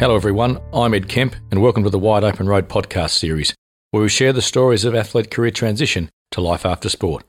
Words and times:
Hello, 0.00 0.16
everyone. 0.16 0.58
I'm 0.72 0.94
Ed 0.94 1.10
Kemp, 1.10 1.36
and 1.50 1.60
welcome 1.60 1.84
to 1.84 1.90
the 1.90 1.98
Wide 1.98 2.24
Open 2.24 2.48
Road 2.48 2.70
podcast 2.70 3.10
series, 3.10 3.54
where 3.90 4.02
we 4.02 4.08
share 4.08 4.32
the 4.32 4.40
stories 4.40 4.86
of 4.86 4.94
athlete 4.94 5.30
career 5.30 5.50
transition 5.50 6.08
to 6.30 6.40
life 6.40 6.64
after 6.64 6.88
sport. 6.88 7.22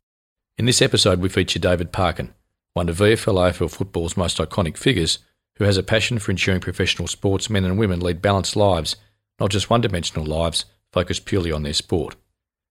In 0.57 0.67
this 0.67 0.81
episode, 0.81 1.19
we 1.19 1.27
feature 1.27 1.59
David 1.59 1.91
Parkin, 1.91 2.33
one 2.73 2.87
of 2.87 2.99
VFL 2.99 3.51
AFL 3.51 3.69
football's 3.69 4.15
most 4.15 4.37
iconic 4.37 4.77
figures, 4.77 5.19
who 5.57 5.65
has 5.65 5.75
a 5.75 5.83
passion 5.83 6.17
for 6.17 6.31
ensuring 6.31 6.61
professional 6.61 7.09
sports 7.09 7.49
men 7.49 7.65
and 7.65 7.77
women 7.77 7.99
lead 7.99 8.21
balanced 8.21 8.55
lives, 8.55 8.95
not 9.37 9.51
just 9.51 9.69
one 9.69 9.81
dimensional 9.81 10.25
lives 10.25 10.63
focused 10.93 11.25
purely 11.25 11.51
on 11.51 11.63
their 11.63 11.73
sport. 11.73 12.15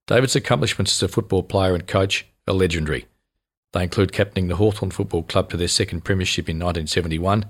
David's 0.07 0.35
accomplishments 0.35 0.93
as 0.93 1.03
a 1.03 1.13
football 1.13 1.43
player 1.43 1.75
and 1.75 1.85
coach 1.85 2.25
are 2.47 2.55
legendary. 2.55 3.05
They 3.73 3.83
include 3.83 4.13
captaining 4.13 4.47
the 4.47 4.55
Hawthorn 4.55 4.89
Football 4.89 5.21
Club 5.21 5.51
to 5.51 5.57
their 5.57 5.67
second 5.67 6.03
premiership 6.03 6.49
in 6.49 6.57
1971 6.57 7.45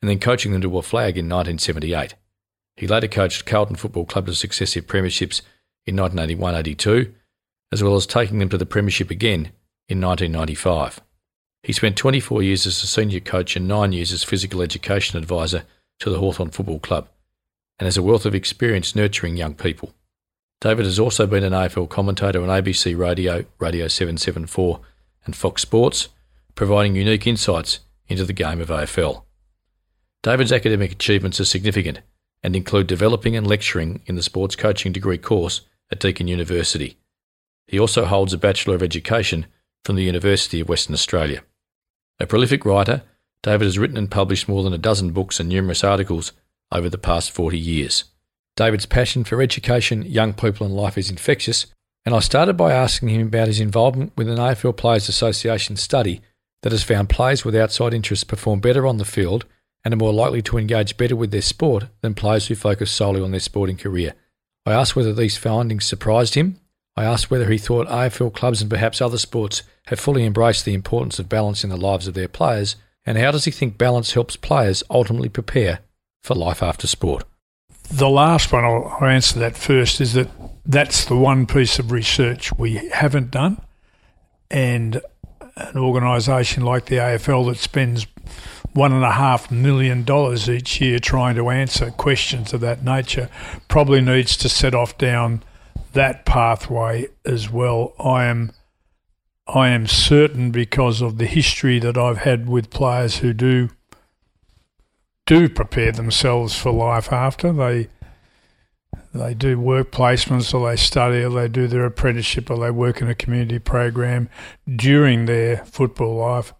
and 0.00 0.08
then 0.08 0.18
coaching 0.18 0.52
them 0.52 0.60
to 0.60 0.78
a 0.78 0.82
flag 0.82 1.16
in 1.16 1.28
1978. 1.28 2.14
He 2.76 2.86
later 2.86 3.08
coached 3.08 3.46
Carlton 3.46 3.76
Football 3.76 4.04
Club 4.04 4.26
to 4.26 4.34
successive 4.34 4.86
premierships 4.86 5.42
in 5.86 5.96
1981 5.96 6.54
82, 6.54 7.14
as 7.72 7.82
well 7.82 7.96
as 7.96 8.06
taking 8.06 8.38
them 8.38 8.48
to 8.48 8.58
the 8.58 8.66
premiership 8.66 9.10
again 9.10 9.50
in 9.88 10.00
1995. 10.00 11.00
He 11.62 11.72
spent 11.72 11.96
24 11.96 12.42
years 12.42 12.66
as 12.66 12.82
a 12.82 12.86
senior 12.86 13.20
coach 13.20 13.56
and 13.56 13.66
nine 13.66 13.92
years 13.92 14.12
as 14.12 14.22
physical 14.22 14.62
education 14.62 15.18
advisor 15.18 15.64
to 15.98 16.10
the 16.10 16.18
Hawthorn 16.18 16.50
Football 16.50 16.78
Club, 16.78 17.08
and 17.78 17.86
has 17.86 17.96
a 17.96 18.02
wealth 18.02 18.24
of 18.24 18.34
experience 18.34 18.94
nurturing 18.94 19.36
young 19.36 19.54
people. 19.54 19.92
David 20.60 20.86
has 20.86 20.98
also 20.98 21.26
been 21.26 21.44
an 21.44 21.52
AFL 21.52 21.88
commentator 21.88 22.42
on 22.42 22.48
ABC 22.48 22.96
Radio, 22.96 23.44
Radio 23.58 23.88
774, 23.88 24.80
and 25.24 25.36
Fox 25.36 25.62
Sports, 25.62 26.08
providing 26.54 26.96
unique 26.96 27.26
insights 27.26 27.80
into 28.08 28.24
the 28.24 28.32
game 28.32 28.60
of 28.60 28.68
AFL. 28.68 29.22
David's 30.22 30.52
academic 30.52 30.92
achievements 30.92 31.40
are 31.40 31.44
significant 31.44 32.00
and 32.42 32.56
include 32.56 32.86
developing 32.86 33.36
and 33.36 33.46
lecturing 33.46 34.02
in 34.06 34.16
the 34.16 34.22
sports 34.22 34.56
coaching 34.56 34.92
degree 34.92 35.18
course 35.18 35.62
at 35.90 36.00
Deakin 36.00 36.28
University. 36.28 36.98
He 37.66 37.78
also 37.78 38.04
holds 38.04 38.32
a 38.32 38.38
Bachelor 38.38 38.74
of 38.74 38.82
Education 38.82 39.46
from 39.84 39.96
the 39.96 40.04
University 40.04 40.60
of 40.60 40.68
Western 40.68 40.94
Australia. 40.94 41.42
A 42.18 42.26
prolific 42.26 42.64
writer, 42.64 43.02
David 43.42 43.64
has 43.64 43.78
written 43.78 43.96
and 43.96 44.10
published 44.10 44.48
more 44.48 44.62
than 44.62 44.72
a 44.72 44.78
dozen 44.78 45.12
books 45.12 45.38
and 45.38 45.48
numerous 45.48 45.84
articles 45.84 46.32
over 46.72 46.88
the 46.88 46.98
past 46.98 47.30
40 47.30 47.58
years. 47.58 48.04
David's 48.56 48.86
passion 48.86 49.22
for 49.22 49.40
education, 49.40 50.02
young 50.02 50.32
people, 50.32 50.66
and 50.66 50.74
life 50.74 50.98
is 50.98 51.10
infectious, 51.10 51.66
and 52.04 52.14
I 52.14 52.18
started 52.18 52.56
by 52.56 52.72
asking 52.72 53.10
him 53.10 53.28
about 53.28 53.46
his 53.46 53.60
involvement 53.60 54.12
with 54.16 54.28
an 54.28 54.38
AFL 54.38 54.76
Players 54.76 55.08
Association 55.08 55.76
study 55.76 56.22
that 56.62 56.72
has 56.72 56.82
found 56.82 57.08
players 57.08 57.44
with 57.44 57.54
outside 57.54 57.94
interests 57.94 58.24
perform 58.24 58.58
better 58.60 58.86
on 58.86 58.96
the 58.96 59.04
field 59.04 59.44
and 59.84 59.94
are 59.94 59.98
more 59.98 60.12
likely 60.12 60.42
to 60.42 60.58
engage 60.58 60.96
better 60.96 61.16
with 61.16 61.30
their 61.30 61.42
sport 61.42 61.84
than 62.00 62.14
players 62.14 62.46
who 62.46 62.54
focus 62.54 62.90
solely 62.90 63.20
on 63.20 63.30
their 63.30 63.40
sporting 63.40 63.76
career. 63.76 64.14
I 64.66 64.72
asked 64.72 64.96
whether 64.96 65.14
these 65.14 65.36
findings 65.36 65.86
surprised 65.86 66.34
him. 66.34 66.60
I 66.96 67.04
asked 67.04 67.30
whether 67.30 67.50
he 67.50 67.58
thought 67.58 67.86
AFL 67.88 68.34
clubs 68.34 68.60
and 68.60 68.68
perhaps 68.68 69.00
other 69.00 69.18
sports 69.18 69.62
have 69.86 70.00
fully 70.00 70.24
embraced 70.24 70.64
the 70.64 70.74
importance 70.74 71.18
of 71.18 71.28
balance 71.28 71.64
in 71.64 71.70
the 71.70 71.76
lives 71.76 72.06
of 72.06 72.14
their 72.14 72.28
players, 72.28 72.76
and 73.06 73.16
how 73.16 73.30
does 73.30 73.46
he 73.46 73.50
think 73.50 73.78
balance 73.78 74.12
helps 74.12 74.36
players 74.36 74.82
ultimately 74.90 75.30
prepare 75.30 75.78
for 76.22 76.34
life 76.34 76.62
after 76.62 76.86
sport? 76.86 77.24
The 77.90 78.10
last 78.10 78.52
one, 78.52 78.64
I'll, 78.64 78.98
answer 79.02 79.38
that 79.38 79.56
first, 79.56 80.00
is 80.02 80.12
that 80.12 80.28
that's 80.66 81.06
the 81.06 81.16
one 81.16 81.46
piece 81.46 81.78
of 81.78 81.90
research 81.90 82.52
we 82.58 82.74
haven't 82.92 83.30
done. 83.30 83.62
And 84.50 85.00
an 85.56 85.78
organisation 85.78 86.64
like 86.64 86.86
the 86.86 86.96
AFL 86.96 87.46
that 87.48 87.56
spends 87.56 88.06
one 88.74 88.92
and 88.92 89.04
a 89.04 89.12
half 89.12 89.50
million 89.50 90.04
dollars 90.04 90.48
each 90.48 90.80
year 90.80 90.98
trying 90.98 91.34
to 91.34 91.50
answer 91.50 91.90
questions 91.90 92.52
of 92.52 92.60
that 92.60 92.84
nature 92.84 93.28
probably 93.68 94.00
needs 94.00 94.36
to 94.36 94.48
set 94.48 94.74
off 94.74 94.96
down 94.98 95.42
that 95.92 96.24
pathway 96.24 97.06
as 97.24 97.50
well. 97.50 97.94
I 97.98 98.24
am 98.26 98.52
I 99.46 99.68
am 99.70 99.86
certain 99.86 100.50
because 100.50 101.00
of 101.00 101.16
the 101.16 101.26
history 101.26 101.78
that 101.78 101.96
I've 101.96 102.18
had 102.18 102.48
with 102.48 102.70
players 102.70 103.18
who 103.18 103.32
do 103.32 103.70
do 105.26 105.48
prepare 105.48 105.92
themselves 105.92 106.56
for 106.56 106.72
life 106.72 107.12
after 107.12 107.52
they 107.52 107.88
they 109.14 109.34
do 109.34 109.58
work 109.58 109.90
placements 109.90 110.52
or 110.54 110.68
they 110.68 110.76
study 110.76 111.22
or 111.22 111.30
they 111.30 111.48
do 111.48 111.66
their 111.66 111.84
apprenticeship 111.86 112.50
or 112.50 112.58
they 112.58 112.70
work 112.70 113.00
in 113.00 113.08
a 113.08 113.14
community 113.14 113.58
program 113.58 114.28
during 114.76 115.24
their 115.24 115.64
football 115.64 116.16
life 116.16 116.52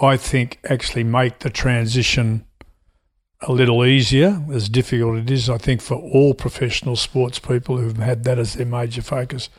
I 0.00 0.16
think 0.16 0.58
actually 0.64 1.04
make 1.04 1.40
the 1.40 1.50
transition 1.50 2.44
a 3.42 3.52
little 3.52 3.84
easier, 3.84 4.42
as 4.52 4.68
difficult 4.68 5.16
it 5.16 5.30
is, 5.30 5.50
I 5.50 5.58
think, 5.58 5.80
for 5.80 5.96
all 5.96 6.34
professional 6.34 6.96
sports 6.96 7.38
people 7.38 7.78
who've 7.78 7.96
had 7.96 8.24
that 8.24 8.38
as 8.38 8.54
their 8.54 8.66
major 8.66 9.02
focus, 9.02 9.50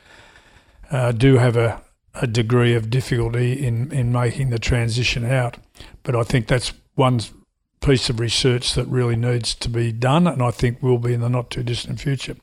uh, 0.91 1.11
do 1.11 1.37
have 1.37 1.55
a, 1.55 1.81
a 2.15 2.27
degree 2.27 2.73
of 2.73 2.89
difficulty 2.89 3.65
in, 3.65 3.91
in 3.91 4.11
making 4.11 4.49
the 4.49 4.59
transition 4.59 5.25
out. 5.25 5.57
But 6.03 6.15
I 6.15 6.23
think 6.23 6.47
that's 6.47 6.73
one 6.95 7.21
piece 7.81 8.09
of 8.09 8.19
research 8.19 8.73
that 8.73 8.87
really 8.87 9.15
needs 9.15 9.53
to 9.55 9.69
be 9.69 9.91
done, 9.91 10.27
and 10.27 10.41
I 10.41 10.51
think 10.51 10.81
will 10.81 10.97
be 10.97 11.13
in 11.13 11.21
the 11.21 11.29
not 11.29 11.51
too 11.51 11.63
distant 11.63 11.99
future. 11.99 12.35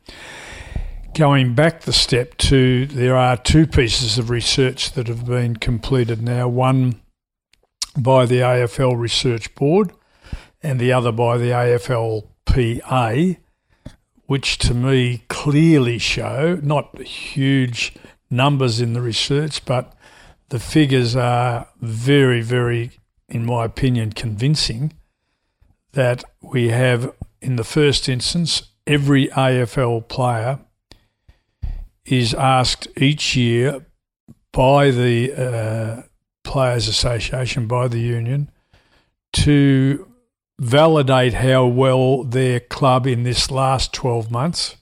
Going 1.14 1.54
back 1.54 1.82
the 1.82 1.92
step 1.92 2.38
to, 2.38 2.86
there 2.86 3.16
are 3.16 3.36
two 3.36 3.66
pieces 3.66 4.16
of 4.16 4.30
research 4.30 4.92
that 4.92 5.08
have 5.08 5.26
been 5.26 5.56
completed 5.56 6.22
now. 6.22 6.48
One 6.48 7.01
by 7.96 8.26
the 8.26 8.38
AFL 8.38 8.98
Research 8.98 9.54
Board 9.54 9.92
and 10.62 10.78
the 10.78 10.92
other 10.92 11.12
by 11.12 11.36
the 11.36 11.50
AFLPA, 11.50 13.38
which 14.26 14.58
to 14.58 14.74
me 14.74 15.24
clearly 15.28 15.98
show 15.98 16.58
not 16.62 17.02
huge 17.02 17.94
numbers 18.30 18.80
in 18.80 18.92
the 18.94 19.00
research, 19.00 19.64
but 19.64 19.94
the 20.48 20.58
figures 20.58 21.16
are 21.16 21.68
very, 21.80 22.40
very, 22.40 22.92
in 23.28 23.44
my 23.44 23.64
opinion, 23.64 24.12
convincing 24.12 24.92
that 25.92 26.24
we 26.40 26.68
have, 26.68 27.12
in 27.40 27.56
the 27.56 27.64
first 27.64 28.08
instance, 28.08 28.62
every 28.86 29.28
AFL 29.28 30.08
player 30.08 30.60
is 32.04 32.34
asked 32.34 32.88
each 32.96 33.36
year 33.36 33.84
by 34.52 34.90
the 34.90 35.32
uh, 35.32 36.02
Players 36.52 36.86
Association 36.86 37.66
by 37.66 37.88
the 37.88 37.98
union 37.98 38.50
to 39.32 40.06
validate 40.60 41.32
how 41.32 41.64
well 41.64 42.24
their 42.24 42.60
club 42.60 43.06
in 43.06 43.22
this 43.22 43.50
last 43.50 43.94
12 43.94 44.30
months 44.30 44.76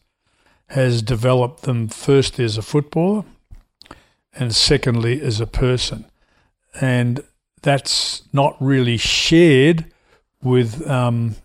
has 0.71 1.01
developed 1.01 1.63
them 1.63 1.87
firstly 1.87 2.45
as 2.45 2.59
a 2.59 2.63
footballer 2.63 3.23
and 4.35 4.53
secondly 4.53 5.23
as 5.23 5.41
a 5.41 5.47
person. 5.47 6.07
And 6.81 7.23
that's 7.63 8.23
not 8.33 8.57
really 8.59 8.97
shared 8.97 9.93
with, 10.43 10.85
um, 10.91 11.37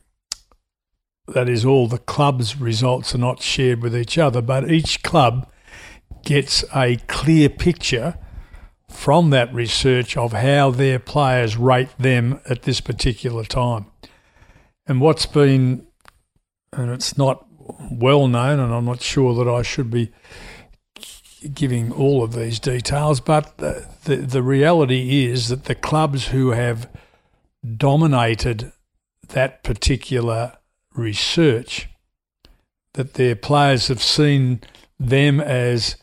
that 1.27 1.47
is, 1.47 1.63
all 1.63 1.87
the 1.87 1.99
club's 1.99 2.59
results 2.59 3.13
are 3.13 3.19
not 3.19 3.43
shared 3.43 3.83
with 3.83 3.95
each 3.95 4.17
other, 4.17 4.41
but 4.41 4.71
each 4.71 5.03
club 5.03 5.47
gets 6.23 6.65
a 6.75 6.95
clear 7.05 7.47
picture 7.47 8.17
from 8.95 9.29
that 9.29 9.53
research 9.53 10.17
of 10.17 10.31
how 10.31 10.72
their 10.72 11.00
players 11.00 11.57
rate 11.57 11.95
them 12.00 12.39
at 12.50 12.63
this 12.63 12.81
particular 12.81 13.44
time. 13.44 13.85
And 14.88 15.01
what's 15.01 15.25
been, 15.25 15.85
and 16.73 16.91
it's 16.91 17.17
not 17.17 17.45
well 17.91 18.28
known, 18.28 18.59
and 18.59 18.73
I'm 18.73 18.85
not 18.85 19.01
sure 19.01 19.35
that 19.35 19.50
I 19.50 19.61
should 19.61 19.91
be 19.91 20.11
giving 21.53 21.91
all 21.91 22.23
of 22.23 22.34
these 22.34 22.59
details, 22.59 23.19
but 23.19 23.57
the, 23.57 23.88
the, 24.05 24.16
the 24.17 24.41
reality 24.44 25.25
is 25.25 25.50
that 25.50 25.66
the 25.66 25.75
clubs 25.75 26.28
who 26.28 26.52
have 26.52 26.90
dominated 27.78 28.72
that 29.29 29.64
particular 29.64 30.53
research, 30.96 31.90
that 32.93 33.16
their 33.16 33.35
players 33.35 33.87
have 33.90 34.02
seen 34.02 34.61
them 34.99 35.40
as 35.40 35.97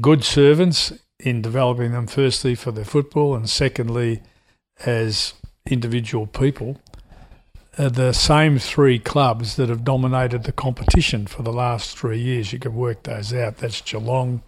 good 0.00 0.24
servants 0.24 0.92
in 1.22 1.42
developing 1.42 1.92
them, 1.92 2.06
firstly 2.06 2.54
for 2.54 2.72
their 2.72 2.84
football, 2.84 3.34
and 3.34 3.48
secondly 3.48 4.22
as 4.84 5.34
individual 5.66 6.26
people. 6.26 6.80
Uh, 7.78 7.88
the 7.88 8.12
same 8.12 8.58
three 8.58 8.98
clubs 8.98 9.56
that 9.56 9.68
have 9.68 9.84
dominated 9.84 10.44
the 10.44 10.52
competition 10.52 11.26
for 11.26 11.42
the 11.42 11.52
last 11.52 11.96
three 11.96 12.18
years, 12.18 12.52
you 12.52 12.58
can 12.58 12.74
work 12.74 13.04
those 13.04 13.32
out. 13.32 13.58
That's 13.58 13.80
Geelong, 13.80 14.42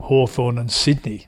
Hawthorn, 0.00 0.56
and 0.56 0.70
Sydney, 0.70 1.26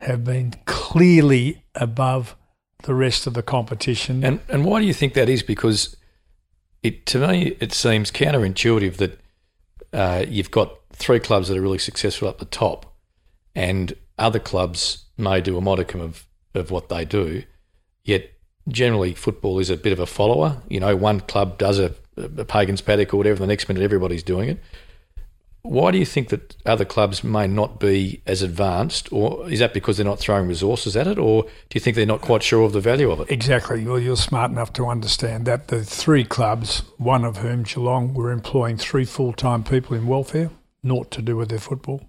have 0.00 0.24
been 0.24 0.54
clearly 0.66 1.64
above 1.74 2.36
the 2.82 2.94
rest 2.94 3.26
of 3.26 3.34
the 3.34 3.42
competition. 3.42 4.24
And 4.24 4.40
and 4.48 4.64
why 4.64 4.80
do 4.80 4.86
you 4.86 4.94
think 4.94 5.14
that 5.14 5.28
is? 5.28 5.42
Because 5.42 5.96
it 6.82 7.06
to 7.06 7.26
me 7.26 7.56
it 7.60 7.72
seems 7.72 8.10
counterintuitive 8.10 8.96
that 8.96 9.18
uh, 9.92 10.24
you've 10.28 10.50
got 10.50 10.78
three 10.92 11.20
clubs 11.20 11.48
that 11.48 11.56
are 11.56 11.62
really 11.62 11.78
successful 11.78 12.28
at 12.28 12.38
the 12.38 12.44
top, 12.44 12.93
and 13.54 13.94
other 14.18 14.38
clubs 14.38 15.04
may 15.16 15.40
do 15.40 15.56
a 15.56 15.60
modicum 15.60 16.00
of, 16.00 16.26
of 16.54 16.70
what 16.70 16.88
they 16.88 17.04
do, 17.04 17.42
yet 18.04 18.30
generally 18.68 19.14
football 19.14 19.58
is 19.58 19.70
a 19.70 19.76
bit 19.76 19.92
of 19.92 19.98
a 19.98 20.06
follower. 20.06 20.62
You 20.68 20.80
know, 20.80 20.96
one 20.96 21.20
club 21.20 21.58
does 21.58 21.78
a, 21.78 21.94
a 22.16 22.44
Pagans 22.44 22.80
paddock 22.80 23.12
or 23.12 23.18
whatever. 23.18 23.40
The 23.40 23.46
next 23.46 23.68
minute, 23.68 23.82
everybody's 23.82 24.22
doing 24.22 24.48
it. 24.48 24.58
Why 25.62 25.92
do 25.92 25.98
you 25.98 26.04
think 26.04 26.28
that 26.28 26.56
other 26.66 26.84
clubs 26.84 27.24
may 27.24 27.46
not 27.46 27.80
be 27.80 28.20
as 28.26 28.42
advanced, 28.42 29.10
or 29.10 29.50
is 29.50 29.60
that 29.60 29.72
because 29.72 29.96
they're 29.96 30.04
not 30.04 30.18
throwing 30.18 30.46
resources 30.46 30.94
at 30.94 31.06
it, 31.06 31.18
or 31.18 31.44
do 31.44 31.50
you 31.72 31.80
think 31.80 31.96
they're 31.96 32.04
not 32.04 32.20
quite 32.20 32.42
sure 32.42 32.64
of 32.64 32.74
the 32.74 32.80
value 32.80 33.10
of 33.10 33.20
it? 33.20 33.30
Exactly. 33.30 33.82
Well, 33.82 33.98
you're 33.98 34.16
smart 34.18 34.50
enough 34.50 34.74
to 34.74 34.86
understand 34.86 35.46
that 35.46 35.68
the 35.68 35.82
three 35.82 36.22
clubs, 36.22 36.80
one 36.98 37.24
of 37.24 37.38
whom 37.38 37.62
Geelong, 37.62 38.12
were 38.12 38.30
employing 38.30 38.76
three 38.76 39.06
full-time 39.06 39.64
people 39.64 39.96
in 39.96 40.06
welfare, 40.06 40.50
naught 40.82 41.10
to 41.12 41.22
do 41.22 41.34
with 41.34 41.48
their 41.48 41.58
football, 41.58 42.06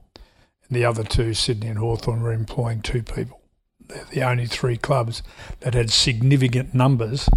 and 0.67 0.77
the 0.77 0.85
other 0.85 1.03
two, 1.03 1.33
Sydney 1.33 1.67
and 1.67 1.79
Hawthorn, 1.79 2.21
were 2.21 2.33
employing 2.33 2.81
two 2.81 3.03
people. 3.03 3.41
They're 3.87 4.05
the 4.11 4.23
only 4.23 4.45
three 4.47 4.77
clubs 4.77 5.21
that 5.59 5.73
had 5.73 5.91
significant 5.91 6.73
numbers 6.73 7.29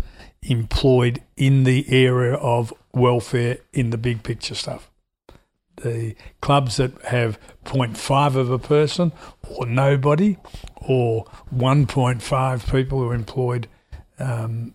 employed 0.43 1.23
in 1.37 1.65
the 1.65 1.85
area 1.91 2.35
of 2.35 2.73
welfare 2.93 3.59
in 3.73 3.91
the 3.91 3.99
big 3.99 4.23
picture 4.23 4.55
stuff 4.55 4.91
the 5.83 6.15
clubs 6.41 6.77
that 6.77 7.01
have 7.03 7.39
0.5 7.65 8.37
of 8.37 8.51
a 8.51 8.59
person 8.59 9.13
or 9.49 9.67
nobody 9.67 10.37
or 10.77 11.25
1.5 11.55 12.71
people 12.71 13.01
who 13.01 13.11
are 13.11 13.15
employed 13.15 13.69
um, 14.19 14.75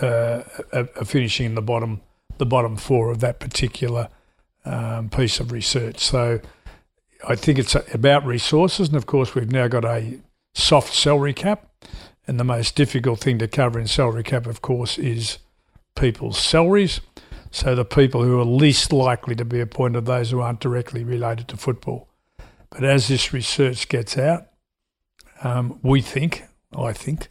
uh, 0.00 0.42
are, 0.72 1.04
finishing 1.04 1.46
in 1.46 1.54
the 1.54 1.62
bottom 1.62 2.00
the 2.38 2.46
bottom 2.46 2.76
four 2.76 3.10
of 3.10 3.18
that 3.18 3.40
particular 3.40 4.08
um, 4.64 5.08
piece 5.08 5.40
of 5.40 5.50
research. 5.50 5.98
So 5.98 6.40
I 7.26 7.34
think 7.34 7.58
it's 7.58 7.74
about 7.74 8.24
resources, 8.24 8.88
and 8.88 8.96
of 8.96 9.06
course 9.06 9.34
we've 9.34 9.50
now 9.50 9.68
got 9.68 9.84
a 9.84 10.20
soft 10.54 10.94
salary 10.94 11.34
cap, 11.34 11.68
and 12.26 12.38
the 12.38 12.44
most 12.44 12.76
difficult 12.76 13.20
thing 13.20 13.38
to 13.38 13.48
cover 13.48 13.78
in 13.78 13.86
salary 13.86 14.22
cap, 14.22 14.46
of 14.46 14.62
course, 14.62 14.98
is 14.98 15.38
people's 15.96 16.38
salaries. 16.38 17.00
So 17.50 17.74
the 17.74 17.84
people 17.84 18.22
who 18.22 18.38
are 18.38 18.44
least 18.44 18.92
likely 18.92 19.34
to 19.34 19.44
be 19.44 19.60
appointed 19.60 20.04
those 20.04 20.30
who 20.30 20.40
aren't 20.40 20.60
directly 20.60 21.02
related 21.02 21.48
to 21.48 21.56
football. 21.56 22.08
But 22.70 22.84
as 22.84 23.08
this 23.08 23.32
research 23.32 23.88
gets 23.88 24.18
out, 24.18 24.48
um, 25.42 25.78
we 25.82 26.02
think, 26.02 26.44
I 26.76 26.92
think, 26.92 27.28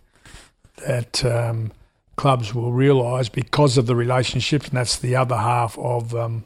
that 0.85 1.23
um, 1.23 1.71
clubs 2.15 2.53
will 2.53 2.71
realise 2.71 3.29
because 3.29 3.77
of 3.77 3.85
the 3.85 3.95
relationships, 3.95 4.69
and 4.69 4.77
that's 4.77 4.97
the 4.97 5.15
other 5.15 5.37
half 5.37 5.77
of 5.77 6.15
um, 6.15 6.45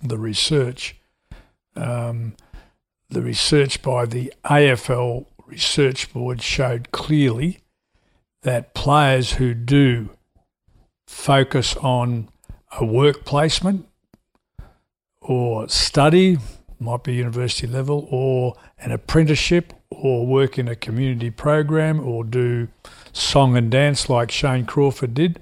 the 0.00 0.18
research. 0.18 0.96
Um, 1.76 2.36
the 3.14 3.22
research 3.22 3.80
by 3.82 4.04
the 4.06 4.32
AFL 4.44 5.26
Research 5.46 6.12
Board 6.12 6.42
showed 6.42 6.90
clearly 6.90 7.60
that 8.42 8.74
players 8.74 9.34
who 9.34 9.54
do 9.54 10.10
focus 11.06 11.76
on 11.76 12.28
a 12.78 12.84
work 12.84 13.24
placement 13.24 13.86
or 15.20 15.68
study, 15.68 16.38
might 16.78 17.02
be 17.02 17.14
university 17.14 17.66
level, 17.66 18.06
or 18.10 18.56
an 18.78 18.92
apprenticeship, 18.92 19.72
or 19.90 20.26
work 20.26 20.58
in 20.58 20.68
a 20.68 20.76
community 20.76 21.30
program, 21.30 22.00
or 22.00 22.24
do 22.24 22.68
song 23.12 23.56
and 23.56 23.70
dance 23.70 24.10
like 24.10 24.30
Shane 24.30 24.66
Crawford 24.66 25.14
did, 25.14 25.40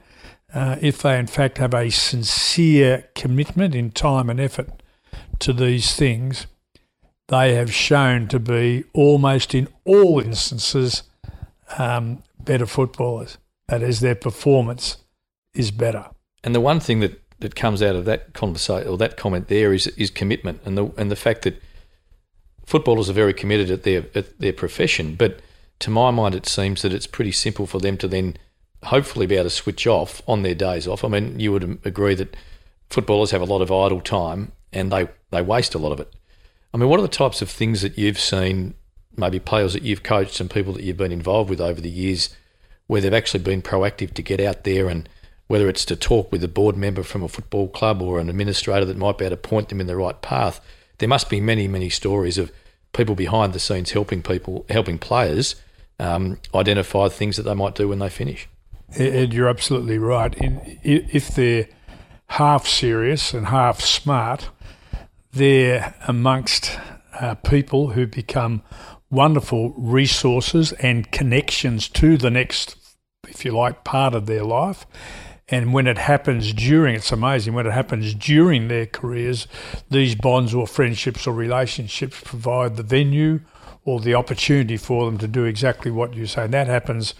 uh, 0.54 0.76
if 0.80 1.02
they 1.02 1.18
in 1.18 1.26
fact 1.26 1.58
have 1.58 1.74
a 1.74 1.90
sincere 1.90 3.08
commitment 3.14 3.74
in 3.74 3.90
time 3.90 4.30
and 4.30 4.38
effort 4.38 4.82
to 5.40 5.52
these 5.52 5.94
things, 5.96 6.46
they 7.32 7.54
have 7.54 7.72
shown 7.72 8.28
to 8.28 8.38
be 8.38 8.84
almost 8.92 9.54
in 9.54 9.66
all 9.86 10.20
instances 10.20 11.02
um, 11.78 12.22
better 12.38 12.66
footballers. 12.66 13.38
That 13.68 13.82
is, 13.82 14.00
their 14.00 14.14
performance 14.14 14.98
is 15.54 15.70
better. 15.70 16.10
And 16.44 16.54
the 16.54 16.60
one 16.60 16.78
thing 16.78 17.00
that 17.00 17.18
that 17.40 17.56
comes 17.56 17.82
out 17.82 17.96
of 17.96 18.04
that 18.04 18.34
conversation 18.34 18.86
or 18.86 18.96
that 18.98 19.16
comment 19.16 19.48
there 19.48 19.72
is 19.72 19.88
is 19.88 20.10
commitment 20.10 20.60
and 20.64 20.78
the 20.78 20.92
and 20.96 21.10
the 21.10 21.16
fact 21.16 21.42
that 21.42 21.60
footballers 22.66 23.10
are 23.10 23.14
very 23.14 23.32
committed 23.32 23.70
at 23.70 23.82
their 23.82 24.04
at 24.14 24.38
their 24.38 24.52
profession. 24.52 25.14
But 25.16 25.40
to 25.80 25.90
my 25.90 26.10
mind, 26.10 26.34
it 26.34 26.46
seems 26.46 26.82
that 26.82 26.92
it's 26.92 27.06
pretty 27.06 27.32
simple 27.32 27.66
for 27.66 27.80
them 27.80 27.96
to 27.96 28.08
then 28.08 28.36
hopefully 28.84 29.26
be 29.26 29.36
able 29.36 29.44
to 29.44 29.50
switch 29.50 29.86
off 29.86 30.20
on 30.28 30.42
their 30.42 30.54
days 30.54 30.86
off. 30.86 31.02
I 31.02 31.08
mean, 31.08 31.40
you 31.40 31.50
would 31.52 31.80
agree 31.84 32.14
that 32.14 32.36
footballers 32.90 33.30
have 33.30 33.40
a 33.40 33.46
lot 33.46 33.62
of 33.62 33.72
idle 33.72 34.02
time 34.02 34.52
and 34.70 34.92
they 34.92 35.08
they 35.30 35.40
waste 35.40 35.74
a 35.74 35.78
lot 35.78 35.92
of 35.92 36.00
it. 36.00 36.12
I 36.74 36.78
mean, 36.78 36.88
what 36.88 36.98
are 36.98 37.02
the 37.02 37.08
types 37.08 37.42
of 37.42 37.50
things 37.50 37.82
that 37.82 37.98
you've 37.98 38.18
seen, 38.18 38.74
maybe 39.16 39.38
players 39.38 39.74
that 39.74 39.82
you've 39.82 40.02
coached 40.02 40.40
and 40.40 40.50
people 40.50 40.72
that 40.74 40.82
you've 40.82 40.96
been 40.96 41.12
involved 41.12 41.50
with 41.50 41.60
over 41.60 41.80
the 41.80 41.90
years, 41.90 42.34
where 42.86 43.00
they've 43.00 43.12
actually 43.12 43.42
been 43.42 43.62
proactive 43.62 44.14
to 44.14 44.22
get 44.22 44.40
out 44.40 44.64
there 44.64 44.88
and 44.88 45.08
whether 45.48 45.68
it's 45.68 45.84
to 45.84 45.96
talk 45.96 46.32
with 46.32 46.42
a 46.42 46.48
board 46.48 46.76
member 46.76 47.02
from 47.02 47.22
a 47.22 47.28
football 47.28 47.68
club 47.68 48.00
or 48.00 48.18
an 48.18 48.30
administrator 48.30 48.86
that 48.86 48.96
might 48.96 49.18
be 49.18 49.24
able 49.26 49.36
to 49.36 49.48
point 49.48 49.68
them 49.68 49.80
in 49.80 49.86
the 49.86 49.96
right 49.96 50.22
path. 50.22 50.60
There 50.98 51.08
must 51.08 51.28
be 51.28 51.40
many, 51.40 51.68
many 51.68 51.90
stories 51.90 52.38
of 52.38 52.50
people 52.92 53.14
behind 53.14 53.52
the 53.52 53.58
scenes 53.58 53.90
helping 53.90 54.22
people, 54.22 54.64
helping 54.70 54.98
players 54.98 55.56
um, 55.98 56.38
identify 56.54 57.08
things 57.08 57.36
that 57.36 57.42
they 57.42 57.54
might 57.54 57.74
do 57.74 57.88
when 57.88 57.98
they 57.98 58.08
finish. 58.08 58.48
Ed, 58.94 59.32
you're 59.32 59.48
absolutely 59.48 59.98
right. 59.98 60.34
In, 60.34 60.78
if 60.82 61.34
they're 61.34 61.68
half 62.28 62.66
serious 62.66 63.34
and 63.34 63.46
half 63.46 63.80
smart, 63.80 64.48
they're 65.32 65.94
amongst 66.06 66.78
uh, 67.18 67.34
people 67.36 67.90
who 67.90 68.06
become 68.06 68.62
wonderful 69.10 69.74
resources 69.76 70.72
and 70.72 71.10
connections 71.10 71.88
to 71.88 72.16
the 72.16 72.30
next, 72.30 72.76
if 73.28 73.44
you 73.44 73.52
like, 73.52 73.84
part 73.84 74.14
of 74.14 74.26
their 74.26 74.44
life. 74.44 74.86
And 75.48 75.74
when 75.74 75.86
it 75.86 75.98
happens 75.98 76.52
during, 76.52 76.94
it's 76.94 77.12
amazing, 77.12 77.52
when 77.52 77.66
it 77.66 77.72
happens 77.72 78.14
during 78.14 78.68
their 78.68 78.86
careers, 78.86 79.46
these 79.90 80.14
bonds 80.14 80.54
or 80.54 80.66
friendships 80.66 81.26
or 81.26 81.34
relationships 81.34 82.20
provide 82.24 82.76
the 82.76 82.82
venue 82.82 83.40
or 83.84 84.00
the 84.00 84.14
opportunity 84.14 84.76
for 84.76 85.06
them 85.06 85.18
to 85.18 85.28
do 85.28 85.44
exactly 85.44 85.90
what 85.90 86.14
you 86.14 86.26
say. 86.26 86.44
And 86.44 86.54
that 86.54 86.68
happens 86.68 87.14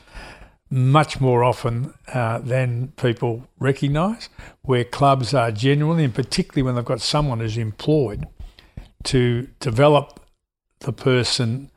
much 0.73 1.21
more 1.21 1.45
often 1.45 1.93
uh, 2.13 2.39
than 2.39 2.89
people 2.97 3.47
recognise, 3.59 4.29
where 4.63 4.85
clubs 4.85 5.35
are 5.35 5.53
genuinely, 5.53 6.05
and 6.05 6.15
particularly 6.15 6.63
when 6.63 6.75
they've 6.75 6.85
got 6.85 7.01
someone 7.01 7.41
who's 7.41 7.59
employed 7.59 8.27
to 9.05 9.49
develop 9.61 10.21
the 10.81 10.93
person 10.93 11.71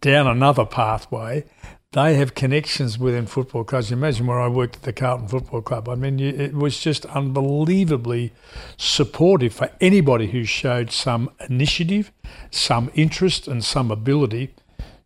down 0.00 0.26
another 0.26 0.64
pathway 0.64 1.44
they 1.92 2.16
have 2.16 2.34
connections 2.34 2.98
within 2.98 3.24
football 3.24 3.64
clubs. 3.64 3.90
You 3.90 3.96
imagine 3.96 4.26
where 4.26 4.40
I 4.40 4.48
worked 4.48 4.76
at 4.76 4.82
the 4.82 4.92
Carlton 4.92 5.28
Football 5.28 5.62
Club. 5.62 5.88
I 5.88 5.94
mean, 5.94 6.20
it 6.20 6.52
was 6.52 6.78
just 6.78 7.06
unbelievably 7.06 8.32
supportive 8.76 9.54
for 9.54 9.70
anybody 9.80 10.26
who 10.26 10.44
showed 10.44 10.90
some 10.90 11.30
initiative, 11.48 12.12
some 12.50 12.90
interest, 12.94 13.48
and 13.48 13.64
some 13.64 13.90
ability 13.90 14.54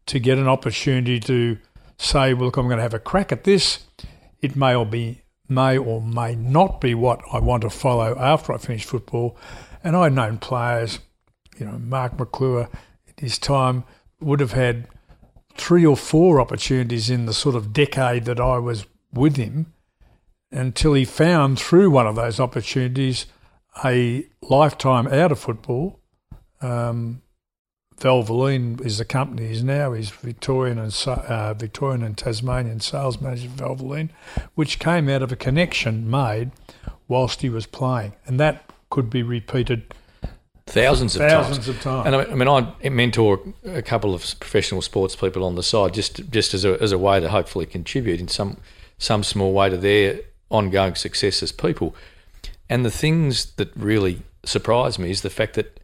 to 0.07 0.19
get 0.19 0.39
an 0.39 0.49
opportunity 0.49 1.21
to 1.21 1.57
say, 2.03 2.35
"Well, 2.35 2.47
look, 2.47 2.57
I'm 2.57 2.67
going 2.67 2.79
to 2.79 2.83
have 2.83 2.95
a 2.95 2.99
crack 2.99 3.33
at 3.33 3.45
this. 3.45 3.87
It 4.41 4.57
may 4.57 4.75
or 4.75 4.87
be 4.87 5.23
may 5.49 5.77
or 5.77 6.01
may 6.01 6.35
not 6.35 6.81
be 6.81 6.95
what 6.95 7.21
I 7.33 7.39
want 7.39 7.63
to 7.63 7.71
follow 7.71 8.17
after 8.19 8.53
I 8.53 8.59
finish 8.59 8.85
football." 8.85 9.37
And 9.85 9.97
I've 9.97 10.13
known 10.13 10.39
players, 10.39 11.01
you 11.59 11.67
know, 11.67 11.79
Mark 11.79 12.19
McClure, 12.19 12.69
in 13.07 13.15
his 13.19 13.39
time 13.39 13.85
would 14.21 14.41
have 14.41 14.53
had 14.53 14.87
three 15.55 15.85
or 15.85 15.97
four 15.97 16.41
opportunities 16.41 17.11
in 17.11 17.27
the 17.27 17.35
sort 17.35 17.55
of 17.55 17.73
decade 17.73 18.25
that 18.25 18.41
I 18.41 18.59
was 18.59 18.87
with 19.13 19.37
him 19.37 19.73
until 20.51 20.95
he 20.95 21.05
found 21.05 21.59
through 21.59 21.91
one 21.91 22.07
of 22.07 22.17
those 22.17 22.39
opportunities 22.39 23.27
a 23.85 24.27
lifetime 24.43 25.07
out 25.09 25.33
of 25.33 25.39
football. 25.39 26.01
Um, 26.61 27.23
Valvoline 28.03 28.85
is 28.85 28.99
the 28.99 29.05
company 29.05 29.47
he's 29.47 29.63
now. 29.63 29.93
He's 29.93 30.11
Victorian 30.11 30.77
and 30.77 30.93
uh, 31.07 31.55
Victorian 31.55 32.03
and 32.03 32.19
Tasmanian 32.19 32.81
sales 32.81 33.21
manager 33.21 33.49
for 33.49 33.65
Valvoline, 33.65 34.11
which 34.57 34.81
came 34.81 35.09
out 35.09 35.23
of 35.23 35.31
a 35.31 35.37
connection 35.37 36.11
made 36.11 36.51
whilst 37.07 37.43
he 37.43 37.49
was 37.49 37.65
playing, 37.65 38.13
and 38.27 38.41
that 38.41 38.69
could 38.91 39.09
be 39.09 39.23
repeated 39.23 39.95
thousands 40.67 41.15
of 41.15 41.21
thousands 41.21 41.59
times. 41.59 41.69
of 41.69 41.81
times. 41.81 42.07
And 42.07 42.17
I, 42.17 42.25
I 42.25 42.35
mean, 42.35 42.49
I 42.49 42.89
mentor 42.89 43.41
a 43.65 43.83
couple 43.83 44.15
of 44.15 44.23
professional 44.41 44.83
sports 44.83 45.15
people 45.15 45.45
on 45.45 45.55
the 45.55 45.63
side, 45.63 45.95
just 45.95 46.29
just 46.29 46.55
as 46.55 46.65
a 46.65 46.83
as 46.83 46.91
a 46.91 46.99
way 46.99 47.21
to 47.21 47.29
hopefully 47.29 47.67
contribute 47.67 48.19
in 48.19 48.27
some 48.27 48.57
some 48.99 49.23
small 49.23 49.53
way 49.53 49.71
to 49.71 49.77
their 49.77 50.21
ongoing 50.51 50.97
success 50.97 51.41
as 51.41 51.53
people. 51.53 51.95
And 52.69 52.85
the 52.85 52.91
things 52.91 53.53
that 53.53 53.71
really 53.77 54.23
surprise 54.45 54.99
me 54.99 55.13
is 55.13 55.23
the 55.23 55.31
fact 55.31 55.55
that 55.55 55.79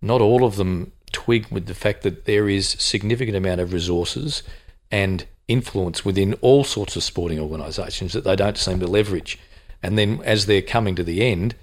not 0.00 0.22
all 0.22 0.44
of 0.44 0.56
them 0.56 0.92
twig 1.12 1.46
with 1.50 1.66
the 1.66 1.74
fact 1.74 2.02
that 2.02 2.24
there 2.24 2.48
is 2.48 2.68
significant 2.68 3.36
amount 3.36 3.60
of 3.60 3.72
resources 3.72 4.42
and 4.90 5.26
influence 5.48 6.04
within 6.04 6.34
all 6.34 6.64
sorts 6.64 6.96
of 6.96 7.02
sporting 7.02 7.38
organisations 7.38 8.12
that 8.12 8.24
they 8.24 8.36
don't 8.36 8.58
seem 8.58 8.80
to 8.80 8.86
leverage. 8.86 9.38
And 9.82 9.98
then 9.98 10.20
as 10.24 10.46
they're 10.46 10.62
coming 10.62 10.94
to 10.96 11.04
the 11.04 11.22
end, 11.22 11.54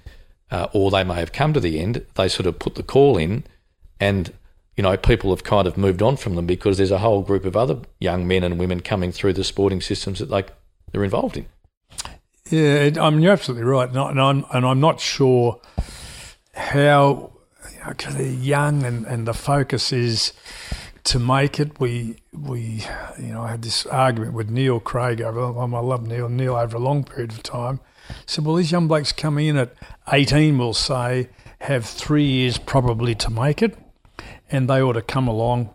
uh, 0.50 0.68
or 0.72 0.90
they 0.90 1.04
may 1.04 1.14
have 1.14 1.32
come 1.32 1.52
to 1.52 1.60
the 1.60 1.80
end, 1.80 2.04
they 2.14 2.28
sort 2.28 2.46
of 2.46 2.58
put 2.58 2.74
the 2.74 2.82
call 2.82 3.16
in, 3.16 3.44
and 3.98 4.32
you 4.76 4.82
know 4.82 4.96
people 4.96 5.30
have 5.30 5.44
kind 5.44 5.66
of 5.66 5.76
moved 5.76 6.02
on 6.02 6.16
from 6.16 6.34
them 6.34 6.46
because 6.46 6.76
there's 6.76 6.90
a 6.90 6.98
whole 6.98 7.22
group 7.22 7.44
of 7.44 7.56
other 7.56 7.78
young 8.00 8.26
men 8.26 8.42
and 8.42 8.58
women 8.58 8.80
coming 8.80 9.12
through 9.12 9.32
the 9.32 9.44
sporting 9.44 9.80
systems 9.80 10.18
that 10.18 10.26
they 10.26 10.44
they're 10.92 11.04
involved 11.04 11.36
in. 11.36 11.46
Yeah, 12.50 12.90
I 13.00 13.10
mean, 13.10 13.22
you're 13.22 13.32
absolutely 13.32 13.64
right. 13.64 13.88
And 13.88 14.20
I'm, 14.20 14.44
and 14.52 14.66
I'm 14.66 14.80
not 14.80 15.00
sure 15.00 15.60
how, 16.52 17.32
because 17.88 18.16
they're 18.16 18.26
young 18.26 18.84
and, 18.84 19.06
and 19.06 19.26
the 19.26 19.34
focus 19.34 19.92
is 19.92 20.32
to 21.04 21.18
make 21.18 21.58
it. 21.58 21.80
We, 21.80 22.16
we, 22.32 22.84
you 23.18 23.28
know, 23.28 23.42
I 23.42 23.52
had 23.52 23.62
this 23.62 23.86
argument 23.86 24.34
with 24.34 24.50
Neil 24.50 24.80
Craig 24.80 25.20
over, 25.20 25.58
um, 25.58 25.74
I 25.74 25.80
love 25.80 26.06
Neil, 26.06 26.28
Neil 26.28 26.56
over 26.56 26.76
a 26.76 26.80
long 26.80 27.04
period 27.04 27.32
of 27.32 27.42
time. 27.42 27.80
said, 28.26 28.44
well, 28.44 28.56
these 28.56 28.72
young 28.72 28.88
blokes 28.88 29.12
coming 29.12 29.46
in 29.46 29.56
at 29.56 29.74
18, 30.12 30.58
we'll 30.58 30.74
say, 30.74 31.28
have 31.60 31.86
three 31.86 32.24
years 32.24 32.58
probably 32.58 33.14
to 33.14 33.30
make 33.30 33.62
it, 33.62 33.76
and 34.50 34.68
they 34.68 34.80
ought 34.80 34.94
to 34.94 35.02
come 35.02 35.28
along. 35.28 35.70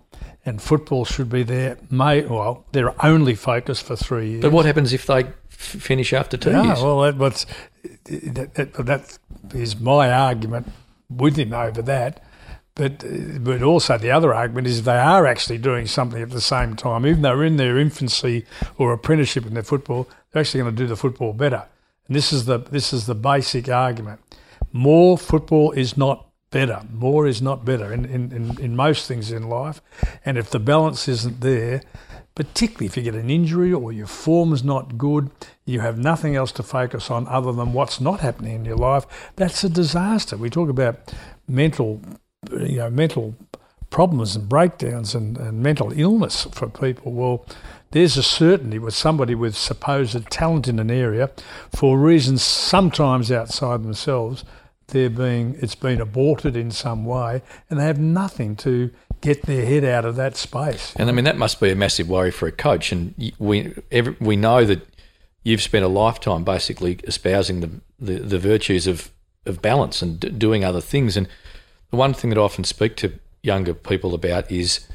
And 0.48 0.62
football 0.62 1.06
should 1.06 1.28
be 1.28 1.42
their 1.42 1.76
may 1.90 2.22
well 2.24 2.66
their 2.72 2.94
only 3.04 3.34
focus 3.34 3.82
for 3.82 3.96
three 3.96 4.30
years. 4.30 4.42
But 4.44 4.52
what 4.52 4.68
happens 4.68 4.94
if 4.94 5.08
they 5.08 5.24
finish 5.50 6.14
after 6.14 6.38
two 6.38 6.52
yeah, 6.52 6.66
years? 6.66 6.82
well, 6.84 7.00
that, 7.00 7.18
that, 8.06 8.54
that, 8.54 8.74
that 8.76 9.18
is 9.56 9.80
my 9.80 10.12
argument 10.12 10.72
with 11.10 11.38
him 11.38 11.54
over 11.54 11.82
that. 11.82 12.24
But 12.76 13.06
uh, 13.06 13.40
but 13.40 13.64
also 13.64 13.98
the 13.98 14.12
other 14.12 14.34
argument 14.34 14.68
is 14.68 14.84
they 14.84 14.98
are 14.98 15.26
actually 15.26 15.60
doing 15.60 15.88
something 15.88 16.22
at 16.22 16.32
the 16.32 16.42
same 16.42 16.76
time, 16.76 17.06
even 17.06 17.22
though 17.22 17.30
they're 17.30 17.46
in 17.46 17.56
their 17.56 17.78
infancy 17.78 18.46
or 18.78 18.92
apprenticeship 18.92 19.46
in 19.46 19.54
their 19.54 19.64
football, 19.64 20.10
they're 20.32 20.42
actually 20.42 20.62
going 20.62 20.76
to 20.76 20.84
do 20.84 20.88
the 20.88 20.98
football 20.98 21.32
better. 21.32 21.66
And 22.08 22.16
this 22.16 22.34
is 22.34 22.46
the 22.46 22.58
this 22.58 22.92
is 22.92 23.06
the 23.06 23.16
basic 23.16 23.70
argument. 23.70 24.20
More 24.74 25.18
football 25.18 25.72
is 25.72 25.96
not 25.96 26.28
better. 26.52 26.82
More 26.92 27.28
is 27.28 27.42
not 27.42 27.66
better 27.66 27.94
in, 27.94 28.06
in, 28.06 28.32
in, 28.32 28.60
in 28.60 28.76
most 28.76 29.08
things 29.08 29.32
in 29.32 29.50
life. 29.50 29.82
And 30.26 30.38
if 30.38 30.50
the 30.50 30.60
balance 30.60 31.08
isn't 31.08 31.42
there, 31.42 31.82
particularly 32.36 32.86
if 32.86 32.98
you 32.98 33.04
get 33.04 33.16
an 33.16 33.30
injury 33.30 33.72
or 33.72 33.92
your 33.92 34.08
form's 34.08 34.64
not 34.64 34.98
good, 34.98 35.32
you 35.66 35.80
have 35.80 35.98
nothing 35.98 36.36
else 36.36 36.52
to 36.52 36.64
focus 36.64 37.10
on 37.10 37.28
other 37.28 37.54
than 37.54 37.72
what's 37.72 38.02
not 38.02 38.20
happening 38.20 38.56
in 38.56 38.66
your 38.66 38.76
life, 38.76 39.06
that's 39.38 39.64
a 39.64 39.70
disaster. 39.70 40.36
We 40.36 40.50
talk 40.50 40.70
about 40.70 41.14
mental, 41.48 42.02
you 42.52 42.78
know, 42.78 42.90
mental 42.90 43.36
problems 43.90 44.36
and 44.36 44.50
breakdowns 44.50 45.16
and, 45.16 45.38
and 45.38 45.64
mental 45.64 45.98
illness 45.98 46.46
for 46.52 46.68
people. 46.68 47.14
Well, 47.14 47.46
there's 47.92 48.18
a 48.18 48.24
certainty 48.24 48.80
with 48.80 48.94
somebody 48.94 49.36
with 49.36 49.56
supposed 49.56 50.30
talent 50.30 50.68
in 50.68 50.80
an 50.80 50.92
area 50.92 51.32
for 51.74 51.98
reasons 51.98 52.44
sometimes 52.44 53.32
outside 53.32 53.84
themselves 53.84 54.44
they're 54.88 55.10
being 55.10 55.58
it's 55.62 55.76
been 55.76 56.00
aborted 56.00 56.56
in 56.56 56.72
some 56.72 57.06
way 57.06 57.42
and 57.70 57.80
they 57.80 57.86
have 57.86 58.00
nothing 58.00 58.56
to 58.56 58.92
get 59.22 59.44
their 59.44 59.66
head 59.66 59.84
out 59.84 60.06
of 60.06 60.16
that 60.16 60.36
space. 60.36 60.94
And 60.96 61.10
I 61.10 61.12
mean 61.12 61.26
that 61.26 61.38
must 61.38 61.60
be 61.60 61.72
a 61.72 61.76
massive 61.76 62.10
worry 62.10 62.32
for 62.32 62.48
a 62.48 62.52
coach 62.52 62.92
and 62.92 63.14
we 63.40 63.74
every, 63.92 64.16
we 64.20 64.36
know 64.36 64.66
that 64.66 64.88
you've 65.44 65.62
spent 65.62 65.86
a 65.86 65.90
lifetime 65.90 66.44
basically 66.44 67.00
espousing 67.04 67.62
the 67.62 67.70
the, 68.00 68.20
the 68.20 68.40
virtues 68.40 68.88
of 68.88 69.12
of 69.46 69.62
balance 69.62 70.02
and 70.02 70.20
d- 70.20 70.30
doing 70.30 70.64
other 70.64 70.82
things 70.82 71.18
and 71.18 71.28
the 71.92 71.98
one 71.98 72.14
thing 72.14 72.30
that 72.30 72.40
I 72.40 72.42
often 72.42 72.64
speak 72.64 72.96
to 72.98 73.20
younger 73.42 73.74
people 73.74 74.14
about 74.14 74.52
is 74.52 74.88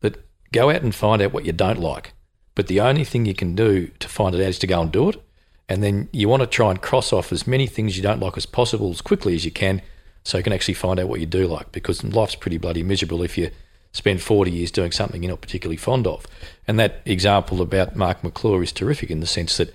that 0.00 0.24
go 0.52 0.70
out 0.70 0.82
and 0.82 0.94
find 0.94 1.22
out 1.22 1.32
what 1.32 1.44
you 1.44 1.52
don't 1.52 1.80
like. 1.80 2.12
But 2.54 2.68
the 2.68 2.80
only 2.80 3.02
thing 3.02 3.24
you 3.24 3.34
can 3.34 3.56
do 3.56 3.88
to 3.98 4.08
find 4.08 4.34
it 4.34 4.42
out 4.42 4.48
is 4.48 4.58
to 4.60 4.66
go 4.66 4.82
and 4.82 4.92
do 4.92 5.08
it 5.08 5.23
and 5.68 5.82
then 5.82 6.08
you 6.12 6.28
want 6.28 6.42
to 6.42 6.46
try 6.46 6.70
and 6.70 6.80
cross 6.80 7.12
off 7.12 7.32
as 7.32 7.46
many 7.46 7.66
things 7.66 7.96
you 7.96 8.02
don't 8.02 8.20
like 8.20 8.36
as 8.36 8.46
possible 8.46 8.90
as 8.90 9.00
quickly 9.00 9.34
as 9.34 9.44
you 9.44 9.50
can 9.50 9.80
so 10.22 10.38
you 10.38 10.44
can 10.44 10.52
actually 10.52 10.74
find 10.74 10.98
out 10.98 11.08
what 11.08 11.20
you 11.20 11.26
do 11.26 11.46
like 11.46 11.72
because 11.72 12.02
life's 12.04 12.34
pretty 12.34 12.58
bloody 12.58 12.82
miserable 12.82 13.22
if 13.22 13.36
you 13.38 13.50
spend 13.92 14.20
40 14.20 14.50
years 14.50 14.70
doing 14.70 14.90
something 14.90 15.22
you're 15.22 15.30
not 15.30 15.40
particularly 15.40 15.76
fond 15.76 16.06
of. 16.06 16.26
And 16.66 16.78
that 16.78 17.00
example 17.04 17.62
about 17.62 17.96
Mark 17.96 18.24
McClure 18.24 18.62
is 18.62 18.72
terrific 18.72 19.10
in 19.10 19.20
the 19.20 19.26
sense 19.26 19.56
that 19.56 19.72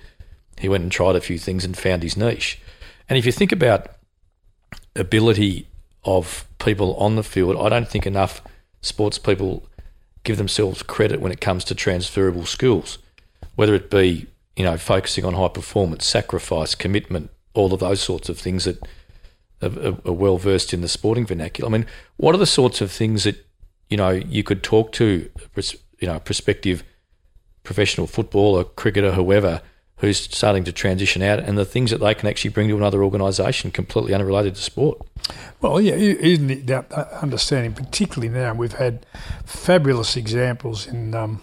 he 0.58 0.68
went 0.68 0.82
and 0.82 0.92
tried 0.92 1.16
a 1.16 1.20
few 1.20 1.38
things 1.38 1.64
and 1.64 1.76
found 1.76 2.02
his 2.02 2.16
niche. 2.16 2.60
And 3.08 3.18
if 3.18 3.24
you 3.24 3.32
think 3.32 3.50
about 3.50 3.86
ability 4.94 5.66
of 6.04 6.46
people 6.58 6.94
on 6.96 7.16
the 7.16 7.22
field, 7.22 7.56
I 7.56 7.68
don't 7.68 7.88
think 7.88 8.06
enough 8.06 8.42
sports 8.82 9.18
people 9.18 9.66
give 10.22 10.36
themselves 10.36 10.82
credit 10.82 11.20
when 11.20 11.32
it 11.32 11.40
comes 11.40 11.64
to 11.64 11.74
transferable 11.74 12.44
skills, 12.44 12.98
whether 13.54 13.74
it 13.74 13.90
be 13.90 14.26
you 14.60 14.66
know, 14.66 14.76
focusing 14.76 15.24
on 15.24 15.32
high 15.32 15.48
performance, 15.48 16.04
sacrifice, 16.04 16.74
commitment, 16.74 17.30
all 17.54 17.72
of 17.72 17.80
those 17.80 17.98
sorts 17.98 18.28
of 18.28 18.38
things 18.38 18.64
that 18.64 18.78
are, 19.62 19.96
are 20.04 20.12
well 20.12 20.36
versed 20.36 20.74
in 20.74 20.82
the 20.82 20.88
sporting 20.88 21.24
vernacular. 21.24 21.66
I 21.66 21.72
mean, 21.72 21.86
what 22.18 22.34
are 22.34 22.38
the 22.38 22.44
sorts 22.44 22.82
of 22.82 22.92
things 22.92 23.24
that 23.24 23.42
you 23.88 23.96
know 23.96 24.10
you 24.10 24.42
could 24.42 24.62
talk 24.62 24.92
to, 24.92 25.30
you 25.98 26.06
know, 26.06 26.16
a 26.16 26.20
prospective 26.20 26.84
professional 27.62 28.06
footballer, 28.06 28.64
cricketer, 28.64 29.12
whoever 29.12 29.62
who's 29.96 30.18
starting 30.18 30.64
to 30.64 30.72
transition 30.72 31.22
out, 31.22 31.38
and 31.38 31.56
the 31.56 31.64
things 31.64 31.90
that 31.90 32.00
they 32.00 32.14
can 32.14 32.28
actually 32.28 32.50
bring 32.50 32.68
to 32.68 32.76
another 32.76 33.02
organisation 33.02 33.70
completely 33.70 34.12
unrelated 34.12 34.54
to 34.56 34.60
sport. 34.60 35.00
Well, 35.62 35.80
yeah, 35.80 35.94
isn't 35.94 36.50
it 36.50 36.66
that 36.66 36.92
uh, 36.92 37.06
understanding, 37.22 37.72
particularly 37.72 38.28
now, 38.28 38.52
we've 38.52 38.72
had 38.72 39.06
fabulous 39.46 40.18
examples 40.18 40.86
in 40.86 41.14
um, 41.14 41.40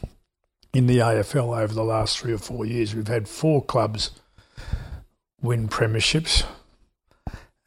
in 0.74 0.88
the 0.88 0.98
AFL 0.98 1.58
over 1.58 1.74
the 1.74 1.84
last 1.84 2.20
three 2.20 2.34
or 2.34 2.38
four 2.38 2.66
years. 2.66 2.94
We've 2.94 3.08
had 3.08 3.28
four 3.28 3.64
clubs 3.64 4.12
win 5.42 5.68
premierships 5.68 6.46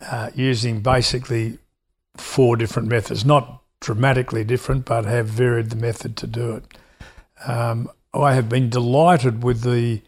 uh, 0.00 0.30
using 0.35 0.80
basically 0.80 1.59
four 2.16 2.57
different 2.57 2.88
methods, 2.88 3.25
not 3.25 3.62
dramatically 3.80 4.45
different, 4.45 4.85
but 4.85 5.04
have 5.04 5.26
varied 5.26 5.71
the 5.71 5.76
method 5.76 6.16
to 6.19 6.26
do 6.26 6.52
it. 6.52 6.64
Um, 7.47 7.90
I 8.12 8.35
have 8.35 8.49
been 8.49 8.69
delighted 8.69 9.42
with 9.42 9.62
the 9.62 10.02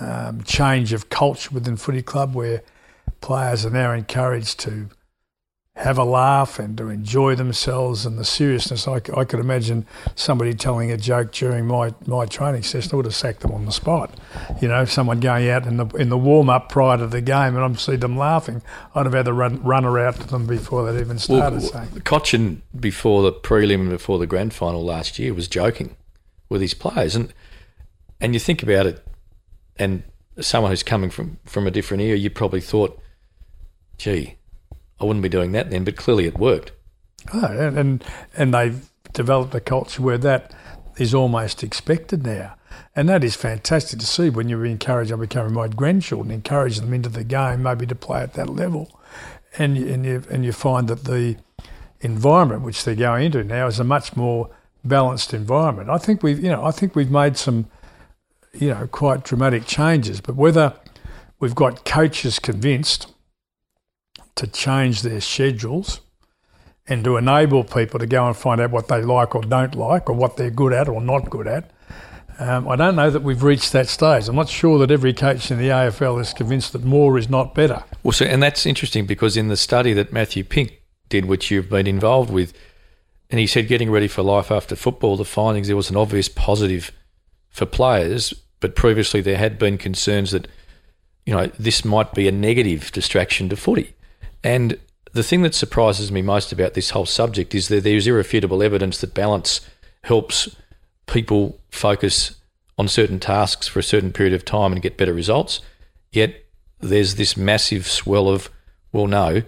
um, 0.00 0.42
change 0.42 0.92
of 0.92 1.08
culture 1.08 1.50
within 1.52 1.76
Footy 1.76 2.02
Club 2.02 2.34
where 2.34 2.62
players 3.20 3.66
are 3.66 3.70
now 3.70 3.92
encouraged 3.92 4.60
to 4.60 4.88
have 5.80 5.98
a 5.98 6.04
laugh 6.04 6.58
and 6.58 6.76
to 6.78 6.88
enjoy 6.88 7.34
themselves 7.34 8.06
and 8.06 8.18
the 8.18 8.24
seriousness. 8.24 8.86
I, 8.86 9.00
I 9.16 9.24
could 9.24 9.40
imagine 9.40 9.86
somebody 10.14 10.54
telling 10.54 10.90
a 10.90 10.96
joke 10.96 11.32
during 11.32 11.66
my, 11.66 11.94
my 12.06 12.26
training 12.26 12.62
session. 12.62 12.90
I 12.92 12.96
would 12.96 13.06
have 13.06 13.14
sacked 13.14 13.40
them 13.40 13.52
on 13.52 13.64
the 13.64 13.72
spot. 13.72 14.14
You 14.60 14.68
know, 14.68 14.84
someone 14.84 15.20
going 15.20 15.48
out 15.48 15.66
in 15.66 15.76
the 15.76 15.86
in 15.96 16.08
the 16.08 16.18
warm 16.18 16.50
up 16.50 16.68
prior 16.68 16.98
to 16.98 17.06
the 17.06 17.20
game 17.20 17.56
and 17.56 17.58
I 17.58 17.72
see 17.74 17.96
them 17.96 18.16
laughing. 18.16 18.62
I'd 18.94 19.06
have 19.06 19.14
had 19.14 19.24
to 19.26 19.32
run 19.32 19.62
runner 19.62 19.98
out 19.98 20.16
to 20.16 20.26
them 20.26 20.46
before 20.46 20.90
they'd 20.90 21.00
even 21.00 21.18
started 21.18 21.60
well, 21.62 21.70
saying. 21.72 21.88
Cotchin 22.04 22.62
before 22.78 23.22
the 23.22 23.32
prelim 23.32 23.80
and 23.80 23.90
before 23.90 24.18
the 24.18 24.26
grand 24.26 24.52
final 24.52 24.84
last 24.84 25.18
year 25.18 25.34
was 25.34 25.48
joking 25.48 25.96
with 26.48 26.60
his 26.60 26.74
players 26.74 27.16
and 27.16 27.32
and 28.20 28.34
you 28.34 28.40
think 28.40 28.62
about 28.62 28.86
it 28.86 29.04
and 29.76 30.02
someone 30.40 30.70
who's 30.70 30.82
coming 30.82 31.10
from, 31.10 31.38
from 31.44 31.66
a 31.66 31.70
different 31.70 32.02
era, 32.02 32.16
you 32.16 32.30
probably 32.30 32.60
thought, 32.60 33.00
gee, 33.98 34.36
I 35.00 35.04
wouldn't 35.04 35.22
be 35.22 35.28
doing 35.28 35.52
that 35.52 35.70
then, 35.70 35.84
but 35.84 35.96
clearly 35.96 36.26
it 36.26 36.38
worked. 36.38 36.72
Oh, 37.32 37.46
and 37.46 38.04
and 38.36 38.54
they've 38.54 38.88
developed 39.12 39.54
a 39.54 39.60
culture 39.60 40.02
where 40.02 40.18
that 40.18 40.54
is 40.96 41.14
almost 41.14 41.62
expected 41.62 42.24
now. 42.24 42.54
And 42.94 43.08
that 43.08 43.24
is 43.24 43.36
fantastic 43.36 43.98
to 44.00 44.06
see 44.06 44.30
when 44.30 44.48
you 44.48 44.62
encourage, 44.62 45.10
I'm 45.10 45.20
becoming 45.20 45.54
my 45.54 45.68
grandchildren, 45.68 46.30
encourage 46.30 46.78
them 46.78 46.92
into 46.92 47.08
the 47.08 47.24
game, 47.24 47.62
maybe 47.62 47.86
to 47.86 47.94
play 47.94 48.20
at 48.20 48.34
that 48.34 48.50
level. 48.50 49.00
And, 49.58 49.76
and, 49.76 50.04
you, 50.04 50.22
and 50.30 50.44
you 50.44 50.52
find 50.52 50.88
that 50.88 51.04
the 51.04 51.36
environment 52.00 52.62
which 52.62 52.84
they're 52.84 52.94
going 52.94 53.26
into 53.26 53.44
now 53.44 53.66
is 53.66 53.78
a 53.78 53.84
much 53.84 54.16
more 54.16 54.50
balanced 54.84 55.34
environment. 55.34 55.88
I 55.88 55.98
think 55.98 56.22
we've, 56.22 56.42
you 56.42 56.50
know, 56.50 56.64
I 56.64 56.70
think 56.70 56.94
we've 56.94 57.10
made 57.10 57.36
some, 57.36 57.66
you 58.52 58.68
know, 58.68 58.86
quite 58.86 59.24
dramatic 59.24 59.66
changes. 59.66 60.20
But 60.20 60.36
whether 60.36 60.74
we've 61.38 61.54
got 61.54 61.84
coaches 61.84 62.38
convinced 62.38 63.12
to 64.36 64.46
change 64.46 65.02
their 65.02 65.20
schedules 65.20 66.00
and 66.86 67.04
to 67.04 67.16
enable 67.16 67.64
people 67.64 68.00
to 68.00 68.06
go 68.06 68.26
and 68.26 68.36
find 68.36 68.60
out 68.60 68.70
what 68.70 68.88
they 68.88 69.02
like 69.02 69.34
or 69.34 69.42
don't 69.42 69.74
like 69.74 70.08
or 70.08 70.14
what 70.14 70.36
they're 70.36 70.50
good 70.50 70.72
at 70.72 70.88
or 70.88 71.00
not 71.00 71.30
good 71.30 71.46
at. 71.46 71.70
Um, 72.38 72.68
I 72.68 72.76
don't 72.76 72.96
know 72.96 73.10
that 73.10 73.22
we've 73.22 73.42
reached 73.42 73.72
that 73.72 73.86
stage. 73.86 74.26
I'm 74.26 74.34
not 74.34 74.48
sure 74.48 74.78
that 74.78 74.90
every 74.90 75.12
coach 75.12 75.50
in 75.50 75.58
the 75.58 75.68
AFL 75.68 76.20
is 76.20 76.32
convinced 76.32 76.72
that 76.72 76.82
more 76.82 77.18
is 77.18 77.28
not 77.28 77.54
better. 77.54 77.84
Well, 78.02 78.12
so, 78.12 78.24
and 78.24 78.42
that's 78.42 78.64
interesting 78.64 79.04
because 79.04 79.36
in 79.36 79.48
the 79.48 79.58
study 79.58 79.92
that 79.92 80.12
Matthew 80.12 80.42
Pink 80.42 80.80
did, 81.10 81.26
which 81.26 81.50
you've 81.50 81.68
been 81.68 81.86
involved 81.86 82.30
with, 82.30 82.54
and 83.28 83.38
he 83.38 83.46
said 83.46 83.68
getting 83.68 83.90
ready 83.90 84.08
for 84.08 84.22
life 84.22 84.50
after 84.50 84.74
football, 84.74 85.18
the 85.18 85.24
findings 85.24 85.66
there 85.66 85.76
was 85.76 85.90
an 85.90 85.96
obvious 85.96 86.28
positive 86.28 86.90
for 87.50 87.66
players, 87.66 88.32
but 88.60 88.74
previously 88.74 89.20
there 89.20 89.36
had 89.36 89.58
been 89.58 89.76
concerns 89.76 90.30
that 90.30 90.48
you 91.26 91.34
know 91.34 91.46
this 91.58 91.84
might 91.84 92.14
be 92.14 92.26
a 92.26 92.32
negative 92.32 92.90
distraction 92.92 93.48
to 93.50 93.56
footy. 93.56 93.94
And 94.42 94.78
the 95.12 95.22
thing 95.22 95.42
that 95.42 95.54
surprises 95.54 96.12
me 96.12 96.22
most 96.22 96.52
about 96.52 96.74
this 96.74 96.90
whole 96.90 97.06
subject 97.06 97.54
is 97.54 97.68
that 97.68 97.84
there's 97.84 98.06
irrefutable 98.06 98.62
evidence 98.62 99.00
that 99.00 99.14
balance 99.14 99.60
helps 100.04 100.56
people 101.06 101.60
focus 101.70 102.36
on 102.78 102.88
certain 102.88 103.18
tasks 103.18 103.66
for 103.66 103.78
a 103.78 103.82
certain 103.82 104.12
period 104.12 104.32
of 104.32 104.44
time 104.44 104.72
and 104.72 104.80
get 104.80 104.96
better 104.96 105.12
results. 105.12 105.60
Yet 106.12 106.46
there's 106.80 107.16
this 107.16 107.36
massive 107.36 107.86
swell 107.86 108.28
of, 108.28 108.48
well, 108.92 109.06
no, 109.06 109.42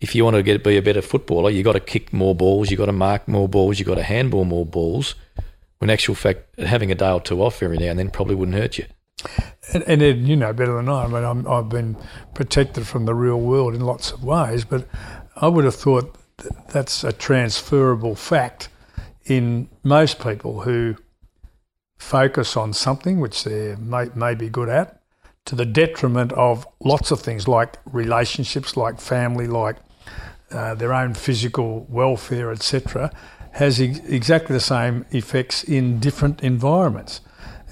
if 0.00 0.14
you 0.14 0.24
want 0.24 0.36
to 0.36 0.42
get 0.42 0.64
be 0.64 0.78
a 0.78 0.82
better 0.82 1.02
footballer, 1.02 1.50
you've 1.50 1.64
got 1.64 1.74
to 1.74 1.80
kick 1.80 2.12
more 2.12 2.34
balls, 2.34 2.70
you've 2.70 2.78
got 2.78 2.86
to 2.86 2.92
mark 2.92 3.28
more 3.28 3.48
balls, 3.48 3.78
you've 3.78 3.88
got 3.88 3.96
to 3.96 4.02
handball 4.02 4.44
more 4.44 4.64
balls. 4.64 5.14
When 5.78 5.90
actual 5.90 6.14
fact, 6.14 6.58
having 6.58 6.90
a 6.90 6.94
day 6.94 7.10
or 7.10 7.20
two 7.20 7.42
off 7.42 7.62
every 7.62 7.78
now 7.78 7.86
and 7.86 7.98
then 7.98 8.10
probably 8.10 8.34
wouldn't 8.34 8.56
hurt 8.56 8.78
you. 8.78 8.86
And, 9.72 9.82
and 9.84 10.02
Ed, 10.02 10.18
you 10.18 10.36
know 10.36 10.52
better 10.52 10.74
than 10.74 10.88
I. 10.88 11.04
I 11.04 11.06
mean, 11.06 11.24
I'm, 11.24 11.46
I've 11.46 11.68
been 11.68 11.96
protected 12.34 12.86
from 12.86 13.04
the 13.04 13.14
real 13.14 13.40
world 13.40 13.74
in 13.74 13.80
lots 13.80 14.12
of 14.12 14.24
ways, 14.24 14.64
but 14.64 14.86
I 15.36 15.48
would 15.48 15.64
have 15.64 15.74
thought 15.74 16.16
that 16.38 16.68
that's 16.68 17.04
a 17.04 17.12
transferable 17.12 18.14
fact 18.14 18.68
in 19.24 19.68
most 19.82 20.18
people 20.20 20.62
who 20.62 20.96
focus 21.98 22.56
on 22.56 22.72
something 22.72 23.20
which 23.20 23.44
they 23.44 23.76
may, 23.76 24.08
may 24.14 24.34
be 24.34 24.48
good 24.48 24.68
at 24.68 25.00
to 25.44 25.54
the 25.54 25.66
detriment 25.66 26.32
of 26.32 26.66
lots 26.80 27.10
of 27.10 27.20
things 27.20 27.46
like 27.46 27.76
relationships, 27.84 28.76
like 28.76 29.00
family, 29.00 29.46
like 29.46 29.76
uh, 30.50 30.74
their 30.74 30.92
own 30.92 31.14
physical 31.14 31.86
welfare, 31.88 32.50
etc., 32.50 33.12
has 33.52 33.80
ex- 33.80 33.98
exactly 34.00 34.54
the 34.54 34.60
same 34.60 35.04
effects 35.10 35.62
in 35.64 35.98
different 35.98 36.42
environments. 36.42 37.20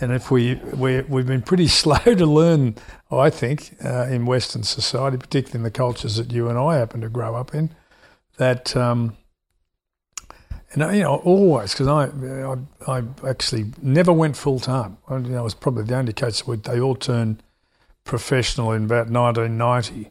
And 0.01 0.13
if 0.13 0.31
we, 0.31 0.55
we 0.55 1.01
we've 1.03 1.27
been 1.27 1.43
pretty 1.43 1.69
slow 1.83 1.99
to 1.99 2.27
learn, 2.27 2.77
I 3.11 3.31
think, 3.31 3.77
uh, 3.85 4.07
in 4.07 4.27
Western 4.27 4.63
society, 4.63 5.17
particularly 5.17 5.59
in 5.59 5.63
the 5.65 5.71
cultures 5.71 6.17
that 6.17 6.33
you 6.33 6.49
and 6.49 6.59
I 6.59 6.77
happen 6.77 7.01
to 7.01 7.09
grow 7.09 7.35
up 7.35 7.55
in, 7.55 7.71
that 8.37 8.77
um, 8.77 9.17
and 10.73 10.97
you 10.97 11.03
know 11.03 11.17
always 11.17 11.73
because 11.73 11.89
I, 11.89 12.09
I, 12.87 12.99
I 12.99 13.03
actually 13.29 13.73
never 13.81 14.13
went 14.13 14.37
full 14.37 14.61
time. 14.61 14.99
I, 15.09 15.17
you 15.17 15.31
know, 15.31 15.39
I 15.39 15.43
was 15.43 15.55
probably 15.55 15.85
the 15.85 15.97
only 15.97 16.13
coach 16.13 16.45
that 16.45 16.65
they 16.65 16.81
all 16.81 16.95
turned 16.95 17.43
professional 18.05 18.73
in 18.73 18.85
about 18.85 19.11
1990, 19.11 20.11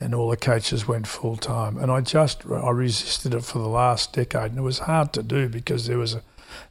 and 0.00 0.14
all 0.14 0.30
the 0.30 0.36
coaches 0.36 0.88
went 0.88 1.06
full 1.06 1.36
time. 1.36 1.76
And 1.76 1.90
I 1.90 2.00
just 2.00 2.46
I 2.46 2.70
resisted 2.70 3.34
it 3.34 3.44
for 3.44 3.58
the 3.58 3.68
last 3.68 4.12
decade, 4.12 4.50
and 4.50 4.58
it 4.58 4.62
was 4.62 4.80
hard 4.80 5.12
to 5.14 5.22
do 5.22 5.48
because 5.48 5.86
there 5.86 5.98
was 5.98 6.14
a, 6.14 6.22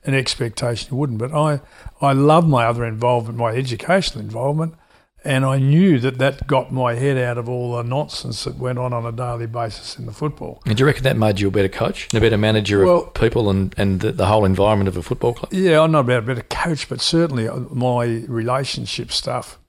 an 0.04 0.14
expectation 0.14 0.90
you 0.92 0.98
wouldn't. 0.98 1.20
But 1.20 1.34
I 1.34 1.62
I 2.02 2.14
love 2.14 2.48
my 2.48 2.66
other 2.66 2.86
involvement, 2.86 3.38
my 3.38 3.52
educational 3.52 4.24
involvement, 4.24 4.76
and 5.24 5.46
I 5.46 5.58
knew 5.58 6.00
that 6.00 6.20
that 6.20 6.48
got 6.48 6.72
my 6.72 6.96
head 6.96 7.18
out 7.18 7.38
of 7.38 7.50
all 7.50 7.76
the 7.76 7.84
nonsense 7.84 8.44
that 8.46 8.58
went 8.58 8.80
on 8.80 8.94
on 8.94 9.06
a 9.06 9.12
daily 9.12 9.48
basis 9.48 9.98
in 9.98 10.06
the 10.06 10.14
football. 10.14 10.62
And 10.66 10.78
do 10.78 10.82
you 10.82 10.86
reckon 10.86 11.04
that 11.04 11.18
made 11.18 11.40
you 11.40 11.50
a 11.50 11.52
better 11.52 11.70
coach, 11.70 12.08
and 12.12 12.18
a 12.18 12.22
better 12.22 12.38
manager 12.38 12.86
well, 12.86 13.04
of 13.04 13.14
people, 13.14 13.50
and 13.50 13.74
and 13.78 14.00
the, 14.00 14.12
the 14.12 14.28
whole 14.28 14.46
environment 14.46 14.88
of 14.88 14.98
a 14.98 15.04
football 15.04 15.34
club? 15.34 15.54
Yeah, 15.54 15.82
I'm 15.82 15.92
not 15.92 16.02
about 16.02 16.24
a 16.24 16.26
better 16.26 16.44
coach, 16.44 16.88
but 16.88 17.02
certainly 17.02 17.48
uh, 17.48 17.60
my 17.72 18.24
relationship 18.28 19.12
stuff 19.12 19.60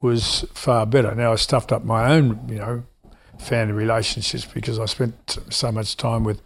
was 0.00 0.44
far 0.54 0.86
better. 0.86 1.14
Now 1.14 1.32
I 1.32 1.36
stuffed 1.36 1.72
up 1.72 1.84
my 1.84 2.10
own, 2.12 2.48
you 2.48 2.56
know, 2.56 2.84
family 3.38 3.74
relationships 3.74 4.44
because 4.44 4.78
I 4.78 4.86
spent 4.86 5.38
so 5.50 5.70
much 5.70 5.96
time 5.96 6.24
with 6.24 6.40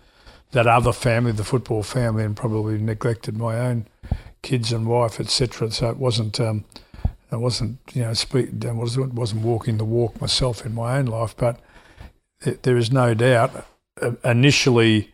that 0.54 0.66
other 0.66 0.92
family, 0.92 1.32
the 1.32 1.44
football 1.44 1.82
family, 1.82 2.24
and 2.24 2.36
probably 2.36 2.78
neglected 2.78 3.36
my 3.36 3.58
own 3.58 3.86
kids 4.42 4.72
and 4.72 4.86
wife, 4.86 5.20
etc. 5.20 5.70
So 5.70 5.90
it 5.90 5.98
wasn't, 5.98 6.40
um, 6.40 6.64
I 7.30 7.36
wasn't, 7.36 7.78
you 7.92 8.02
know, 8.02 8.14
speak, 8.14 8.48
wasn't 8.62 9.14
wasn't 9.14 9.42
walking 9.42 9.76
the 9.78 9.84
walk 9.84 10.20
myself 10.20 10.64
in 10.64 10.74
my 10.74 10.96
own 10.98 11.06
life. 11.06 11.36
But 11.36 11.60
it, 12.40 12.62
there 12.62 12.76
is 12.76 12.90
no 12.90 13.14
doubt. 13.14 13.66
Uh, 14.00 14.12
initially, 14.24 15.12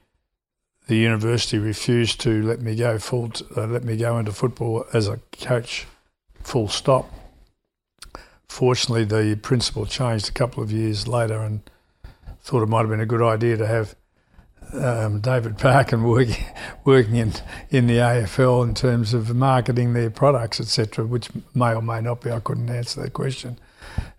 the 0.87 0.97
university 0.97 1.59
refused 1.59 2.21
to 2.21 2.43
let 2.43 2.61
me 2.61 2.75
go 2.77 2.99
full, 2.99 3.33
uh, 3.57 3.67
let 3.67 3.85
me 3.85 3.97
go 3.97 4.19
into 4.19 4.33
football 4.33 4.87
as 4.93 5.09
a 5.09 5.21
coach, 5.33 5.87
full 6.43 6.69
stop 6.69 7.13
fortunately, 8.51 9.05
the 9.05 9.37
principal 9.37 9.87
changed 9.87 10.29
a 10.29 10.33
couple 10.33 10.63
of 10.63 10.73
years 10.73 11.07
later 11.07 11.41
and 11.41 11.61
thought 12.43 12.63
it 12.63 12.67
might 12.67 12.81
have 12.81 12.91
been 12.91 13.01
a 13.01 13.07
good 13.07 13.23
idea 13.23 13.57
to 13.57 13.67
have 13.67 13.95
um, 14.75 15.21
David 15.21 15.59
Parkin 15.59 16.03
working 16.05 16.45
working 16.85 17.17
in 17.17 17.33
in 17.71 17.87
the 17.87 17.97
AFL 17.97 18.65
in 18.67 18.75
terms 18.75 19.15
of 19.15 19.35
marketing 19.35 19.93
their 19.93 20.11
products, 20.11 20.61
etc., 20.61 21.05
which 21.07 21.29
may 21.55 21.75
or 21.75 21.83
may 21.83 22.01
not 22.01 22.21
be. 22.21 22.31
I 22.31 22.41
couldn't 22.41 22.71
answer 22.71 23.03
that 23.03 23.13
question. 23.13 23.59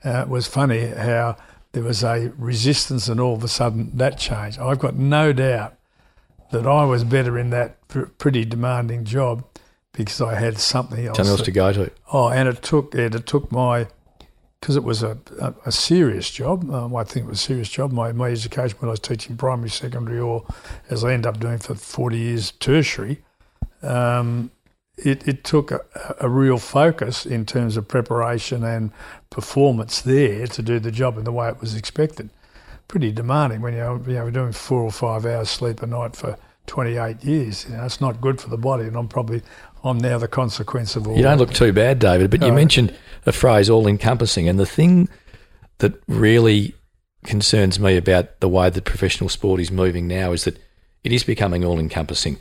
Uh, 0.03 0.21
it 0.21 0.29
was 0.29 0.47
funny 0.47 0.87
how 0.87 1.37
there 1.71 1.83
was 1.83 2.03
a 2.03 2.31
resistance, 2.37 3.07
and 3.07 3.19
all 3.19 3.35
of 3.35 3.43
a 3.43 3.47
sudden 3.47 3.91
that 3.97 4.17
changed. 4.17 4.59
I've 4.59 4.79
got 4.79 4.95
no 4.95 5.33
doubt 5.33 5.75
that 6.51 6.67
I 6.67 6.83
was 6.83 7.03
better 7.03 7.37
in 7.37 7.49
that 7.51 7.77
pretty 8.17 8.45
demanding 8.45 9.05
job 9.05 9.43
because 9.93 10.21
I 10.21 10.35
had 10.35 10.57
something 10.59 11.05
else. 11.05 11.17
Something 11.17 11.31
else 11.31 11.41
to 11.43 11.51
go 11.51 11.73
to. 11.73 11.91
Oh, 12.11 12.29
and 12.29 12.47
it 12.47 12.61
took 12.61 12.95
it, 12.95 13.15
it 13.15 13.25
took 13.25 13.51
my 13.51 13.87
because 14.61 14.75
it 14.75 14.83
was 14.83 15.01
a, 15.01 15.17
a, 15.39 15.53
a 15.65 15.71
serious 15.71 16.29
job. 16.29 16.69
Um, 16.71 16.95
I 16.95 17.03
think 17.03 17.25
it 17.25 17.29
was 17.29 17.39
a 17.39 17.43
serious 17.43 17.67
job. 17.67 17.91
My, 17.91 18.11
my 18.11 18.29
education 18.29 18.77
when 18.79 18.89
I 18.89 18.91
was 18.91 18.99
teaching 18.99 19.35
primary, 19.35 19.71
secondary, 19.71 20.19
or 20.19 20.45
as 20.89 21.03
I 21.03 21.13
ended 21.13 21.25
up 21.25 21.39
doing 21.39 21.57
for 21.57 21.73
40 21.73 22.17
years, 22.17 22.51
tertiary, 22.51 23.23
um, 23.81 24.51
it, 24.97 25.27
it 25.27 25.43
took 25.43 25.71
a, 25.71 25.81
a, 26.19 26.29
real 26.29 26.59
focus 26.59 27.25
in 27.25 27.43
terms 27.43 27.75
of 27.75 27.87
preparation 27.87 28.63
and 28.63 28.91
performance 29.31 29.99
there 30.01 30.45
to 30.45 30.61
do 30.61 30.79
the 30.79 30.91
job 30.91 31.17
in 31.17 31.23
the 31.23 31.31
way 31.31 31.49
it 31.49 31.59
was 31.59 31.73
expected. 31.73 32.29
Pretty 32.87 33.11
demanding 33.11 33.61
when 33.61 33.73
you're, 33.73 33.99
you 34.05 34.13
know, 34.13 34.29
doing 34.29 34.51
four 34.51 34.83
or 34.83 34.91
five 34.91 35.25
hours 35.25 35.49
sleep 35.49 35.81
a 35.81 35.87
night 35.87 36.15
for 36.15 36.37
28 36.67 37.23
years. 37.23 37.65
You 37.67 37.77
know, 37.77 37.85
it's 37.85 37.99
not 37.99 38.21
good 38.21 38.39
for 38.39 38.49
the 38.49 38.57
body, 38.57 38.83
and 38.83 38.95
I'm 38.95 39.07
probably 39.07 39.41
I'm 39.83 39.97
now 39.97 40.17
the 40.17 40.27
consequence 40.27 40.95
of 40.95 41.07
all. 41.07 41.15
You 41.15 41.23
don't 41.23 41.37
look 41.37 41.53
too 41.53 41.73
bad, 41.73 41.99
David. 41.99 42.29
But 42.29 42.43
you 42.43 42.53
mentioned 42.53 42.93
a 43.25 43.31
phrase 43.31 43.69
all 43.69 43.87
encompassing. 43.87 44.47
And 44.47 44.59
the 44.59 44.65
thing 44.65 45.09
that 45.79 46.01
really 46.07 46.75
concerns 47.23 47.79
me 47.79 47.97
about 47.97 48.39
the 48.39 48.49
way 48.49 48.69
that 48.69 48.83
professional 48.83 49.29
sport 49.29 49.59
is 49.59 49.71
moving 49.71 50.07
now 50.07 50.31
is 50.31 50.43
that 50.43 50.57
it 51.03 51.11
is 51.11 51.23
becoming 51.23 51.65
all 51.65 51.79
encompassing. 51.79 52.37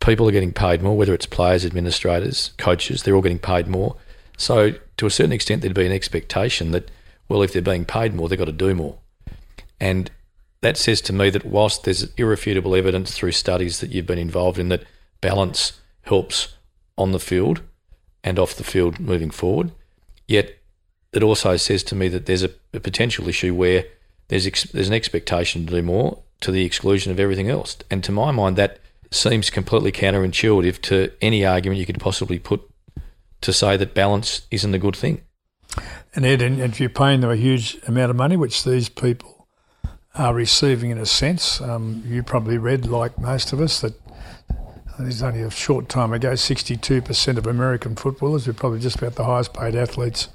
People 0.00 0.28
are 0.28 0.32
getting 0.32 0.52
paid 0.52 0.82
more, 0.82 0.96
whether 0.96 1.14
it's 1.14 1.26
players, 1.26 1.64
administrators, 1.64 2.52
coaches, 2.58 3.02
they're 3.02 3.14
all 3.14 3.22
getting 3.22 3.38
paid 3.38 3.66
more. 3.66 3.96
So, 4.36 4.72
to 4.98 5.06
a 5.06 5.10
certain 5.10 5.32
extent, 5.32 5.62
there'd 5.62 5.74
be 5.74 5.86
an 5.86 5.92
expectation 5.92 6.70
that, 6.72 6.90
well, 7.28 7.42
if 7.42 7.52
they're 7.52 7.62
being 7.62 7.86
paid 7.86 8.14
more, 8.14 8.28
they've 8.28 8.38
got 8.38 8.44
to 8.46 8.52
do 8.52 8.74
more. 8.74 8.98
And 9.80 10.10
that 10.60 10.76
says 10.76 11.00
to 11.02 11.12
me 11.12 11.30
that 11.30 11.44
whilst 11.44 11.84
there's 11.84 12.12
irrefutable 12.14 12.74
evidence 12.74 13.14
through 13.14 13.32
studies 13.32 13.80
that 13.80 13.90
you've 13.92 14.06
been 14.06 14.18
involved 14.18 14.58
in 14.58 14.68
that 14.68 14.84
balance 15.20 15.80
helps 16.06 16.56
on 16.96 17.12
the 17.12 17.20
field 17.20 17.62
and 18.24 18.38
off 18.38 18.54
the 18.54 18.64
field 18.64 18.98
moving 18.98 19.30
forward, 19.30 19.70
Yet 20.26 20.58
it 21.12 21.22
also 21.22 21.56
says 21.56 21.82
to 21.84 21.94
me 21.94 22.08
that 22.08 22.26
there's 22.26 22.42
a, 22.42 22.50
a 22.72 22.80
potential 22.80 23.28
issue 23.28 23.54
where 23.54 23.84
there's 24.28 24.46
ex- 24.46 24.64
there's 24.64 24.88
an 24.88 24.94
expectation 24.94 25.66
to 25.66 25.72
do 25.72 25.82
more 25.82 26.22
to 26.40 26.50
the 26.50 26.64
exclusion 26.64 27.12
of 27.12 27.20
everything 27.20 27.48
else. 27.48 27.76
And 27.90 28.02
to 28.04 28.12
my 28.12 28.32
mind, 28.32 28.56
that 28.56 28.80
seems 29.10 29.50
completely 29.50 29.92
counterintuitive 29.92 30.82
to 30.82 31.12
any 31.22 31.46
argument 31.46 31.78
you 31.78 31.86
could 31.86 32.00
possibly 32.00 32.38
put 32.38 32.60
to 33.40 33.52
say 33.52 33.76
that 33.76 33.94
balance 33.94 34.46
isn't 34.50 34.74
a 34.74 34.78
good 34.78 34.96
thing. 34.96 35.22
And 36.14 36.24
Ed, 36.24 36.42
and 36.42 36.60
if 36.60 36.80
you're 36.80 36.88
paying 36.88 37.20
them 37.20 37.30
a 37.30 37.36
huge 37.36 37.78
amount 37.86 38.10
of 38.10 38.16
money, 38.16 38.36
which 38.36 38.64
these 38.64 38.88
people 38.88 39.46
are 40.14 40.34
receiving 40.34 40.90
in 40.90 40.98
a 40.98 41.06
sense, 41.06 41.60
um, 41.60 42.02
you 42.06 42.22
probably 42.22 42.58
read, 42.58 42.86
like 42.86 43.18
most 43.18 43.52
of 43.52 43.60
us, 43.60 43.80
that 43.82 43.94
there's 44.98 45.22
only 45.22 45.42
a 45.42 45.50
short 45.50 45.88
time 45.88 46.12
ago, 46.12 46.32
62% 46.32 47.36
of 47.36 47.46
American 47.46 47.96
footballers, 47.96 48.44
who 48.44 48.52
are 48.52 48.54
probably 48.54 48.80
just 48.80 48.96
about 48.96 49.14
the 49.14 49.24
highest 49.24 49.52
paid 49.52 49.74
athletes 49.74 50.28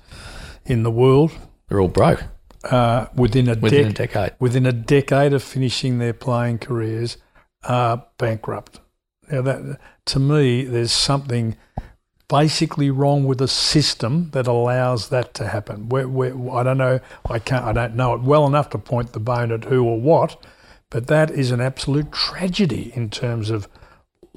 in 0.65 0.83
the 0.83 0.91
world, 0.91 1.31
they're 1.67 1.79
all 1.79 1.87
broke. 1.87 2.23
Uh, 2.63 3.07
within 3.15 3.49
a 3.49 3.55
within 3.55 3.87
dec- 3.87 3.89
a 3.89 3.93
decade, 3.93 4.33
within 4.39 4.67
a 4.67 4.71
decade 4.71 5.33
of 5.33 5.41
finishing 5.41 5.97
their 5.97 6.13
playing 6.13 6.59
careers, 6.59 7.17
are 7.63 8.05
bankrupt. 8.19 8.79
Now, 9.31 9.41
that 9.41 9.79
to 10.05 10.19
me, 10.19 10.63
there's 10.65 10.91
something 10.91 11.57
basically 12.27 12.89
wrong 12.89 13.25
with 13.25 13.39
the 13.39 13.47
system 13.47 14.29
that 14.31 14.47
allows 14.47 15.09
that 15.09 15.33
to 15.33 15.47
happen. 15.47 15.89
Where, 15.89 16.07
where, 16.07 16.33
I 16.51 16.63
don't 16.63 16.77
know, 16.77 16.99
I 17.29 17.39
can't, 17.39 17.65
I 17.65 17.73
don't 17.73 17.95
know 17.95 18.13
it 18.13 18.21
well 18.21 18.45
enough 18.45 18.69
to 18.69 18.77
point 18.77 19.13
the 19.13 19.19
bone 19.19 19.51
at 19.51 19.65
who 19.65 19.83
or 19.83 19.99
what, 19.99 20.41
but 20.89 21.07
that 21.07 21.31
is 21.31 21.51
an 21.51 21.61
absolute 21.61 22.11
tragedy 22.11 22.91
in 22.95 23.09
terms 23.09 23.49
of 23.49 23.67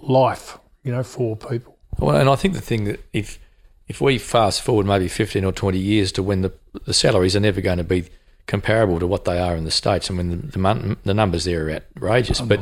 life, 0.09 0.59
you 0.83 0.93
know, 0.93 1.03
for 1.03 1.37
people. 1.37 1.77
Well, 1.99 2.17
and 2.17 2.29
I 2.29 2.37
think 2.37 2.55
the 2.55 2.61
thing 2.61 2.85
that 2.85 3.05
if 3.12 3.38
if 3.87 4.01
we 4.01 4.19
fast 4.19 4.62
forward 4.62 4.87
maybe 4.87 5.09
fifteen 5.09 5.45
or 5.45 5.53
twenty 5.53 5.79
years 5.79 6.12
to 6.12 6.23
when 6.23 6.43
the 6.43 6.53
the 6.87 6.95
salaries 6.95 7.37
are 7.37 7.40
never 7.40 7.61
going 7.61 7.79
to 7.79 7.85
be 7.85 8.05
comparable 8.47 8.99
to 8.99 9.07
what 9.07 9.25
they 9.25 9.38
are 9.38 9.57
in 9.57 9.64
the 9.64 9.71
states, 9.71 10.11
I 10.11 10.14
mean 10.14 10.31
the 10.31 10.59
the, 10.59 10.97
the 11.05 11.14
numbers 11.14 11.45
there 11.45 11.69
are 11.69 11.71
outrageous. 11.71 12.40
But 12.40 12.61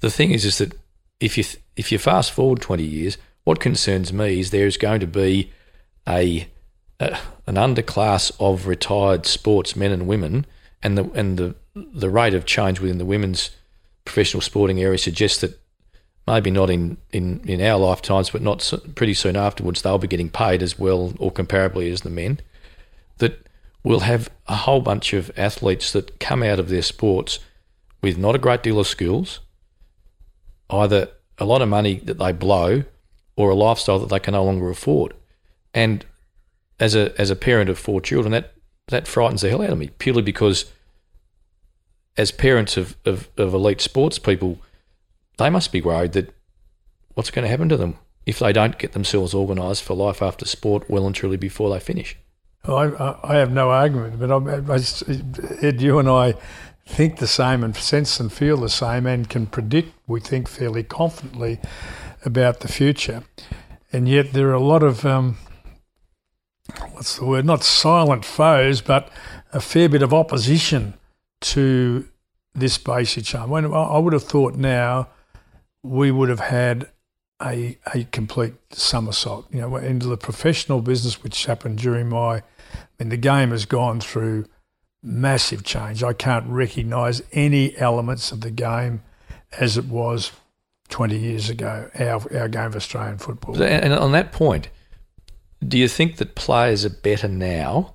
the 0.00 0.10
thing 0.10 0.30
is, 0.32 0.44
is 0.44 0.58
that 0.58 0.78
if 1.20 1.38
you 1.38 1.44
if 1.76 1.90
you 1.92 1.98
fast 1.98 2.32
forward 2.32 2.60
twenty 2.60 2.84
years, 2.84 3.18
what 3.44 3.60
concerns 3.60 4.12
me 4.12 4.40
is 4.40 4.50
there 4.50 4.66
is 4.66 4.76
going 4.76 5.00
to 5.00 5.06
be 5.06 5.50
a, 6.06 6.48
a 7.00 7.18
an 7.46 7.54
underclass 7.54 8.30
of 8.38 8.66
retired 8.66 9.26
sportsmen 9.26 9.92
and 9.92 10.06
women, 10.06 10.46
and 10.82 10.98
the 10.98 11.10
and 11.12 11.38
the 11.38 11.54
the 11.74 12.10
rate 12.10 12.34
of 12.34 12.44
change 12.44 12.80
within 12.80 12.98
the 12.98 13.04
women's 13.04 13.50
professional 14.04 14.40
sporting 14.40 14.80
area 14.80 14.98
suggests 14.98 15.40
that 15.40 15.58
maybe 16.28 16.50
not 16.50 16.68
in, 16.70 16.98
in, 17.10 17.40
in 17.48 17.60
our 17.60 17.78
lifetimes, 17.78 18.30
but 18.30 18.42
not 18.42 18.60
so, 18.62 18.76
pretty 18.94 19.14
soon 19.14 19.34
afterwards, 19.34 19.82
they'll 19.82 19.98
be 19.98 20.06
getting 20.06 20.28
paid 20.28 20.62
as 20.62 20.78
well 20.78 21.14
or 21.18 21.32
comparably 21.32 21.90
as 21.90 22.02
the 22.02 22.10
men. 22.10 22.40
That 23.16 23.46
we'll 23.82 24.00
have 24.00 24.28
a 24.46 24.54
whole 24.54 24.82
bunch 24.82 25.14
of 25.14 25.30
athletes 25.36 25.92
that 25.92 26.20
come 26.20 26.42
out 26.42 26.60
of 26.60 26.68
their 26.68 26.82
sports 26.82 27.38
with 28.02 28.18
not 28.18 28.34
a 28.34 28.38
great 28.38 28.62
deal 28.62 28.78
of 28.78 28.86
skills, 28.86 29.40
either 30.70 31.08
a 31.38 31.44
lot 31.44 31.62
of 31.62 31.68
money 31.68 31.94
that 32.00 32.18
they 32.18 32.32
blow 32.32 32.84
or 33.34 33.50
a 33.50 33.54
lifestyle 33.54 33.98
that 33.98 34.10
they 34.10 34.20
can 34.20 34.32
no 34.32 34.44
longer 34.44 34.68
afford. 34.68 35.14
And 35.72 36.04
as 36.78 36.94
a 36.94 37.18
as 37.20 37.30
a 37.30 37.36
parent 37.36 37.70
of 37.70 37.78
four 37.78 38.00
children, 38.00 38.32
that 38.32 38.52
that 38.88 39.08
frightens 39.08 39.40
the 39.40 39.48
hell 39.48 39.62
out 39.62 39.70
of 39.70 39.78
me 39.78 39.90
purely 39.98 40.22
because 40.22 40.70
as 42.16 42.32
parents 42.32 42.76
of, 42.76 42.96
of, 43.04 43.28
of 43.36 43.54
elite 43.54 43.80
sports 43.80 44.18
people, 44.18 44.58
they 45.38 45.50
must 45.50 45.72
be 45.72 45.80
worried 45.80 46.12
that 46.12 46.34
what's 47.14 47.30
going 47.30 47.44
to 47.44 47.48
happen 47.48 47.68
to 47.70 47.76
them 47.76 47.98
if 48.26 48.38
they 48.38 48.52
don't 48.52 48.78
get 48.78 48.92
themselves 48.92 49.32
organised 49.32 49.82
for 49.82 49.94
life 49.94 50.20
after 50.20 50.44
sport 50.44 50.88
well 50.90 51.06
and 51.06 51.14
truly 51.14 51.38
before 51.38 51.70
they 51.70 51.80
finish. 51.80 52.16
Well, 52.66 52.94
I, 53.24 53.34
I 53.34 53.36
have 53.36 53.50
no 53.50 53.70
argument, 53.70 54.20
but 54.20 54.30
I, 54.30 54.74
I, 54.74 55.66
Ed, 55.66 55.80
you 55.80 55.98
and 55.98 56.08
I 56.08 56.34
think 56.86 57.18
the 57.18 57.26
same 57.26 57.64
and 57.64 57.74
sense 57.74 58.20
and 58.20 58.32
feel 58.32 58.58
the 58.58 58.68
same 58.68 59.06
and 59.06 59.28
can 59.28 59.46
predict, 59.46 59.94
we 60.06 60.20
think, 60.20 60.48
fairly 60.48 60.82
confidently 60.82 61.60
about 62.24 62.60
the 62.60 62.68
future. 62.68 63.22
And 63.92 64.08
yet 64.08 64.32
there 64.32 64.48
are 64.48 64.54
a 64.54 64.60
lot 64.60 64.82
of, 64.82 65.06
um, 65.06 65.38
what's 66.92 67.16
the 67.16 67.24
word, 67.24 67.46
not 67.46 67.62
silent 67.62 68.24
foes, 68.24 68.82
but 68.82 69.10
a 69.52 69.60
fair 69.60 69.88
bit 69.88 70.02
of 70.02 70.12
opposition 70.12 70.94
to 71.40 72.08
this 72.54 72.76
basic 72.76 73.24
change. 73.24 73.50
I 73.50 73.98
would 73.98 74.12
have 74.12 74.24
thought 74.24 74.54
now 74.56 75.08
we 75.82 76.10
would 76.10 76.28
have 76.28 76.40
had 76.40 76.90
a, 77.42 77.78
a 77.94 78.04
complete 78.04 78.54
somersault, 78.70 79.46
you 79.52 79.60
know, 79.60 79.76
into 79.76 80.06
the 80.06 80.16
professional 80.16 80.80
business, 80.80 81.22
which 81.22 81.46
happened 81.46 81.78
during 81.78 82.08
my, 82.08 82.36
I 82.36 82.42
mean, 82.98 83.08
the 83.10 83.16
game 83.16 83.50
has 83.50 83.64
gone 83.64 84.00
through 84.00 84.46
massive 85.02 85.64
change. 85.64 86.02
I 86.02 86.12
can't 86.12 86.46
recognise 86.48 87.22
any 87.32 87.76
elements 87.76 88.32
of 88.32 88.40
the 88.40 88.50
game 88.50 89.02
as 89.58 89.76
it 89.76 89.86
was 89.86 90.32
20 90.88 91.16
years 91.16 91.48
ago, 91.48 91.90
our, 91.98 92.38
our 92.38 92.48
game 92.48 92.66
of 92.66 92.76
Australian 92.76 93.18
football. 93.18 93.62
And 93.62 93.92
on 93.92 94.12
that 94.12 94.32
point, 94.32 94.68
do 95.66 95.78
you 95.78 95.88
think 95.88 96.16
that 96.16 96.34
players 96.34 96.84
are 96.84 96.90
better 96.90 97.28
now? 97.28 97.94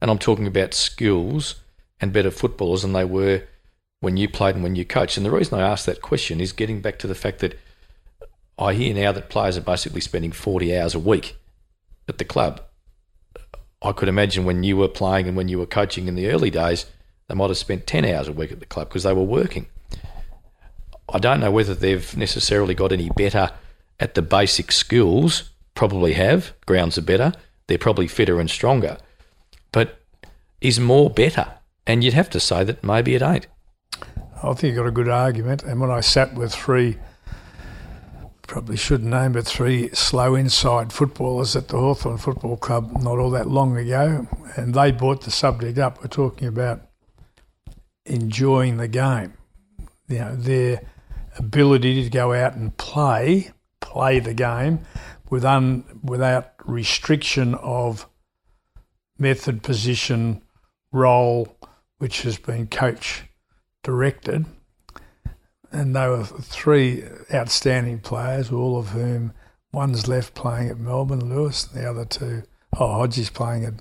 And 0.00 0.10
I'm 0.10 0.18
talking 0.18 0.46
about 0.46 0.74
skills 0.74 1.56
and 2.00 2.12
better 2.12 2.30
footballers 2.30 2.82
than 2.82 2.92
they 2.92 3.04
were 3.04 3.42
when 4.00 4.16
you 4.16 4.28
played 4.28 4.54
and 4.54 4.64
when 4.64 4.76
you 4.76 4.84
coached. 4.84 5.16
And 5.16 5.24
the 5.24 5.30
reason 5.30 5.58
I 5.58 5.68
ask 5.68 5.84
that 5.84 6.02
question 6.02 6.40
is 6.40 6.52
getting 6.52 6.80
back 6.80 6.98
to 7.00 7.06
the 7.06 7.14
fact 7.14 7.38
that 7.40 7.58
I 8.58 8.74
hear 8.74 8.94
now 8.94 9.12
that 9.12 9.30
players 9.30 9.56
are 9.56 9.62
basically 9.62 10.00
spending 10.00 10.32
40 10.32 10.76
hours 10.76 10.94
a 10.94 10.98
week 10.98 11.36
at 12.08 12.18
the 12.18 12.24
club. 12.24 12.60
I 13.82 13.92
could 13.92 14.08
imagine 14.08 14.44
when 14.44 14.62
you 14.62 14.76
were 14.76 14.88
playing 14.88 15.26
and 15.26 15.36
when 15.36 15.48
you 15.48 15.58
were 15.58 15.66
coaching 15.66 16.08
in 16.08 16.14
the 16.14 16.28
early 16.30 16.50
days, 16.50 16.86
they 17.28 17.34
might 17.34 17.48
have 17.48 17.56
spent 17.56 17.86
10 17.86 18.04
hours 18.04 18.28
a 18.28 18.32
week 18.32 18.52
at 18.52 18.60
the 18.60 18.66
club 18.66 18.88
because 18.88 19.04
they 19.04 19.14
were 19.14 19.22
working. 19.22 19.66
I 21.12 21.18
don't 21.18 21.40
know 21.40 21.50
whether 21.50 21.74
they've 21.74 22.16
necessarily 22.16 22.74
got 22.74 22.92
any 22.92 23.08
better 23.10 23.50
at 23.98 24.14
the 24.14 24.22
basic 24.22 24.72
skills. 24.72 25.50
Probably 25.74 26.12
have. 26.14 26.52
Grounds 26.66 26.98
are 26.98 27.02
better. 27.02 27.32
They're 27.66 27.78
probably 27.78 28.08
fitter 28.08 28.40
and 28.40 28.50
stronger. 28.50 28.98
But 29.72 30.00
is 30.60 30.78
more 30.78 31.08
better? 31.08 31.54
And 31.86 32.04
you'd 32.04 32.14
have 32.14 32.30
to 32.30 32.40
say 32.40 32.64
that 32.64 32.84
maybe 32.84 33.14
it 33.14 33.22
ain't. 33.22 33.46
I 34.42 34.54
think 34.54 34.62
you've 34.74 34.76
got 34.76 34.86
a 34.86 34.90
good 34.90 35.08
argument. 35.08 35.62
And 35.62 35.80
when 35.80 35.90
I 35.90 36.00
sat 36.00 36.34
with 36.34 36.54
three 36.54 36.96
probably 38.50 38.76
shouldn't 38.76 39.08
name, 39.08 39.30
but 39.30 39.46
three 39.46 39.88
slow 39.90 40.34
inside 40.34 40.92
footballers 40.92 41.54
at 41.54 41.68
the 41.68 41.78
Hawthorn 41.78 42.18
Football 42.18 42.56
Club 42.56 42.90
not 43.00 43.16
all 43.20 43.30
that 43.30 43.46
long 43.46 43.76
ago, 43.76 44.26
and 44.56 44.74
they 44.74 44.90
brought 44.90 45.22
the 45.22 45.30
subject 45.30 45.78
up. 45.78 46.02
We're 46.02 46.08
talking 46.08 46.48
about 46.48 46.80
enjoying 48.04 48.78
the 48.78 48.88
game, 48.88 49.34
you 50.08 50.18
know, 50.18 50.34
their 50.34 50.82
ability 51.38 52.02
to 52.02 52.10
go 52.10 52.32
out 52.32 52.56
and 52.56 52.76
play, 52.76 53.52
play 53.80 54.18
the 54.18 54.34
game, 54.34 54.80
with 55.28 55.44
un, 55.44 55.84
without 56.02 56.54
restriction 56.64 57.54
of 57.54 58.08
method, 59.16 59.62
position, 59.62 60.42
role, 60.90 61.56
which 61.98 62.22
has 62.22 62.36
been 62.36 62.66
coach 62.66 63.29
directed 63.82 64.46
and 65.72 65.94
they 65.94 66.08
were 66.08 66.24
three 66.24 67.04
outstanding 67.32 68.00
players, 68.00 68.50
all 68.50 68.78
of 68.78 68.88
whom 68.88 69.32
one's 69.72 70.08
left 70.08 70.34
playing 70.34 70.68
at 70.68 70.78
Melbourne, 70.78 71.32
Lewis, 71.32 71.66
and 71.66 71.80
the 71.80 71.88
other 71.88 72.04
two, 72.04 72.42
oh, 72.78 72.92
Hodges 72.94 73.30
playing 73.30 73.64
at 73.64 73.74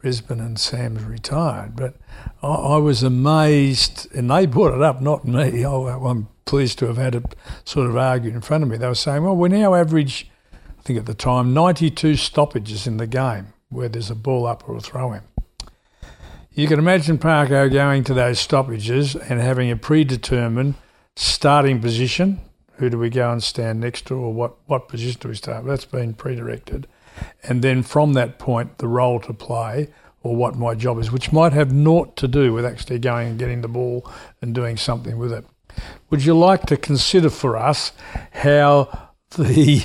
Brisbane 0.00 0.40
and 0.40 0.58
Sam's 0.58 1.02
retired. 1.02 1.76
But 1.76 1.96
I, 2.42 2.48
I 2.48 2.76
was 2.76 3.02
amazed, 3.02 4.06
and 4.14 4.30
they 4.30 4.46
brought 4.46 4.74
it 4.74 4.82
up, 4.82 5.00
not 5.00 5.26
me. 5.26 5.64
Oh, 5.70 5.86
I, 5.86 6.10
I'm 6.10 6.28
pleased 6.44 6.78
to 6.80 6.86
have 6.86 6.98
had 6.98 7.14
it 7.14 7.34
sort 7.64 7.88
of 7.88 7.96
argued 7.96 8.34
in 8.34 8.40
front 8.40 8.64
of 8.64 8.68
me. 8.70 8.76
They 8.76 8.88
were 8.88 8.94
saying, 8.94 9.22
well, 9.22 9.36
we 9.36 9.48
now 9.48 9.74
average, 9.74 10.30
I 10.78 10.82
think 10.82 10.98
at 10.98 11.06
the 11.06 11.14
time, 11.14 11.54
92 11.54 12.16
stoppages 12.16 12.86
in 12.86 12.98
the 12.98 13.06
game 13.06 13.52
where 13.70 13.88
there's 13.88 14.10
a 14.10 14.16
ball 14.16 14.46
up 14.46 14.68
or 14.68 14.76
a 14.76 14.80
throw 14.80 15.12
in. 15.12 15.22
You 16.52 16.66
can 16.66 16.78
imagine 16.78 17.18
Parko 17.18 17.72
going 17.72 18.04
to 18.04 18.14
those 18.14 18.38
stoppages 18.38 19.14
and 19.14 19.40
having 19.40 19.70
a 19.70 19.76
predetermined– 19.76 20.74
starting 21.20 21.80
position. 21.80 22.40
Who 22.74 22.88
do 22.88 22.98
we 22.98 23.10
go 23.10 23.30
and 23.30 23.42
stand 23.42 23.80
next 23.80 24.06
to, 24.06 24.14
or 24.14 24.32
what, 24.32 24.56
what 24.66 24.88
position 24.88 25.20
do 25.20 25.28
we 25.28 25.34
start? 25.34 25.66
That's 25.66 25.84
been 25.84 26.14
pre-directed. 26.14 26.86
And 27.42 27.62
then 27.62 27.82
from 27.82 28.14
that 28.14 28.38
point, 28.38 28.78
the 28.78 28.88
role 28.88 29.20
to 29.20 29.34
play 29.34 29.88
or 30.22 30.34
what 30.34 30.56
my 30.56 30.74
job 30.74 30.98
is, 30.98 31.10
which 31.10 31.32
might 31.32 31.52
have 31.52 31.72
naught 31.72 32.16
to 32.16 32.28
do 32.28 32.52
with 32.52 32.64
actually 32.64 32.98
going 32.98 33.28
and 33.28 33.38
getting 33.38 33.60
the 33.60 33.68
ball 33.68 34.10
and 34.40 34.54
doing 34.54 34.76
something 34.76 35.18
with 35.18 35.32
it. 35.32 35.44
Would 36.08 36.24
you 36.24 36.36
like 36.36 36.66
to 36.66 36.76
consider 36.76 37.30
for 37.30 37.56
us 37.56 37.92
how 38.32 39.10
the 39.36 39.84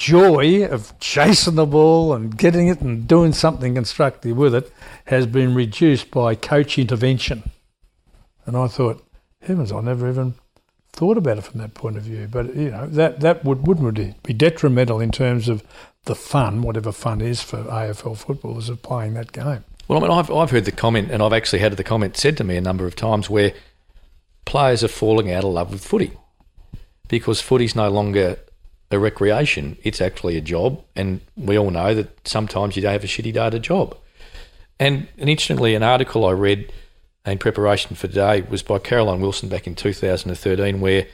joy 0.00 0.64
of 0.64 0.98
chasing 0.98 1.56
the 1.56 1.66
ball 1.66 2.14
and 2.14 2.36
getting 2.36 2.68
it 2.68 2.80
and 2.80 3.06
doing 3.06 3.34
something 3.34 3.74
constructive 3.74 4.34
with 4.34 4.54
it 4.54 4.72
has 5.04 5.26
been 5.26 5.54
reduced 5.54 6.10
by 6.10 6.34
coach 6.34 6.78
intervention? 6.78 7.50
And 8.46 8.56
I 8.56 8.66
thought, 8.66 9.04
heavens, 9.42 9.70
I 9.70 9.80
never 9.82 10.08
even 10.08 10.34
thought 10.92 11.18
about 11.18 11.36
it 11.36 11.42
from 11.42 11.60
that 11.60 11.74
point 11.74 11.98
of 11.98 12.02
view. 12.04 12.26
But 12.30 12.56
you 12.56 12.70
know 12.70 12.86
that 12.86 13.20
that 13.20 13.44
would 13.44 13.66
wouldn't 13.66 14.22
be 14.22 14.32
detrimental 14.32 15.00
in 15.00 15.10
terms 15.12 15.48
of 15.48 15.62
the 16.04 16.14
fun, 16.14 16.62
whatever 16.62 16.92
fun 16.92 17.20
is 17.20 17.42
for 17.42 17.58
AFL 17.58 18.16
footballers 18.16 18.70
of 18.70 18.82
playing 18.82 19.14
that 19.14 19.32
game. 19.32 19.64
Well, 19.86 19.98
I 19.98 20.02
mean, 20.02 20.10
I've 20.10 20.30
I've 20.30 20.50
heard 20.50 20.64
the 20.64 20.72
comment, 20.72 21.10
and 21.10 21.22
I've 21.22 21.34
actually 21.34 21.58
had 21.58 21.76
the 21.76 21.84
comment 21.84 22.16
said 22.16 22.38
to 22.38 22.44
me 22.44 22.56
a 22.56 22.62
number 22.62 22.86
of 22.86 22.96
times 22.96 23.28
where 23.28 23.52
players 24.46 24.82
are 24.82 24.88
falling 24.88 25.30
out 25.30 25.44
of 25.44 25.52
love 25.52 25.70
with 25.70 25.84
footy 25.84 26.12
because 27.08 27.40
footy's 27.40 27.76
no 27.76 27.90
longer 27.90 28.38
a 28.90 28.98
recreation; 28.98 29.76
it's 29.82 30.00
actually 30.00 30.36
a 30.36 30.40
job, 30.40 30.82
and 30.96 31.20
we 31.36 31.58
all 31.58 31.70
know 31.70 31.94
that 31.94 32.26
sometimes 32.26 32.76
you 32.76 32.82
don't 32.82 32.92
have 32.92 33.04
a 33.04 33.06
shitty 33.06 33.32
day 33.32 33.46
at 33.46 33.54
a 33.54 33.58
job. 33.58 33.96
And, 34.78 35.08
and 35.18 35.28
interestingly, 35.28 35.74
an 35.74 35.82
article 35.82 36.24
I 36.24 36.32
read 36.32 36.72
in 37.26 37.38
preparation 37.38 37.96
for 37.96 38.08
today 38.08 38.42
was 38.42 38.62
by 38.62 38.78
Caroline 38.78 39.20
Wilson 39.20 39.48
back 39.48 39.66
in 39.66 39.74
2013, 39.74 40.80
where 40.80 41.06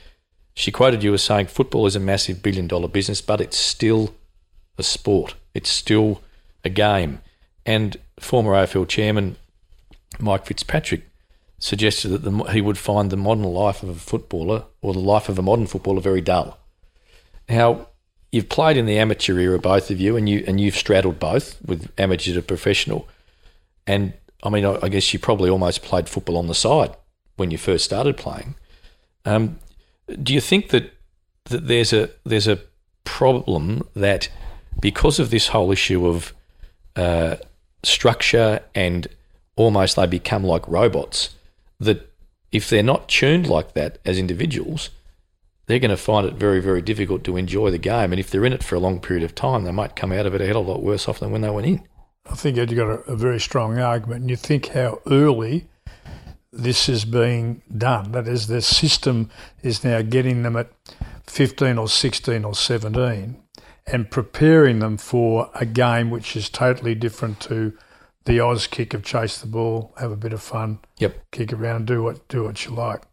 she 0.53 0.71
quoted 0.71 1.03
you 1.03 1.13
as 1.13 1.21
saying, 1.21 1.47
Football 1.47 1.85
is 1.85 1.95
a 1.95 1.99
massive 1.99 2.41
billion 2.41 2.67
dollar 2.67 2.87
business, 2.87 3.21
but 3.21 3.41
it's 3.41 3.57
still 3.57 4.15
a 4.77 4.83
sport, 4.83 5.35
it's 5.53 5.69
still 5.69 6.21
a 6.63 6.69
game. 6.69 7.19
And 7.65 7.97
former 8.19 8.53
AFL 8.53 8.87
chairman 8.87 9.35
Mike 10.19 10.45
Fitzpatrick 10.45 11.03
suggested 11.59 12.09
that 12.09 12.23
the, 12.23 12.43
he 12.45 12.61
would 12.61 12.77
find 12.77 13.09
the 13.11 13.17
modern 13.17 13.43
life 13.43 13.83
of 13.83 13.89
a 13.89 13.95
footballer 13.95 14.63
or 14.81 14.93
the 14.93 14.99
life 14.99 15.29
of 15.29 15.37
a 15.37 15.41
modern 15.41 15.67
footballer 15.67 16.01
very 16.01 16.21
dull. 16.21 16.57
Now, 17.49 17.87
you've 18.31 18.49
played 18.49 18.77
in 18.77 18.85
the 18.85 18.97
amateur 18.97 19.39
era, 19.39 19.59
both 19.59 19.89
of 19.89 19.99
you, 19.99 20.17
and 20.17 20.27
you 20.27 20.43
and 20.47 20.59
you've 20.59 20.75
straddled 20.75 21.19
both 21.19 21.57
with 21.65 21.91
amateur 21.97 22.33
to 22.33 22.41
professional. 22.41 23.07
And 23.85 24.13
I 24.43 24.49
mean, 24.49 24.65
I, 24.65 24.89
guess 24.89 25.11
you 25.13 25.19
probably 25.19 25.49
almost 25.49 25.81
played 25.81 26.09
football 26.09 26.37
on 26.37 26.47
the 26.47 26.53
side 26.53 26.95
when 27.37 27.51
you 27.51 27.57
first 27.57 27.85
started 27.85 28.17
playing. 28.17 28.55
Um, 29.25 29.59
do 30.21 30.33
you 30.33 30.41
think 30.41 30.69
that 30.69 30.93
that 31.45 31.67
there's 31.67 31.93
a 31.93 32.09
there's 32.25 32.47
a 32.47 32.59
problem 33.03 33.87
that 33.95 34.29
because 34.79 35.19
of 35.19 35.29
this 35.29 35.47
whole 35.47 35.71
issue 35.71 36.05
of 36.05 36.33
uh, 36.95 37.37
structure 37.83 38.61
and 38.75 39.07
almost 39.55 39.95
they 39.95 40.05
become 40.05 40.43
like 40.43 40.67
robots 40.67 41.35
that 41.79 42.13
if 42.51 42.69
they're 42.69 42.83
not 42.83 43.07
tuned 43.09 43.47
like 43.47 43.73
that 43.73 43.99
as 44.05 44.17
individuals, 44.17 44.89
they're 45.67 45.79
going 45.79 45.91
to 45.91 45.97
find 45.97 46.25
it 46.25 46.33
very, 46.33 46.59
very 46.61 46.81
difficult 46.81 47.23
to 47.25 47.37
enjoy 47.37 47.69
the 47.71 47.77
game. 47.77 48.11
And 48.11 48.19
if 48.19 48.31
they're 48.31 48.45
in 48.45 48.53
it 48.53 48.63
for 48.63 48.75
a 48.75 48.79
long 48.79 48.99
period 48.99 49.23
of 49.23 49.35
time, 49.35 49.63
they 49.63 49.71
might 49.71 49.95
come 49.95 50.11
out 50.11 50.25
of 50.25 50.33
it 50.33 50.41
a 50.41 50.47
hell 50.47 50.61
of 50.61 50.67
a 50.67 50.71
lot 50.71 50.81
worse 50.81 51.07
off 51.07 51.19
than 51.19 51.31
when 51.31 51.41
they 51.41 51.49
went 51.49 51.67
in. 51.67 51.83
I 52.25 52.35
think 52.35 52.57
Ed, 52.57 52.71
you've 52.71 52.77
got 52.77 52.89
a, 52.89 53.11
a 53.11 53.15
very 53.15 53.39
strong 53.39 53.77
argument, 53.77 54.21
and 54.21 54.29
you 54.29 54.35
think 54.35 54.67
how 54.67 55.01
early 55.09 55.67
this 56.51 56.89
is 56.89 57.05
being 57.05 57.61
done. 57.77 58.13
That 58.13 58.27
is, 58.27 58.47
the 58.47 58.61
system 58.61 59.29
is 59.61 59.83
now 59.83 60.01
getting 60.01 60.43
them 60.43 60.55
at 60.55 60.71
15 61.27 61.77
or 61.77 61.87
16 61.87 62.43
or 62.43 62.55
17 62.55 63.41
and 63.85 64.11
preparing 64.11 64.79
them 64.79 64.97
for 64.97 65.49
a 65.55 65.65
game 65.65 66.09
which 66.09 66.35
is 66.35 66.49
totally 66.49 66.95
different 66.95 67.39
to 67.41 67.77
the 68.25 68.39
Auskick 68.39 68.93
of 68.93 69.03
chase 69.03 69.37
the 69.37 69.47
ball, 69.47 69.93
have 69.97 70.11
a 70.11 70.17
bit 70.17 70.33
of 70.33 70.41
fun, 70.41 70.79
yep. 70.97 71.15
kick 71.31 71.53
around, 71.53 71.87
do 71.87 72.03
what 72.03 72.27
do 72.27 72.43
what 72.43 72.65
you 72.65 72.71
like. 72.71 73.03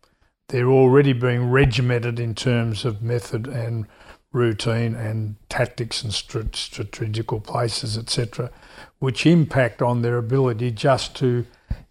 They're 0.49 0.71
already 0.71 1.13
being 1.13 1.51
regimented 1.51 2.21
in 2.21 2.35
terms 2.35 2.85
of 2.85 3.03
method 3.03 3.47
and 3.47 3.87
routine 4.33 4.95
and 4.95 5.37
tactics 5.49 6.03
and 6.03 6.13
strategical 6.13 7.41
places, 7.41 7.97
etc., 7.97 8.51
which 8.99 9.27
impact 9.27 9.81
on 9.81 10.03
their 10.03 10.19
ability 10.19 10.71
just 10.71 11.15
to 11.17 11.47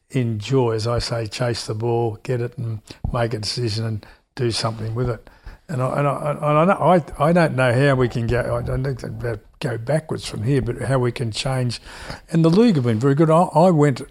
enjoy, 0.10 0.74
as 0.74 0.88
I 0.88 1.00
say, 1.00 1.26
chase 1.26 1.66
the 1.66 1.74
ball, 1.74 2.20
get 2.24 2.42
it, 2.42 2.58
and 2.58 2.82
make 3.12 3.34
a 3.34 3.39
decision 3.39 3.86
and 3.86 4.06
do 4.36 4.52
something 4.52 4.94
with 4.94 5.10
it. 5.10 5.30
And 5.70 5.82
I, 5.82 6.00
and 6.00 6.08
I, 6.08 6.74
I, 6.74 7.30
I 7.30 7.34
don't 7.34 7.56
know 7.56 7.74
how 7.74 7.96
we 7.96 8.10
can 8.10 8.28
go. 8.28 8.58
I 8.58 8.62
don't 8.62 8.84
think 8.84 9.02
about 9.04 9.39
go 9.60 9.78
backwards 9.78 10.28
from 10.28 10.44
here, 10.44 10.62
but 10.62 10.82
how 10.82 11.00
we 11.00 11.12
can 11.12 11.32
change. 11.32 11.80
And 12.30 12.44
the 12.44 12.50
league 12.50 12.76
have 12.76 12.84
been 12.84 13.00
very 13.00 13.16
good. 13.16 13.30
I, 13.30 13.44
I 13.44 13.70
went. 13.72 14.02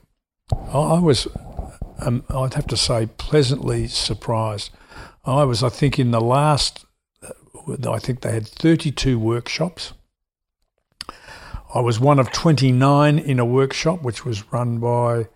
I 0.50 0.98
was. 0.98 1.28
Um, 2.04 2.24
I'd 2.28 2.54
have 2.54 2.66
to 2.68 2.76
say, 2.76 3.06
pleasantly 3.16 3.86
surprised. 3.86 4.70
I 5.24 5.44
was. 5.44 5.62
I 5.62 5.68
think 5.68 5.98
in 5.98 6.10
the 6.10 6.20
last. 6.20 6.84
I 7.88 7.98
think 7.98 8.22
they 8.22 8.32
had 8.32 8.48
32 8.48 9.18
workshops. 9.20 9.92
I 11.74 11.80
was 11.80 12.00
one 12.00 12.18
of 12.18 12.32
29 12.32 13.18
in 13.18 13.38
a 13.38 13.44
workshop 13.44 14.02
which 14.02 14.24
was 14.24 14.52
run 14.52 14.78
by 14.78 15.28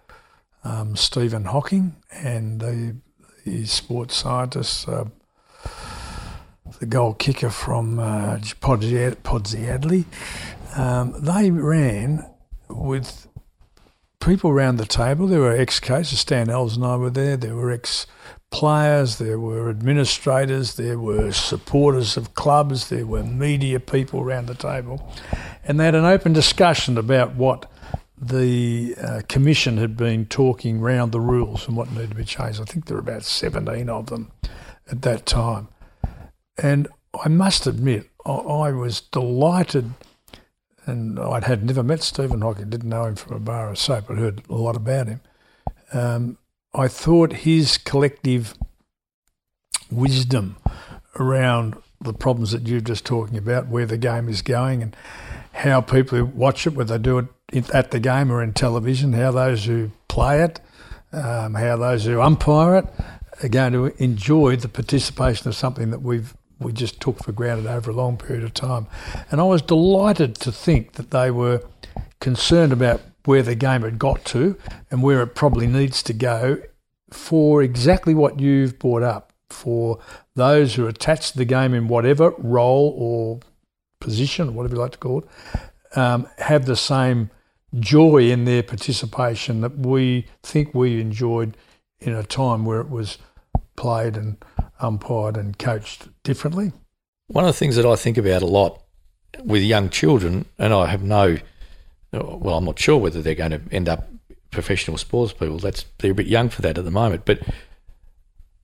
um, 0.64 0.96
Stephen 0.96 1.44
Hocking 1.44 1.96
and 2.10 2.60
the, 2.60 2.96
the 3.44 3.64
sports 3.64 4.16
scientist, 4.16 4.88
uh, 4.88 5.04
the 6.80 6.86
goal 6.86 7.14
kicker 7.14 7.48
from 7.48 7.98
uh, 7.98 8.36
Podsy 8.60 9.14
Adley. 9.24 10.04
Um, 10.76 11.14
they 11.22 11.50
ran 11.50 12.28
with 12.68 13.28
people 14.20 14.50
around 14.50 14.76
the 14.76 14.86
table. 14.86 15.26
There 15.26 15.40
were 15.40 15.56
ex-coaches, 15.56 16.20
Stan 16.20 16.48
Alves 16.48 16.76
and 16.76 16.84
I 16.84 16.96
were 16.96 17.10
there. 17.10 17.36
There 17.36 17.54
were 17.54 17.70
ex-players, 17.70 19.18
there 19.18 19.38
were 19.38 19.70
administrators, 19.70 20.74
there 20.74 20.98
were 20.98 21.32
supporters 21.32 22.16
of 22.16 22.34
clubs, 22.34 22.88
there 22.88 23.06
were 23.06 23.22
media 23.22 23.80
people 23.80 24.20
around 24.20 24.46
the 24.46 24.54
table. 24.54 25.12
And 25.64 25.78
they 25.78 25.84
had 25.84 25.94
an 25.94 26.04
open 26.04 26.32
discussion 26.32 26.98
about 26.98 27.34
what 27.34 27.70
the 28.18 28.94
uh, 29.00 29.22
commission 29.28 29.76
had 29.76 29.96
been 29.96 30.26
talking 30.26 30.80
round 30.80 31.12
the 31.12 31.20
rules 31.20 31.68
and 31.68 31.76
what 31.76 31.90
needed 31.92 32.10
to 32.10 32.16
be 32.16 32.24
changed. 32.24 32.60
I 32.60 32.64
think 32.64 32.86
there 32.86 32.96
were 32.96 33.02
about 33.02 33.24
17 33.24 33.88
of 33.88 34.06
them 34.06 34.32
at 34.90 35.02
that 35.02 35.26
time. 35.26 35.68
And 36.56 36.88
I 37.22 37.28
must 37.28 37.66
admit, 37.66 38.08
I 38.24 38.72
was 38.72 39.02
delighted, 39.02 39.92
and 40.86 41.18
I 41.18 41.44
had 41.46 41.64
never 41.64 41.82
met 41.82 42.02
Stephen 42.02 42.40
Hocking, 42.40 42.70
didn't 42.70 42.88
know 42.88 43.04
him 43.04 43.16
from 43.16 43.36
a 43.36 43.40
bar 43.40 43.70
of 43.70 43.78
soap, 43.78 44.04
but 44.08 44.18
heard 44.18 44.42
a 44.48 44.54
lot 44.54 44.76
about 44.76 45.08
him. 45.08 45.20
Um, 45.92 46.38
I 46.74 46.88
thought 46.88 47.32
his 47.32 47.76
collective 47.76 48.54
wisdom 49.90 50.56
around 51.18 51.76
the 52.00 52.12
problems 52.12 52.52
that 52.52 52.66
you're 52.66 52.80
just 52.80 53.04
talking 53.04 53.36
about, 53.36 53.68
where 53.68 53.86
the 53.86 53.98
game 53.98 54.28
is 54.28 54.42
going, 54.42 54.82
and 54.82 54.96
how 55.52 55.80
people 55.80 56.22
watch 56.24 56.66
it, 56.66 56.74
whether 56.74 56.98
they 56.98 57.02
do 57.02 57.18
it 57.18 57.70
at 57.70 57.90
the 57.90 58.00
game 58.00 58.30
or 58.30 58.42
in 58.42 58.52
television, 58.52 59.12
how 59.12 59.32
those 59.32 59.64
who 59.64 59.90
play 60.08 60.42
it, 60.42 60.60
um, 61.12 61.54
how 61.54 61.76
those 61.76 62.04
who 62.04 62.20
umpire 62.20 62.76
it 62.76 62.86
are 63.42 63.48
going 63.48 63.72
to 63.72 64.02
enjoy 64.02 64.56
the 64.56 64.68
participation 64.68 65.48
of 65.48 65.54
something 65.54 65.90
that 65.90 66.02
we've 66.02 66.35
we 66.58 66.72
just 66.72 67.00
took 67.00 67.22
for 67.22 67.32
granted 67.32 67.66
over 67.66 67.90
a 67.90 67.94
long 67.94 68.16
period 68.16 68.44
of 68.44 68.54
time. 68.54 68.86
And 69.30 69.40
I 69.40 69.44
was 69.44 69.62
delighted 69.62 70.36
to 70.36 70.52
think 70.52 70.92
that 70.92 71.10
they 71.10 71.30
were 71.30 71.62
concerned 72.20 72.72
about 72.72 73.02
where 73.24 73.42
the 73.42 73.54
game 73.54 73.82
had 73.82 73.98
got 73.98 74.24
to 74.24 74.56
and 74.90 75.02
where 75.02 75.22
it 75.22 75.34
probably 75.34 75.66
needs 75.66 76.02
to 76.04 76.12
go 76.12 76.62
for 77.10 77.62
exactly 77.62 78.14
what 78.14 78.40
you've 78.40 78.78
brought 78.78 79.02
up 79.02 79.32
for 79.50 79.98
those 80.34 80.74
who 80.74 80.86
are 80.86 80.88
attached 80.88 81.32
to 81.32 81.38
the 81.38 81.44
game 81.44 81.74
in 81.74 81.88
whatever 81.88 82.32
role 82.38 82.94
or 82.96 83.40
position, 84.00 84.54
whatever 84.54 84.74
you 84.74 84.80
like 84.80 84.92
to 84.92 84.98
call 84.98 85.20
it, 85.20 85.98
um, 85.98 86.28
have 86.38 86.66
the 86.66 86.76
same 86.76 87.30
joy 87.78 88.30
in 88.30 88.44
their 88.44 88.62
participation 88.62 89.60
that 89.60 89.78
we 89.78 90.26
think 90.42 90.74
we 90.74 91.00
enjoyed 91.00 91.56
in 92.00 92.14
a 92.14 92.22
time 92.22 92.64
where 92.64 92.80
it 92.80 92.88
was 92.88 93.18
played 93.76 94.16
and 94.16 94.36
umpired 94.80 95.36
and 95.36 95.58
coached 95.58 96.08
differently. 96.22 96.72
One 97.28 97.44
of 97.44 97.48
the 97.48 97.58
things 97.58 97.76
that 97.76 97.86
I 97.86 97.96
think 97.96 98.18
about 98.18 98.42
a 98.42 98.46
lot 98.46 98.82
with 99.44 99.62
young 99.62 99.90
children, 99.90 100.46
and 100.58 100.72
I 100.72 100.86
have 100.86 101.02
no, 101.02 101.38
well, 102.12 102.56
I'm 102.56 102.64
not 102.64 102.78
sure 102.78 102.98
whether 102.98 103.22
they're 103.22 103.34
going 103.34 103.50
to 103.50 103.60
end 103.70 103.88
up 103.88 104.08
professional 104.50 104.96
sports 104.96 105.32
people. 105.32 105.58
That's 105.58 105.84
they're 105.98 106.12
a 106.12 106.14
bit 106.14 106.26
young 106.26 106.48
for 106.48 106.62
that 106.62 106.78
at 106.78 106.84
the 106.84 106.90
moment. 106.90 107.24
But 107.24 107.40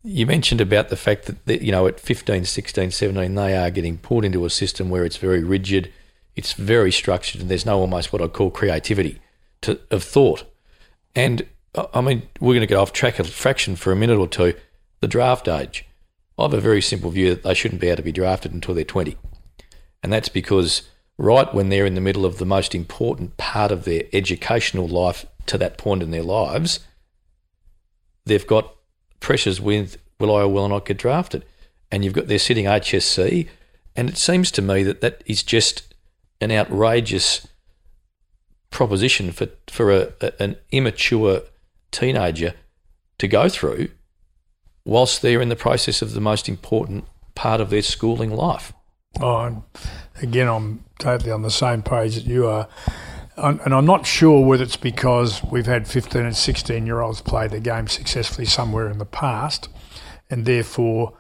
you 0.03 0.27
mentioned 0.27 0.61
about 0.61 0.89
the 0.89 0.97
fact 0.97 1.31
that, 1.45 1.63
you 1.63 1.71
know 1.71 1.87
at 1.87 2.01
15, 2.01 2.45
16, 2.45 2.91
17 2.91 3.35
they 3.35 3.57
are 3.57 3.71
getting 3.71 3.99
pulled 3.99 4.25
into 4.25 4.45
a 4.45 4.51
system 4.51 4.91
where 4.91 5.05
it's 5.05 5.17
very 5.17 5.45
rigid, 5.45 5.93
it's 6.35 6.55
very 6.55 6.91
structured, 6.91 7.41
and 7.41 7.51
there's 7.51 7.67
no 7.67 7.79
almost 7.79 8.13
what 8.13 8.23
I 8.23 8.29
call 8.29 8.51
creativity 8.51 9.21
to, 9.63 9.79
of 9.91 10.03
thought. 10.03 10.45
And 11.15 11.47
I 11.95 12.01
mean, 12.01 12.23
we're 12.41 12.55
going 12.55 12.61
to 12.61 12.67
get 12.67 12.79
off 12.79 12.93
track 12.93 13.19
a 13.19 13.25
fraction 13.25 13.77
for 13.77 13.93
a 13.93 13.97
minute 13.97 14.19
or 14.19 14.29
two. 14.29 14.55
The 15.03 15.09
draft 15.09 15.49
age. 15.49 15.85
I 16.39 16.43
have 16.43 16.55
a 16.55 16.61
very 16.61 16.81
simple 16.81 17.11
view 17.11 17.31
that 17.31 17.43
they 17.43 17.55
shouldn't 17.55 17.81
be 17.81 17.89
able 17.89 17.97
to 17.97 18.03
be 18.05 18.13
drafted 18.13 18.53
until 18.53 18.73
they're 18.73 18.85
20. 18.85 19.17
And 20.01 20.13
that's 20.13 20.29
because 20.29 20.83
right 21.19 21.53
when 21.53 21.71
they're 21.71 21.87
in 21.87 21.97
the 21.97 22.01
middle 22.01 22.25
of 22.25 22.39
the 22.39 22.47
most 22.47 22.73
important 22.73 23.37
part 23.37 23.73
of 23.73 23.85
their 23.85 24.05
educational 24.13 24.87
life 24.87 25.27
to 25.47 25.59
that 25.59 25.77
point 25.77 26.05
in 26.05 26.13
their 26.13 26.23
lives, 26.23 26.79
they've 28.27 28.47
got 28.47 28.77
pressures 29.19 29.61
with 29.61 29.99
will 30.21 30.33
I 30.33 30.43
or 30.43 30.49
will 30.49 30.67
I 30.67 30.69
not 30.69 30.87
get 30.87 30.99
drafted? 30.99 31.45
And 31.91 32.05
you've 32.05 32.15
got 32.15 32.29
they're 32.29 32.39
sitting 32.39 32.67
HSC, 32.67 33.49
and 33.97 34.09
it 34.09 34.17
seems 34.17 34.53
to 34.53 34.63
me 34.63 34.85
that 34.85 35.01
that 35.01 35.25
is 35.27 35.43
just 35.43 35.95
an 36.41 36.53
outrageous 36.53 37.49
proposition 38.71 39.33
for 39.33 39.49
for 39.69 39.91
a, 39.91 40.13
a, 40.21 40.41
an 40.41 40.57
immature 40.71 41.43
teenager 41.91 42.55
to 43.19 43.27
go 43.27 43.49
through 43.49 43.89
whilst 44.85 45.23
they're 45.23 45.41
in 45.41 45.49
the 45.49 45.57
process 45.57 46.03
of 46.03 46.13
the 46.13 46.21
most 46.21 46.49
important 46.49 47.05
part 47.35 47.61
of 47.61 47.71
their 47.71 47.83
schooling 47.83 48.31
life. 48.31 48.73
Oh, 49.21 49.63
again, 50.21 50.49
I'm 50.49 50.85
totally 50.99 51.31
on 51.31 51.43
the 51.43 51.51
same 51.51 51.83
page 51.83 52.15
that 52.15 52.25
you 52.25 52.47
are. 52.47 52.69
And 53.37 53.75
I'm 53.75 53.87
not 53.87 54.07
sure 54.07 54.45
whether 54.45 54.63
it's 54.63 54.77
because 54.77 55.43
we've 55.45 55.67
had 55.67 55.89
15 55.89 56.23
and 56.23 56.37
16 56.37 56.87
year 56.87 57.01
olds 57.01 57.23
play 57.23 57.49
the 57.49 57.61
game 57.61 57.89
successfully 57.89 58.47
somewhere 58.47 58.91
in 58.91 58.99
the 58.99 59.07
past, 59.07 59.69
and 60.29 60.45
therefore 60.45 61.15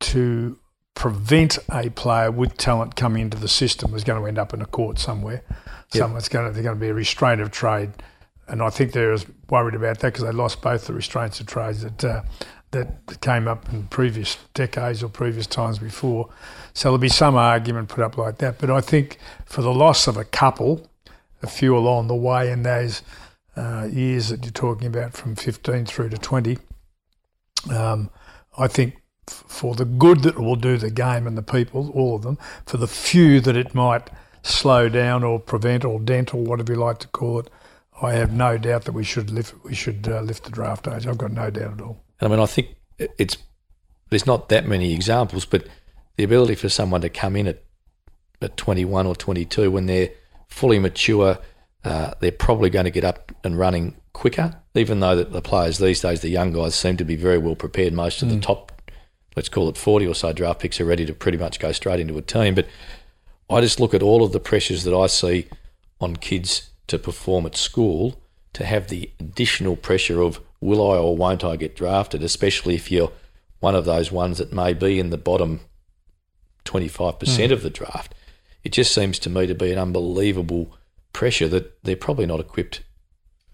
to 0.00 0.58
prevent 0.94 1.58
a 1.70 1.90
player 1.90 2.30
with 2.30 2.56
talent 2.56 2.96
coming 2.96 3.22
into 3.22 3.38
the 3.38 3.48
system 3.48 3.94
is 3.94 4.04
going 4.04 4.20
to 4.20 4.26
end 4.26 4.38
up 4.38 4.52
in 4.52 4.60
a 4.60 4.66
court 4.66 4.98
somewhere. 4.98 5.42
Yep. 5.92 6.02
Someone's 6.02 6.28
going 6.28 6.46
to, 6.46 6.52
there's 6.52 6.64
going 6.64 6.76
to 6.76 6.80
be 6.80 6.88
a 6.88 6.94
restraint 6.94 7.40
of 7.40 7.50
trade. 7.50 7.92
And 8.48 8.62
I 8.62 8.70
think 8.70 8.92
they're 8.92 9.12
as 9.12 9.24
worried 9.48 9.74
about 9.74 10.00
that 10.00 10.12
because 10.12 10.24
they 10.24 10.32
lost 10.32 10.60
both 10.60 10.86
the 10.86 10.92
restraints 10.92 11.38
of 11.40 11.46
trade 11.46 11.76
that 11.76 12.04
uh, 12.04 12.22
that 12.70 13.20
came 13.20 13.48
up 13.48 13.68
in 13.72 13.86
previous 13.86 14.36
decades 14.54 15.02
or 15.02 15.08
previous 15.08 15.46
times 15.46 15.78
before. 15.78 16.28
So 16.74 16.88
there'll 16.88 16.98
be 16.98 17.08
some 17.08 17.34
argument 17.34 17.88
put 17.88 18.04
up 18.04 18.18
like 18.18 18.38
that. 18.38 18.58
But 18.58 18.70
I 18.70 18.80
think 18.80 19.18
for 19.46 19.62
the 19.62 19.72
loss 19.72 20.06
of 20.06 20.16
a 20.16 20.24
couple, 20.24 20.88
a 21.42 21.46
few 21.46 21.76
along 21.76 22.08
the 22.08 22.14
way 22.14 22.50
in 22.50 22.62
those 22.62 23.02
uh, 23.56 23.88
years 23.90 24.28
that 24.28 24.44
you're 24.44 24.52
talking 24.52 24.86
about 24.86 25.14
from 25.14 25.34
15 25.34 25.86
through 25.86 26.10
to 26.10 26.18
20, 26.18 26.58
um, 27.72 28.10
I 28.56 28.68
think 28.68 28.96
f- 29.28 29.44
for 29.46 29.74
the 29.74 29.84
good 29.84 30.22
that 30.22 30.34
it 30.34 30.40
will 30.40 30.56
do 30.56 30.76
the 30.76 30.90
game 30.90 31.26
and 31.26 31.38
the 31.38 31.42
people, 31.42 31.90
all 31.94 32.16
of 32.16 32.22
them, 32.22 32.38
for 32.66 32.76
the 32.76 32.86
few 32.86 33.40
that 33.40 33.56
it 33.56 33.74
might 33.74 34.10
slow 34.42 34.88
down 34.88 35.24
or 35.24 35.40
prevent 35.40 35.84
or 35.84 35.98
dent 36.00 36.34
or 36.34 36.42
whatever 36.42 36.74
you 36.74 36.78
like 36.78 36.98
to 36.98 37.08
call 37.08 37.40
it, 37.40 37.50
I 38.00 38.12
have 38.12 38.32
no 38.32 38.58
doubt 38.58 38.84
that 38.84 38.92
we 38.92 39.02
should 39.02 39.30
lift 39.30 39.54
we 39.64 39.74
should 39.74 40.06
uh, 40.08 40.20
lift 40.20 40.44
the 40.44 40.50
draft 40.50 40.86
age. 40.86 41.06
I've 41.06 41.18
got 41.18 41.32
no 41.32 41.50
doubt 41.50 41.72
at 41.74 41.80
all. 41.80 42.04
I 42.20 42.28
mean, 42.28 42.40
I 42.40 42.46
think 42.46 42.76
it's 42.98 43.36
there's 44.10 44.26
not 44.26 44.48
that 44.48 44.66
many 44.66 44.92
examples, 44.94 45.44
but 45.44 45.66
the 46.16 46.24
ability 46.24 46.56
for 46.56 46.68
someone 46.68 47.00
to 47.02 47.08
come 47.08 47.36
in 47.36 47.46
at 47.46 47.62
at 48.40 48.56
21 48.56 49.06
or 49.06 49.16
22 49.16 49.70
when 49.70 49.86
they're 49.86 50.10
fully 50.46 50.78
mature, 50.78 51.38
uh, 51.84 52.12
they're 52.20 52.32
probably 52.32 52.70
going 52.70 52.84
to 52.84 52.90
get 52.90 53.04
up 53.04 53.32
and 53.44 53.58
running 53.58 53.96
quicker. 54.12 54.56
Even 54.74 55.00
though 55.00 55.16
that 55.16 55.32
the 55.32 55.42
players 55.42 55.78
these 55.78 56.00
days, 56.00 56.20
the 56.20 56.28
young 56.28 56.52
guys, 56.52 56.74
seem 56.74 56.96
to 56.96 57.04
be 57.04 57.16
very 57.16 57.38
well 57.38 57.56
prepared. 57.56 57.92
Most 57.92 58.22
of 58.22 58.28
mm. 58.28 58.34
the 58.34 58.40
top, 58.40 58.80
let's 59.34 59.48
call 59.48 59.68
it 59.68 59.76
40 59.76 60.06
or 60.06 60.14
so 60.14 60.32
draft 60.32 60.60
picks, 60.60 60.80
are 60.80 60.84
ready 60.84 61.04
to 61.06 61.12
pretty 61.12 61.38
much 61.38 61.58
go 61.58 61.72
straight 61.72 62.00
into 62.00 62.16
a 62.16 62.22
team. 62.22 62.54
But 62.54 62.68
I 63.50 63.60
just 63.60 63.80
look 63.80 63.94
at 63.94 64.02
all 64.02 64.22
of 64.22 64.32
the 64.32 64.40
pressures 64.40 64.84
that 64.84 64.96
I 64.96 65.06
see 65.08 65.48
on 66.00 66.16
kids 66.16 66.70
to 66.86 66.98
perform 66.98 67.46
at 67.46 67.56
school 67.56 68.20
to 68.52 68.64
have 68.64 68.88
the 68.88 69.10
additional 69.18 69.76
pressure 69.76 70.22
of 70.22 70.40
will 70.60 70.80
I 70.90 70.96
or 70.96 71.16
won't 71.16 71.44
I 71.44 71.56
get 71.56 71.76
drafted, 71.76 72.22
especially 72.22 72.74
if 72.74 72.90
you're 72.90 73.12
one 73.60 73.74
of 73.74 73.84
those 73.84 74.12
ones 74.12 74.38
that 74.38 74.52
may 74.52 74.72
be 74.72 74.98
in 74.98 75.10
the 75.10 75.18
bottom 75.18 75.60
25% 76.64 77.18
mm. 77.18 77.52
of 77.52 77.62
the 77.62 77.70
draft. 77.70 78.14
It 78.64 78.72
just 78.72 78.92
seems 78.92 79.18
to 79.20 79.30
me 79.30 79.46
to 79.46 79.54
be 79.54 79.72
an 79.72 79.78
unbelievable 79.78 80.76
pressure 81.12 81.48
that 81.48 81.82
they're 81.84 81.96
probably 81.96 82.26
not 82.26 82.40
equipped 82.40 82.82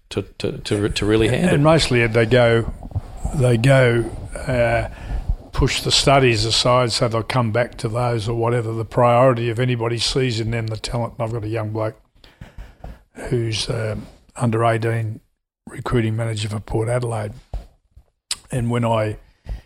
to, 0.09 0.23
to, 0.39 0.57
to, 0.59 0.89
to 0.89 1.05
really 1.05 1.29
handle. 1.29 1.55
And 1.55 1.63
mostly 1.63 2.05
they 2.07 2.25
go, 2.25 2.71
they 3.35 3.57
go 3.57 4.03
uh, 4.35 4.89
push 5.51 5.81
the 5.81 5.91
studies 5.91 6.43
aside 6.45 6.91
so 6.91 7.07
they'll 7.07 7.23
come 7.23 7.51
back 7.51 7.75
to 7.77 7.87
those 7.87 8.27
or 8.27 8.35
whatever 8.35 8.73
the 8.73 8.85
priority 8.85 9.49
of 9.49 9.59
anybody 9.59 9.97
sees 9.97 10.39
in 10.39 10.51
them 10.51 10.67
the 10.67 10.77
talent. 10.77 11.13
And 11.17 11.23
I've 11.23 11.33
got 11.33 11.43
a 11.43 11.49
young 11.49 11.71
bloke 11.71 11.99
who's 13.29 13.69
uh, 13.69 13.95
under 14.35 14.65
18 14.65 15.21
recruiting 15.67 16.15
manager 16.15 16.47
for 16.47 16.59
Port 16.59 16.89
Adelaide. 16.89 17.33
And 18.51 18.69
when 18.69 18.85
I 18.85 19.17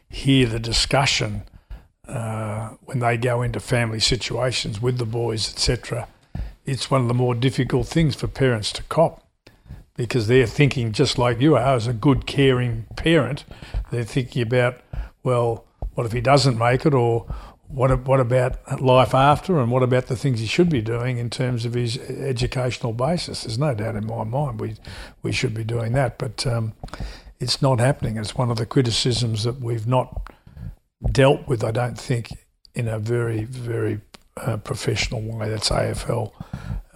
hear 0.09 0.47
the 0.47 0.59
discussion 0.59 1.43
uh, 2.07 2.69
when 2.85 2.99
they 2.99 3.17
go 3.17 3.41
into 3.41 3.59
family 3.59 3.99
situations 3.99 4.81
with 4.81 4.97
the 4.97 5.05
boys, 5.05 5.51
etc., 5.51 6.07
it's 6.65 6.89
one 6.89 7.01
of 7.01 7.07
the 7.07 7.13
more 7.13 7.35
difficult 7.35 7.87
things 7.87 8.15
for 8.15 8.27
parents 8.27 8.71
to 8.73 8.83
cop 8.83 9.25
because 9.95 10.27
they're 10.27 10.47
thinking 10.47 10.93
just 10.93 11.17
like 11.17 11.41
you 11.41 11.55
are 11.55 11.75
as 11.75 11.85
a 11.85 11.93
good 11.93 12.25
caring 12.25 12.85
parent. 12.95 13.43
They're 13.91 14.05
thinking 14.05 14.41
about, 14.41 14.79
well, 15.23 15.65
what 15.95 16.05
if 16.05 16.13
he 16.13 16.21
doesn't 16.21 16.57
make 16.57 16.85
it, 16.85 16.93
or 16.93 17.25
what 17.69 18.05
what 18.07 18.19
about 18.19 18.81
life 18.81 19.13
after, 19.13 19.59
and 19.59 19.71
what 19.71 19.83
about 19.83 20.07
the 20.07 20.15
things 20.15 20.39
he 20.39 20.47
should 20.47 20.69
be 20.69 20.81
doing 20.81 21.17
in 21.17 21.29
terms 21.29 21.65
of 21.65 21.75
his 21.75 21.97
educational 21.97 22.93
basis? 22.93 23.43
There's 23.43 23.59
no 23.59 23.75
doubt 23.75 23.95
in 23.95 24.07
my 24.07 24.23
mind 24.23 24.59
we 24.59 24.75
we 25.21 25.31
should 25.31 25.53
be 25.53 25.63
doing 25.63 25.93
that, 25.93 26.17
but 26.17 26.45
um, 26.47 26.73
it's 27.39 27.61
not 27.61 27.79
happening. 27.79 28.17
It's 28.17 28.35
one 28.35 28.49
of 28.49 28.57
the 28.57 28.65
criticisms 28.65 29.43
that 29.43 29.61
we've 29.61 29.87
not 29.87 30.31
dealt 31.11 31.47
with. 31.47 31.63
I 31.63 31.71
don't 31.71 31.97
think 31.97 32.29
in 32.73 32.87
a 32.87 32.97
very 32.97 33.43
very 33.43 34.01
uh, 34.37 34.57
professional 34.57 35.21
way. 35.21 35.49
That's 35.49 35.69
AFL. 35.69 36.31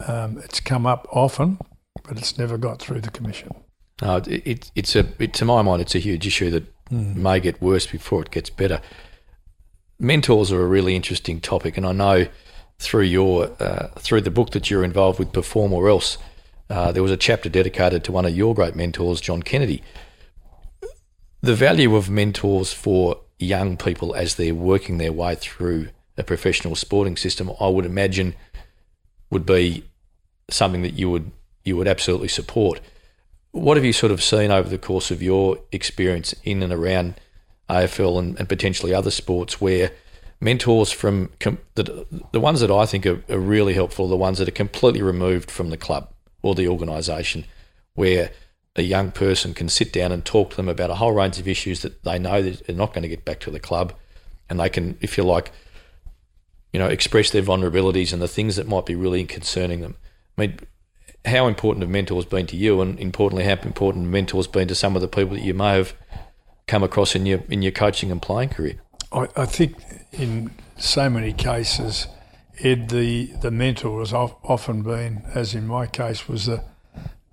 Um, 0.08 0.40
it's 0.40 0.60
come 0.60 0.88
up 0.88 1.08
often, 1.12 1.60
but 2.04 2.18
it's 2.18 2.38
never 2.40 2.58
got 2.58 2.80
through 2.80 3.02
the 3.02 3.12
commission. 3.12 3.52
No, 4.02 4.18
it, 4.18 4.28
it, 4.28 4.72
it's 4.74 4.96
a 4.96 5.06
it, 5.20 5.34
to 5.36 5.46
my 5.46 5.62
mind, 5.62 5.84
it's 5.84 5.94
a 5.94 6.00
huge 6.00 6.26
issue 6.26 6.50
that 6.50 6.90
mm. 6.90 7.16
may 7.16 7.40
get 7.40 7.62
worse 7.62 7.86
before 7.86 8.24
it 8.24 8.32
gets 8.32 8.50
better. 8.50 8.82
Mentors 10.04 10.52
are 10.52 10.62
a 10.62 10.68
really 10.68 10.98
interesting 10.98 11.39
topic, 11.39 11.78
and 11.78 11.86
I 11.86 11.94
know 11.94 12.28
through 12.78 13.04
your 13.04 13.50
uh, 13.62 13.88
through 13.98 14.20
the 14.20 14.30
book 14.30 14.50
that 14.52 14.70
you're 14.70 14.84
involved 14.84 15.18
with, 15.18 15.32
Perform 15.32 15.72
or 15.72 15.88
Else, 15.88 16.18
uh, 16.70 16.92
there 16.92 17.02
was 17.02 17.12
a 17.12 17.18
chapter 17.18 17.48
dedicated 17.48 18.04
to 18.04 18.12
one 18.12 18.26
of 18.26 18.36
your 18.36 18.54
great 18.54 18.76
mentors, 18.76 19.22
John 19.22 19.42
Kennedy. 19.42 19.82
The 21.39 21.56
value 21.56 21.96
of 21.96 22.10
mentors 22.10 22.74
for 22.74 23.22
young 23.39 23.78
people 23.78 24.13
as 24.13 24.36
they're 24.36 24.54
working 24.54 24.98
their 24.98 25.13
way 25.13 25.36
through 25.36 25.88
a 26.18 26.24
professional 26.24 26.76
sporting 26.76 27.16
system, 27.16 27.50
I 27.62 27.70
would 27.70 27.86
imagine, 27.86 28.36
would 29.30 29.46
be 29.46 29.86
something 30.50 30.82
that 30.82 30.96
you 30.96 31.10
would 31.12 31.32
you 31.63 31.78
would 31.78 31.88
absolutely 31.88 32.28
support. 32.28 32.82
What 33.52 33.78
have 33.78 33.86
you 33.86 33.94
sort 33.94 34.12
of 34.12 34.22
seen 34.22 34.52
over 34.52 34.68
the 34.68 34.78
course 34.78 35.12
of 35.12 35.24
your 35.24 35.60
experience 35.72 36.36
in 36.44 36.62
and 36.62 36.74
around 36.74 37.22
AFL 37.69 38.19
and, 38.19 38.39
and 38.39 38.49
potentially 38.49 38.93
other 38.93 39.12
sports 39.12 39.62
where 39.62 39.91
mentors 40.39 40.91
from 40.91 41.30
com- 41.39 41.60
the, 41.76 42.06
the 42.32 42.39
ones 42.39 42.60
that 42.60 42.69
I 42.71 42.86
think 42.86 43.06
are, 43.06 43.23
are 43.30 43.39
really 43.39 43.73
helpful 43.73 44.06
are 44.06 44.10
the 44.10 44.17
ones 44.17 44.38
that 44.39 44.47
are 44.47 44.52
completely 44.52 45.02
removed 45.02 45.49
from 45.49 45.69
the 45.69 45.78
club 45.78 46.10
or 46.41 46.54
the 46.54 46.67
organisation, 46.67 47.45
where 47.95 48.32
a 48.76 48.82
young 48.82 49.12
person 49.12 49.54
can 49.54 49.69
sit 49.69 49.93
down 49.93 50.12
and 50.12 50.26
talk 50.26 50.49
to 50.52 50.56
them 50.56 50.67
about 50.67 50.89
a 50.89 50.95
whole 50.95 51.13
range 51.13 51.39
of 51.39 51.47
issues 51.47 51.82
that 51.82 52.04
they 52.04 52.19
know 52.19 52.41
that 52.41 52.65
they're 52.65 52.76
not 52.76 52.93
going 52.93 53.04
to 53.04 53.08
get 53.08 53.23
back 53.23 53.39
to 53.39 53.52
the 53.52 53.60
club, 53.60 53.93
and 54.49 54.60
they 54.60 54.69
can, 54.69 54.97
if 54.99 55.17
you 55.17 55.23
like, 55.23 55.52
you 56.73 56.80
know, 56.80 56.88
express 56.88 57.30
their 57.30 57.43
vulnerabilities 57.43 58.12
and 58.12 58.21
the 58.21 58.28
things 58.28 58.56
that 58.56 58.67
might 58.67 58.86
be 58.86 58.95
really 58.95 59.23
concerning 59.26 59.82
them. 59.82 59.95
I 60.38 60.41
mean, 60.41 60.60
how 61.26 61.47
important 61.47 61.84
have 61.84 61.89
mentors 61.89 62.26
been 62.26 62.47
to 62.47 62.58
you, 62.58 62.82
and 62.82 62.99
importantly, 62.99 63.45
how 63.45 63.54
important 63.54 64.08
mentors 64.08 64.47
been 64.47 64.67
to 64.67 64.76
some 64.76 64.95
of 64.95 65.02
the 65.02 65.08
people 65.08 65.36
that 65.36 65.43
you 65.43 65.54
may 65.54 65.76
have 65.76 65.93
come 66.67 66.84
across 66.84 67.15
in 67.15 67.26
your 67.26 67.43
in 67.49 67.62
your 67.62 67.71
coaching 67.71 68.12
and 68.12 68.21
playing 68.21 68.49
career? 68.49 68.82
I, 69.12 69.28
I 69.36 69.45
think 69.45 69.76
in 70.12 70.52
so 70.78 71.10
many 71.10 71.34
cases, 71.34 72.08
Ed, 72.60 72.89
the 72.89 73.28
the 73.41 73.52
mentor 73.52 73.99
has 73.99 74.13
often 74.13 74.82
been, 74.82 75.23
as 75.34 75.54
in 75.54 75.67
my 75.67 75.86
case, 75.88 76.28
was 76.28 76.45
the 76.45 76.63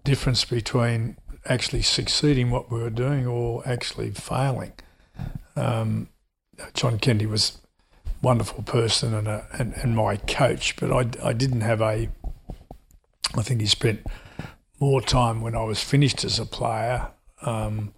difference 0.04 0.44
between 0.44 1.16
actually 1.46 1.82
succeeding 1.82 2.50
what 2.50 2.70
we 2.70 2.80
were 2.80 2.90
doing 2.90 3.26
or 3.26 3.66
actually 3.66 4.10
failing. 4.10 4.72
Um, 5.56 6.08
John 6.74 6.98
Kennedy 6.98 7.26
was 7.26 7.58
a 8.06 8.10
wonderful 8.22 8.62
person 8.62 9.14
and, 9.14 9.26
a, 9.26 9.46
and, 9.52 9.72
and 9.74 9.96
my 9.96 10.16
coach, 10.16 10.76
but 10.76 10.92
I, 10.92 11.28
I 11.28 11.32
didn't 11.32 11.62
have 11.62 11.80
a 11.80 12.10
I 13.36 13.42
think 13.42 13.60
he 13.60 13.66
spent 13.66 14.06
more 14.80 15.00
time 15.00 15.40
when 15.40 15.54
I 15.54 15.62
was 15.62 15.82
finished 15.82 16.24
as 16.24 16.38
a 16.38 16.46
player 16.46 17.08
um, 17.42 17.94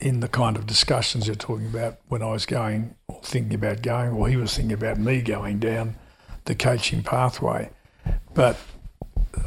in 0.00 0.20
the 0.20 0.28
kind 0.28 0.56
of 0.56 0.66
discussions 0.66 1.26
you're 1.26 1.36
talking 1.36 1.66
about 1.66 1.98
when 2.08 2.22
I 2.22 2.30
was 2.30 2.46
going 2.46 2.94
or 3.08 3.20
thinking 3.22 3.54
about 3.54 3.82
going, 3.82 4.10
or 4.10 4.28
he 4.28 4.36
was 4.36 4.54
thinking 4.54 4.72
about 4.72 4.98
me 4.98 5.22
going 5.22 5.58
down 5.58 5.96
the 6.44 6.54
coaching 6.54 7.02
pathway. 7.02 7.70
But 8.34 8.58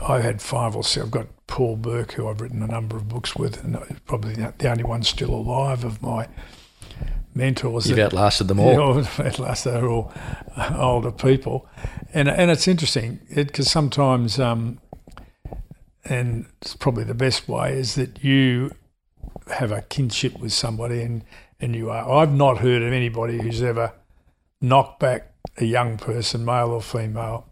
I 0.01 0.21
had 0.21 0.41
five 0.41 0.75
or 0.75 0.83
six. 0.83 1.05
I've 1.05 1.11
got 1.11 1.27
Paul 1.47 1.75
Burke, 1.75 2.13
who 2.13 2.27
I've 2.27 2.41
written 2.41 2.61
a 2.61 2.67
number 2.67 2.97
of 2.97 3.07
books 3.07 3.35
with, 3.35 3.63
and 3.63 3.77
probably 4.05 4.33
the 4.33 4.69
only 4.69 4.83
one 4.83 5.03
still 5.03 5.33
alive 5.33 5.83
of 5.83 6.01
my 6.01 6.27
mentors. 7.33 7.87
You've 7.87 7.97
that, 7.97 8.07
outlasted 8.07 8.47
them 8.47 8.59
all. 8.61 8.71
You 8.71 8.77
know, 8.77 9.07
outlasted 9.19 9.73
they're 9.73 9.89
all 9.89 10.13
older 10.75 11.11
people, 11.11 11.67
and 12.13 12.27
and 12.27 12.51
it's 12.51 12.67
interesting 12.67 13.19
because 13.33 13.69
sometimes 13.69 14.39
um, 14.39 14.79
and 16.05 16.45
it's 16.61 16.75
probably 16.75 17.03
the 17.03 17.13
best 17.13 17.47
way 17.47 17.77
is 17.77 17.95
that 17.95 18.23
you 18.23 18.71
have 19.51 19.71
a 19.71 19.81
kinship 19.81 20.39
with 20.39 20.53
somebody 20.53 21.01
and, 21.01 21.23
and 21.59 21.75
you 21.75 21.89
are. 21.89 22.09
I've 22.09 22.33
not 22.33 22.59
heard 22.59 22.81
of 22.81 22.93
anybody 22.93 23.41
who's 23.41 23.61
ever 23.61 23.93
knocked 24.61 24.99
back 24.99 25.33
a 25.57 25.65
young 25.65 25.97
person, 25.97 26.45
male 26.45 26.71
or 26.71 26.81
female, 26.81 27.47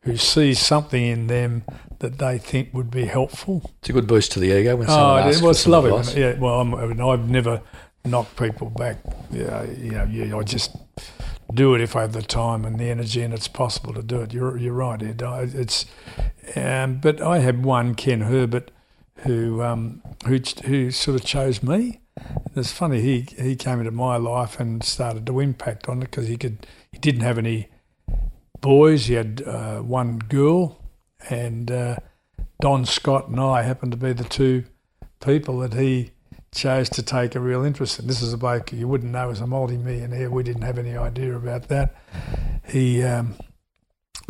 who 0.00 0.16
sees 0.16 0.58
something 0.58 1.02
in 1.02 1.26
them 1.26 1.64
that 1.98 2.18
they 2.18 2.38
think 2.38 2.72
would 2.74 2.90
be 2.90 3.06
helpful. 3.06 3.70
It's 3.80 3.88
a 3.88 3.92
good 3.92 4.06
boost 4.06 4.32
to 4.32 4.40
the 4.40 4.52
ego 4.52 4.76
when 4.76 4.86
someone 4.86 5.24
oh, 5.24 5.28
asks 5.28 5.42
well, 5.42 5.50
it's 5.50 5.66
lovely. 5.66 6.20
Yeah, 6.20 6.38
well, 6.38 6.60
I'm, 6.60 6.74
I 6.74 6.86
mean, 6.86 7.00
I've 7.00 7.28
never 7.28 7.62
knocked 8.04 8.36
people 8.36 8.70
back. 8.70 8.98
Yeah, 9.30 9.64
you 9.64 9.92
know, 9.92 10.04
yeah, 10.04 10.36
I 10.36 10.42
just 10.42 10.76
do 11.52 11.74
it 11.74 11.80
if 11.80 11.96
I 11.96 12.02
have 12.02 12.12
the 12.12 12.22
time 12.22 12.64
and 12.64 12.78
the 12.78 12.90
energy, 12.90 13.22
and 13.22 13.32
it's 13.32 13.48
possible 13.48 13.94
to 13.94 14.02
do 14.02 14.20
it. 14.20 14.32
You're 14.32 14.56
you're 14.58 14.74
right, 14.74 15.02
Ed. 15.02 15.22
It's 15.22 15.86
um, 16.54 16.98
but 16.98 17.20
I 17.20 17.38
had 17.38 17.64
one, 17.64 17.94
Ken 17.94 18.22
Herbert, 18.22 18.70
who 19.18 19.62
um, 19.62 20.02
who 20.26 20.38
who 20.64 20.90
sort 20.90 21.20
of 21.20 21.24
chose 21.24 21.62
me. 21.62 22.00
It's 22.54 22.72
funny 22.72 23.00
he 23.00 23.26
he 23.38 23.56
came 23.56 23.78
into 23.78 23.90
my 23.90 24.16
life 24.16 24.58
and 24.58 24.82
started 24.82 25.26
to 25.26 25.40
impact 25.40 25.88
on 25.88 25.98
it 25.98 26.10
because 26.10 26.28
he 26.28 26.36
could 26.36 26.66
he 26.92 26.98
didn't 26.98 27.22
have 27.22 27.38
any 27.38 27.68
boys. 28.60 29.06
He 29.06 29.14
had 29.14 29.42
uh, 29.46 29.78
one 29.80 30.18
girl, 30.18 30.82
and 31.28 31.70
uh, 31.70 31.96
Don 32.60 32.84
Scott 32.84 33.28
and 33.28 33.40
I 33.40 33.62
happened 33.62 33.92
to 33.92 33.98
be 33.98 34.12
the 34.12 34.24
two 34.24 34.64
people 35.20 35.58
that 35.60 35.74
he 35.74 36.12
chose 36.54 36.88
to 36.90 37.02
take 37.02 37.34
a 37.34 37.40
real 37.40 37.64
interest 37.64 37.98
in. 37.98 38.06
This 38.06 38.22
is 38.22 38.32
a 38.32 38.38
bloke 38.38 38.72
you 38.72 38.88
wouldn't 38.88 39.12
know 39.12 39.30
as 39.30 39.40
a 39.40 39.46
multi-millionaire. 39.46 40.30
We 40.30 40.42
didn't 40.42 40.62
have 40.62 40.78
any 40.78 40.96
idea 40.96 41.36
about 41.36 41.68
that. 41.68 41.94
He 42.66 43.02
um, 43.02 43.34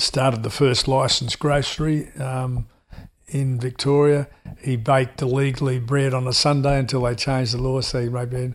started 0.01 0.43
the 0.43 0.51
first 0.51 0.89
licensed 0.89 1.39
grocery 1.39 2.11
um, 2.15 2.67
in 3.29 3.59
Victoria. 3.61 4.29
He 4.61 4.77
baked 4.77 5.21
illegally 5.23 5.79
bread 5.79 6.15
on 6.15 6.27
a 6.27 6.33
Sunday 6.33 6.79
until 6.79 7.03
they 7.03 7.15
changed 7.15 7.55
the 7.55 7.63
law, 7.63 7.81
so 7.81 8.03
he 8.03 8.09
made 8.09 8.31
bread. 8.31 8.55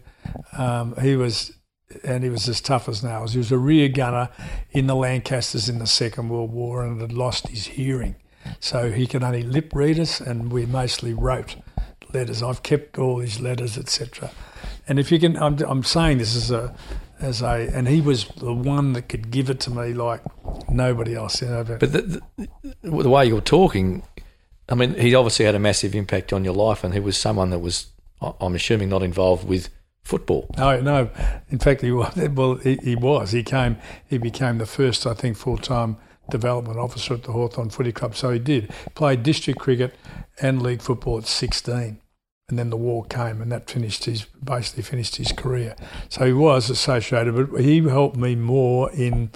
Um, 0.57 0.95
he 1.01 1.15
was, 1.15 1.53
and 2.03 2.23
he 2.23 2.29
was 2.29 2.47
as 2.47 2.61
tough 2.61 2.87
as 2.87 3.03
nails. 3.03 3.33
He 3.33 3.37
was 3.37 3.51
a 3.51 3.57
rear 3.57 3.89
gunner 3.89 4.29
in 4.71 4.87
the 4.87 4.95
Lancasters 4.95 5.69
in 5.69 5.79
the 5.79 5.87
Second 5.87 6.29
World 6.29 6.51
War 6.51 6.83
and 6.83 7.01
had 7.01 7.13
lost 7.13 7.47
his 7.47 7.65
hearing. 7.65 8.15
So 8.59 8.91
he 8.91 9.05
could 9.05 9.23
only 9.23 9.43
lip 9.43 9.71
read 9.73 9.99
us, 9.99 10.19
and 10.19 10.51
we 10.51 10.65
mostly 10.65 11.13
wrote 11.13 11.57
letters. 12.13 12.41
I've 12.41 12.63
kept 12.63 12.97
all 12.97 13.19
his 13.19 13.39
letters, 13.39 13.77
etc. 13.77 14.31
And 14.87 14.99
if 14.99 15.11
you 15.11 15.19
can, 15.19 15.37
I'm, 15.37 15.59
I'm 15.61 15.83
saying 15.83 16.17
this 16.17 16.35
as 16.35 16.51
a 16.51 16.75
as 17.21 17.41
a, 17.41 17.69
and 17.73 17.87
he 17.87 18.01
was 18.01 18.25
the 18.37 18.53
one 18.53 18.93
that 18.93 19.03
could 19.03 19.31
give 19.31 19.49
it 19.49 19.59
to 19.61 19.71
me 19.71 19.93
like 19.93 20.21
nobody 20.69 21.15
else. 21.15 21.41
You 21.41 21.49
know, 21.49 21.63
but, 21.63 21.79
but 21.79 21.93
the, 21.93 22.21
the, 22.37 22.49
the, 22.81 23.09
way 23.09 23.25
you're 23.25 23.41
talking, 23.41 24.03
I 24.69 24.75
mean, 24.75 24.93
he 24.95 25.13
obviously 25.15 25.45
had 25.45 25.55
a 25.55 25.59
massive 25.59 25.95
impact 25.95 26.31
on 26.31 26.43
your 26.43 26.53
life, 26.53 26.83
and 26.83 26.93
he 26.93 26.99
was 26.99 27.17
someone 27.17 27.49
that 27.49 27.59
was, 27.59 27.87
I'm 28.21 28.55
assuming, 28.55 28.89
not 28.89 29.03
involved 29.03 29.47
with 29.47 29.69
football. 30.03 30.49
No, 30.57 30.79
no. 30.79 31.09
In 31.49 31.59
fact, 31.59 31.81
he 31.81 31.91
was. 31.91 32.15
Well, 32.31 32.55
he, 32.55 32.77
he 32.77 32.95
was. 32.95 33.31
He 33.31 33.43
came. 33.43 33.77
He 34.07 34.17
became 34.17 34.57
the 34.57 34.65
first, 34.65 35.05
I 35.05 35.13
think, 35.13 35.37
full 35.37 35.57
time 35.57 35.97
development 36.29 36.79
officer 36.79 37.15
at 37.15 37.23
the 37.23 37.33
Hawthorn 37.33 37.69
Footy 37.69 37.91
Club. 37.91 38.15
So 38.15 38.31
he 38.31 38.39
did 38.39 38.71
played 38.95 39.23
district 39.23 39.59
cricket 39.59 39.95
and 40.41 40.61
league 40.61 40.81
football 40.81 41.17
at 41.17 41.25
16 41.25 41.99
and 42.51 42.59
then 42.59 42.69
the 42.69 42.77
war 42.77 43.05
came, 43.05 43.41
and 43.41 43.51
that 43.51 43.69
finished 43.69 44.05
his 44.05 44.25
basically 44.43 44.83
finished 44.83 45.15
his 45.15 45.31
career. 45.31 45.75
So 46.09 46.25
he 46.25 46.33
was 46.33 46.69
associated, 46.69 47.49
but 47.49 47.61
he 47.61 47.79
helped 47.79 48.17
me 48.17 48.35
more 48.35 48.91
in 48.91 49.31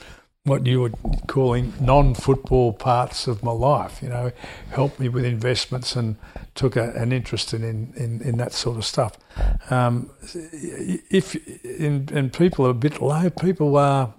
what 0.45 0.65
you 0.67 0.79
were 0.79 0.91
calling 1.27 1.73
non-football 1.81 2.71
parts 2.73 3.27
of 3.27 3.43
my 3.43 3.51
life. 3.51 4.01
You 4.01 4.09
know, 4.09 4.31
helped 4.71 4.99
me 4.99 5.09
with 5.09 5.25
investments 5.25 5.95
and 5.95 6.17
took 6.53 6.75
a, 6.75 6.91
an 6.91 7.11
interest 7.11 7.53
in, 7.53 7.63
in, 7.63 8.21
in, 8.21 8.37
that 8.37 8.53
sort 8.53 8.77
of 8.77 8.85
stuff. 8.85 9.17
Um, 9.69 10.11
if 11.09 11.35
in, 11.65 12.09
and 12.13 12.31
people 12.31 12.65
are 12.67 12.71
a 12.71 12.75
bit 12.75 13.01
low, 13.01 13.29
people 13.29 13.75
are 13.75 14.13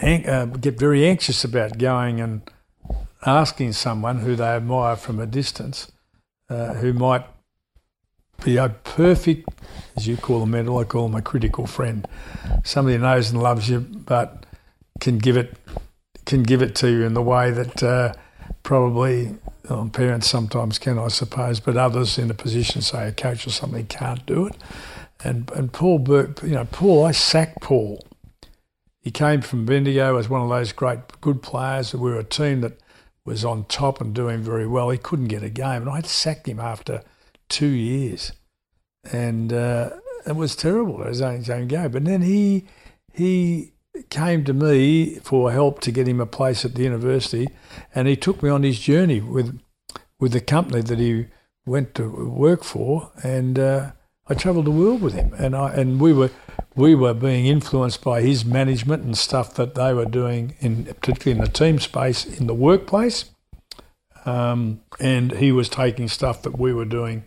uh, 0.00 0.46
get 0.46 0.78
very 0.78 1.06
anxious 1.06 1.44
about 1.44 1.76
going 1.78 2.20
and 2.20 2.42
asking 3.26 3.72
someone 3.72 4.20
who 4.20 4.34
they 4.34 4.44
admire 4.44 4.96
from 4.96 5.20
a 5.20 5.26
distance, 5.26 5.92
uh, 6.48 6.74
who 6.74 6.92
might 6.92 7.24
be 8.44 8.56
a 8.56 8.68
perfect, 8.68 9.48
as 9.98 10.06
you 10.06 10.16
call 10.16 10.40
them, 10.40 10.52
mental, 10.52 10.78
I 10.78 10.84
call 10.84 11.08
them 11.08 11.16
a 11.16 11.22
critical 11.22 11.66
friend. 11.66 12.06
Somebody 12.62 12.96
who 12.96 13.02
knows 13.02 13.30
and 13.30 13.42
loves 13.42 13.68
you, 13.68 13.80
but 13.80 14.46
can 15.00 15.18
give 15.18 15.36
it 15.36 15.56
can 16.24 16.44
give 16.44 16.62
it 16.62 16.76
to 16.76 16.90
you 16.90 17.04
in 17.04 17.14
the 17.14 17.22
way 17.22 17.50
that 17.50 17.82
uh, 17.82 18.12
probably 18.62 19.34
well, 19.68 19.88
parents 19.88 20.28
sometimes 20.28 20.78
can, 20.78 20.98
I 20.98 21.08
suppose, 21.08 21.58
but 21.58 21.76
others 21.76 22.18
in 22.18 22.30
a 22.30 22.34
position, 22.34 22.80
say 22.80 23.08
a 23.08 23.12
coach 23.12 23.46
or 23.46 23.50
something, 23.50 23.86
can't 23.86 24.24
do 24.24 24.46
it. 24.46 24.56
And 25.24 25.50
and 25.50 25.72
Paul 25.72 25.98
Burke, 25.98 26.42
you 26.42 26.50
know, 26.50 26.66
Paul, 26.66 27.04
I 27.04 27.10
sacked 27.10 27.60
Paul. 27.60 28.04
He 29.00 29.10
came 29.10 29.40
from 29.40 29.64
Bendigo 29.64 30.16
as 30.16 30.28
one 30.28 30.42
of 30.42 30.48
those 30.48 30.70
great 30.70 31.00
good 31.20 31.42
players. 31.42 31.92
We 31.92 32.10
were 32.10 32.20
a 32.20 32.24
team 32.24 32.60
that 32.60 32.78
was 33.24 33.44
on 33.44 33.64
top 33.64 34.00
and 34.00 34.14
doing 34.14 34.42
very 34.42 34.66
well. 34.66 34.90
He 34.90 34.98
couldn't 34.98 35.28
get 35.28 35.42
a 35.42 35.50
game, 35.50 35.82
and 35.82 35.90
I 35.90 35.96
had 35.96 36.06
sacked 36.06 36.46
him 36.46 36.60
after 36.60 37.02
two 37.48 37.66
years, 37.66 38.32
and 39.12 39.52
uh, 39.52 39.90
it 40.26 40.36
was 40.36 40.54
terrible. 40.56 41.02
It 41.02 41.08
was 41.08 41.22
only 41.22 41.50
own 41.52 41.68
game. 41.68 41.90
But 41.90 42.04
then 42.04 42.22
he 42.22 42.66
he 43.12 43.72
came 44.10 44.44
to 44.44 44.52
me 44.52 45.16
for 45.16 45.50
help 45.50 45.80
to 45.80 45.90
get 45.90 46.06
him 46.06 46.20
a 46.20 46.26
place 46.26 46.64
at 46.64 46.74
the 46.74 46.82
university, 46.82 47.48
and 47.94 48.06
he 48.08 48.16
took 48.16 48.42
me 48.42 48.50
on 48.50 48.62
his 48.62 48.78
journey 48.78 49.20
with 49.20 49.60
with 50.20 50.32
the 50.32 50.40
company 50.40 50.82
that 50.82 50.98
he 50.98 51.26
went 51.66 51.94
to 51.94 52.08
work 52.28 52.64
for, 52.64 53.10
and 53.22 53.58
uh, 53.58 53.92
I 54.26 54.34
travelled 54.34 54.66
the 54.66 54.70
world 54.70 55.02
with 55.02 55.14
him, 55.14 55.34
and 55.38 55.54
I 55.54 55.72
and 55.72 56.00
we 56.00 56.12
were 56.12 56.30
we 56.74 56.94
were 56.94 57.14
being 57.14 57.46
influenced 57.46 58.02
by 58.04 58.20
his 58.20 58.44
management 58.44 59.02
and 59.02 59.16
stuff 59.16 59.54
that 59.54 59.74
they 59.74 59.92
were 59.92 60.04
doing 60.04 60.54
in 60.60 60.84
particularly 60.84 61.38
in 61.38 61.44
the 61.44 61.50
team 61.50 61.78
space 61.78 62.24
in 62.24 62.46
the 62.46 62.54
workplace, 62.54 63.26
um, 64.24 64.80
and 65.00 65.32
he 65.32 65.52
was 65.52 65.68
taking 65.68 66.08
stuff 66.08 66.42
that 66.42 66.58
we 66.58 66.72
were 66.72 66.84
doing 66.84 67.24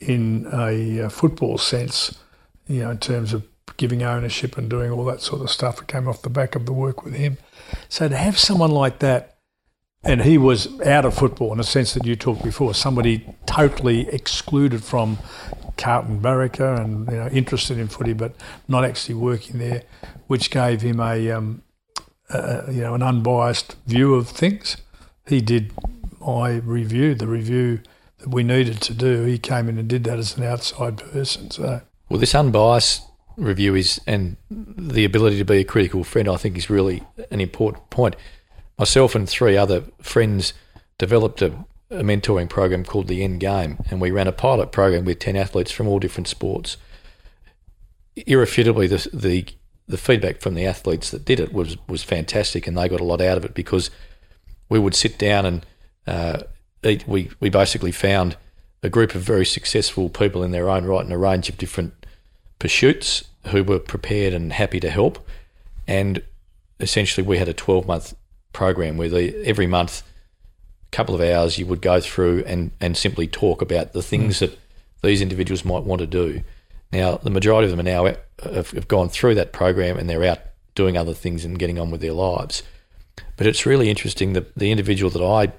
in 0.00 0.48
a, 0.52 0.98
a 0.98 1.10
football 1.10 1.58
sense, 1.58 2.18
you 2.66 2.80
know, 2.80 2.90
in 2.90 2.98
terms 2.98 3.32
of 3.32 3.46
giving 3.76 4.02
ownership 4.02 4.58
and 4.58 4.68
doing 4.68 4.90
all 4.90 5.04
that 5.04 5.20
sort 5.20 5.42
of 5.42 5.50
stuff. 5.50 5.80
It 5.80 5.88
came 5.88 6.08
off 6.08 6.22
the 6.22 6.30
back 6.30 6.54
of 6.54 6.66
the 6.66 6.72
work 6.72 7.04
with 7.04 7.14
him. 7.14 7.38
So 7.88 8.08
to 8.08 8.16
have 8.16 8.38
someone 8.38 8.70
like 8.70 8.98
that, 9.00 9.36
and 10.02 10.22
he 10.22 10.38
was 10.38 10.80
out 10.80 11.04
of 11.04 11.14
football 11.14 11.52
in 11.52 11.58
the 11.58 11.64
sense 11.64 11.92
that 11.92 12.06
you 12.06 12.16
talked 12.16 12.42
before, 12.42 12.72
somebody 12.72 13.26
totally 13.44 14.08
excluded 14.08 14.82
from 14.82 15.18
Carlton 15.76 16.20
Barraca 16.20 16.82
and 16.82 17.06
you 17.10 17.16
know, 17.16 17.28
interested 17.28 17.78
in 17.78 17.88
footy, 17.88 18.14
but 18.14 18.34
not 18.66 18.84
actually 18.84 19.14
working 19.14 19.58
there, 19.58 19.82
which 20.26 20.50
gave 20.50 20.80
him 20.80 21.00
a, 21.00 21.30
um, 21.30 21.62
a 22.30 22.72
you 22.72 22.80
know 22.80 22.94
an 22.94 23.02
unbiased 23.02 23.76
view 23.86 24.14
of 24.14 24.28
things. 24.28 24.78
He 25.26 25.40
did 25.42 25.72
my 26.20 26.56
review, 26.56 27.14
the 27.14 27.26
review 27.26 27.80
that 28.20 28.28
we 28.28 28.42
needed 28.42 28.80
to 28.82 28.94
do. 28.94 29.24
He 29.24 29.38
came 29.38 29.68
in 29.68 29.78
and 29.78 29.88
did 29.88 30.04
that 30.04 30.18
as 30.18 30.36
an 30.36 30.44
outside 30.44 30.98
person. 30.98 31.50
So 31.50 31.82
well, 32.08 32.20
this 32.20 32.34
unbiased 32.34 33.02
review 33.36 33.74
is 33.74 34.00
and 34.06 34.36
the 34.50 35.04
ability 35.04 35.38
to 35.38 35.44
be 35.44 35.58
a 35.58 35.64
critical 35.64 36.04
friend, 36.04 36.28
I 36.28 36.36
think, 36.36 36.56
is 36.56 36.70
really 36.70 37.02
an 37.30 37.40
important 37.40 37.88
point. 37.90 38.16
Myself 38.78 39.14
and 39.14 39.28
three 39.28 39.56
other 39.56 39.84
friends 40.00 40.52
developed 40.98 41.42
a, 41.42 41.52
a 41.90 42.02
mentoring 42.02 42.48
program 42.48 42.84
called 42.84 43.08
the 43.08 43.22
End 43.22 43.40
Game, 43.40 43.78
and 43.90 44.00
we 44.00 44.10
ran 44.10 44.26
a 44.26 44.32
pilot 44.32 44.72
program 44.72 45.04
with 45.04 45.18
ten 45.18 45.36
athletes 45.36 45.70
from 45.70 45.88
all 45.88 45.98
different 45.98 46.28
sports. 46.28 46.76
Irrefutably, 48.16 48.86
the 48.86 49.08
the 49.12 49.46
the 49.86 49.98
feedback 49.98 50.40
from 50.40 50.54
the 50.54 50.66
athletes 50.66 51.10
that 51.10 51.24
did 51.24 51.40
it 51.40 51.52
was 51.52 51.76
was 51.88 52.02
fantastic, 52.02 52.66
and 52.66 52.76
they 52.76 52.88
got 52.88 53.00
a 53.00 53.04
lot 53.04 53.20
out 53.20 53.36
of 53.36 53.44
it 53.44 53.54
because 53.54 53.90
we 54.68 54.78
would 54.78 54.94
sit 54.94 55.18
down 55.18 55.46
and 55.46 55.66
uh, 56.06 56.42
We 56.82 57.30
we 57.40 57.50
basically 57.50 57.92
found 57.92 58.36
a 58.82 58.88
group 58.88 59.14
of 59.14 59.22
very 59.22 59.44
successful 59.44 60.08
people 60.08 60.42
in 60.42 60.52
their 60.52 60.68
own 60.68 60.84
right 60.84 61.04
in 61.04 61.12
a 61.12 61.18
range 61.18 61.48
of 61.48 61.58
different 61.58 61.92
pursuits 62.58 63.24
who 63.48 63.62
were 63.62 63.78
prepared 63.78 64.32
and 64.32 64.52
happy 64.52 64.80
to 64.80 64.90
help. 64.90 65.26
And 65.86 66.22
essentially, 66.78 67.26
we 67.26 67.38
had 67.38 67.48
a 67.48 67.54
12 67.54 67.86
month 67.86 68.14
program 68.52 68.96
where 68.96 69.08
the, 69.08 69.36
every 69.44 69.66
month, 69.66 70.02
a 70.92 70.96
couple 70.96 71.14
of 71.14 71.20
hours, 71.20 71.58
you 71.58 71.66
would 71.66 71.82
go 71.82 72.00
through 72.00 72.44
and, 72.46 72.70
and 72.80 72.96
simply 72.96 73.26
talk 73.26 73.62
about 73.62 73.92
the 73.92 74.02
things 74.02 74.36
mm. 74.36 74.40
that 74.40 74.58
these 75.02 75.20
individuals 75.20 75.64
might 75.64 75.84
want 75.84 76.00
to 76.00 76.06
do. 76.06 76.42
Now, 76.92 77.16
the 77.16 77.30
majority 77.30 77.70
of 77.70 77.76
them 77.76 77.80
are 77.80 77.90
now 77.90 78.14
have, 78.42 78.70
have 78.70 78.88
gone 78.88 79.08
through 79.08 79.34
that 79.36 79.52
program 79.52 79.96
and 79.96 80.08
they're 80.08 80.24
out 80.24 80.40
doing 80.74 80.96
other 80.96 81.14
things 81.14 81.44
and 81.44 81.58
getting 81.58 81.78
on 81.78 81.90
with 81.90 82.00
their 82.00 82.12
lives. 82.12 82.62
But 83.36 83.46
it's 83.46 83.66
really 83.66 83.90
interesting 83.90 84.32
that 84.32 84.54
the 84.54 84.70
individual 84.70 85.10
that 85.10 85.24
I 85.24 85.52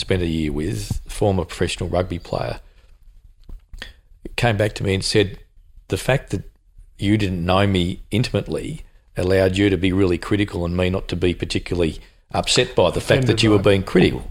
spent 0.00 0.22
a 0.22 0.26
year 0.26 0.52
with, 0.52 1.00
former 1.08 1.44
professional 1.44 1.88
rugby 1.88 2.18
player, 2.18 2.60
came 4.36 4.56
back 4.56 4.74
to 4.74 4.84
me 4.84 4.94
and 4.94 5.04
said, 5.04 5.38
the 5.88 5.96
fact 5.96 6.30
that 6.30 6.50
you 6.98 7.16
didn't 7.16 7.44
know 7.44 7.66
me 7.66 8.02
intimately 8.10 8.82
allowed 9.16 9.56
you 9.56 9.70
to 9.70 9.76
be 9.76 9.92
really 9.92 10.18
critical 10.18 10.64
and 10.64 10.76
me 10.76 10.90
not 10.90 11.08
to 11.08 11.16
be 11.16 11.34
particularly 11.34 11.98
upset 12.32 12.74
by 12.74 12.90
the 12.90 13.00
fact 13.00 13.26
that 13.26 13.42
you 13.42 13.50
were 13.50 13.58
being 13.58 13.82
critical. 13.82 14.30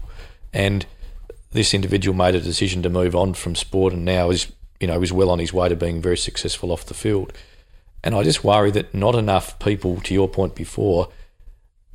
And 0.52 0.86
this 1.52 1.74
individual 1.74 2.16
made 2.16 2.34
a 2.34 2.40
decision 2.40 2.82
to 2.82 2.90
move 2.90 3.14
on 3.14 3.34
from 3.34 3.54
sport 3.54 3.92
and 3.92 4.04
now 4.04 4.30
is, 4.30 4.50
you 4.80 4.86
know, 4.86 5.02
is 5.02 5.12
well 5.12 5.30
on 5.30 5.38
his 5.38 5.52
way 5.52 5.68
to 5.68 5.76
being 5.76 6.00
very 6.00 6.16
successful 6.16 6.72
off 6.72 6.86
the 6.86 6.94
field. 6.94 7.32
And 8.02 8.14
I 8.14 8.22
just 8.22 8.42
worry 8.42 8.70
that 8.70 8.94
not 8.94 9.14
enough 9.14 9.58
people, 9.58 10.00
to 10.00 10.14
your 10.14 10.28
point 10.28 10.54
before, 10.54 11.08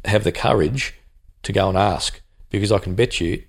have 0.03 0.23
the 0.23 0.31
courage 0.31 0.93
to 1.43 1.51
go 1.51 1.67
and 1.69 1.77
ask. 1.77 2.21
Because 2.51 2.71
I 2.71 2.77
can 2.77 2.95
bet 2.95 3.19
you 3.19 3.43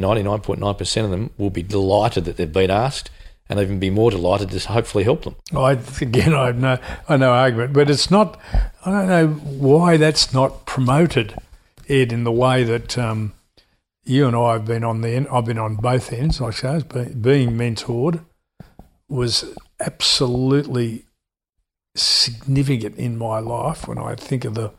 99.9% 0.00 1.04
of 1.04 1.10
them 1.10 1.30
will 1.38 1.50
be 1.50 1.62
delighted 1.62 2.24
that 2.24 2.36
they've 2.36 2.52
been 2.52 2.70
asked 2.70 3.10
and 3.50 3.58
even 3.58 3.80
be 3.80 3.90
more 3.90 4.12
delighted 4.12 4.50
to 4.50 4.68
hopefully 4.68 5.04
help 5.04 5.24
them. 5.24 5.34
I 5.54 5.72
again, 6.00 6.32
I 6.32 6.46
have 6.46 6.58
no, 6.58 6.78
I 7.08 7.16
no 7.16 7.32
argument, 7.32 7.72
but 7.72 7.90
it's 7.90 8.10
not. 8.10 8.38
I 8.86 8.90
don't 8.90 9.08
know 9.08 9.26
why 9.28 9.96
that's 9.96 10.32
not 10.32 10.66
promoted, 10.66 11.34
Ed, 11.88 12.12
in 12.12 12.22
the 12.22 12.32
way 12.32 12.62
that 12.62 12.96
um, 12.96 13.32
you 14.04 14.26
and 14.28 14.36
I 14.36 14.52
have 14.52 14.66
been 14.66 14.84
on 14.84 15.00
the. 15.00 15.26
I've 15.28 15.46
been 15.46 15.58
on 15.58 15.74
both 15.76 16.12
ends, 16.12 16.40
I 16.40 16.50
suppose. 16.50 16.84
Being 16.84 17.50
mentored 17.50 18.24
was 19.08 19.52
absolutely 19.80 21.06
significant 21.96 22.96
in 22.96 23.18
my 23.18 23.40
life 23.40 23.88
when 23.88 23.98
I 23.98 24.14
think 24.14 24.44
of 24.44 24.54
the, 24.54 24.70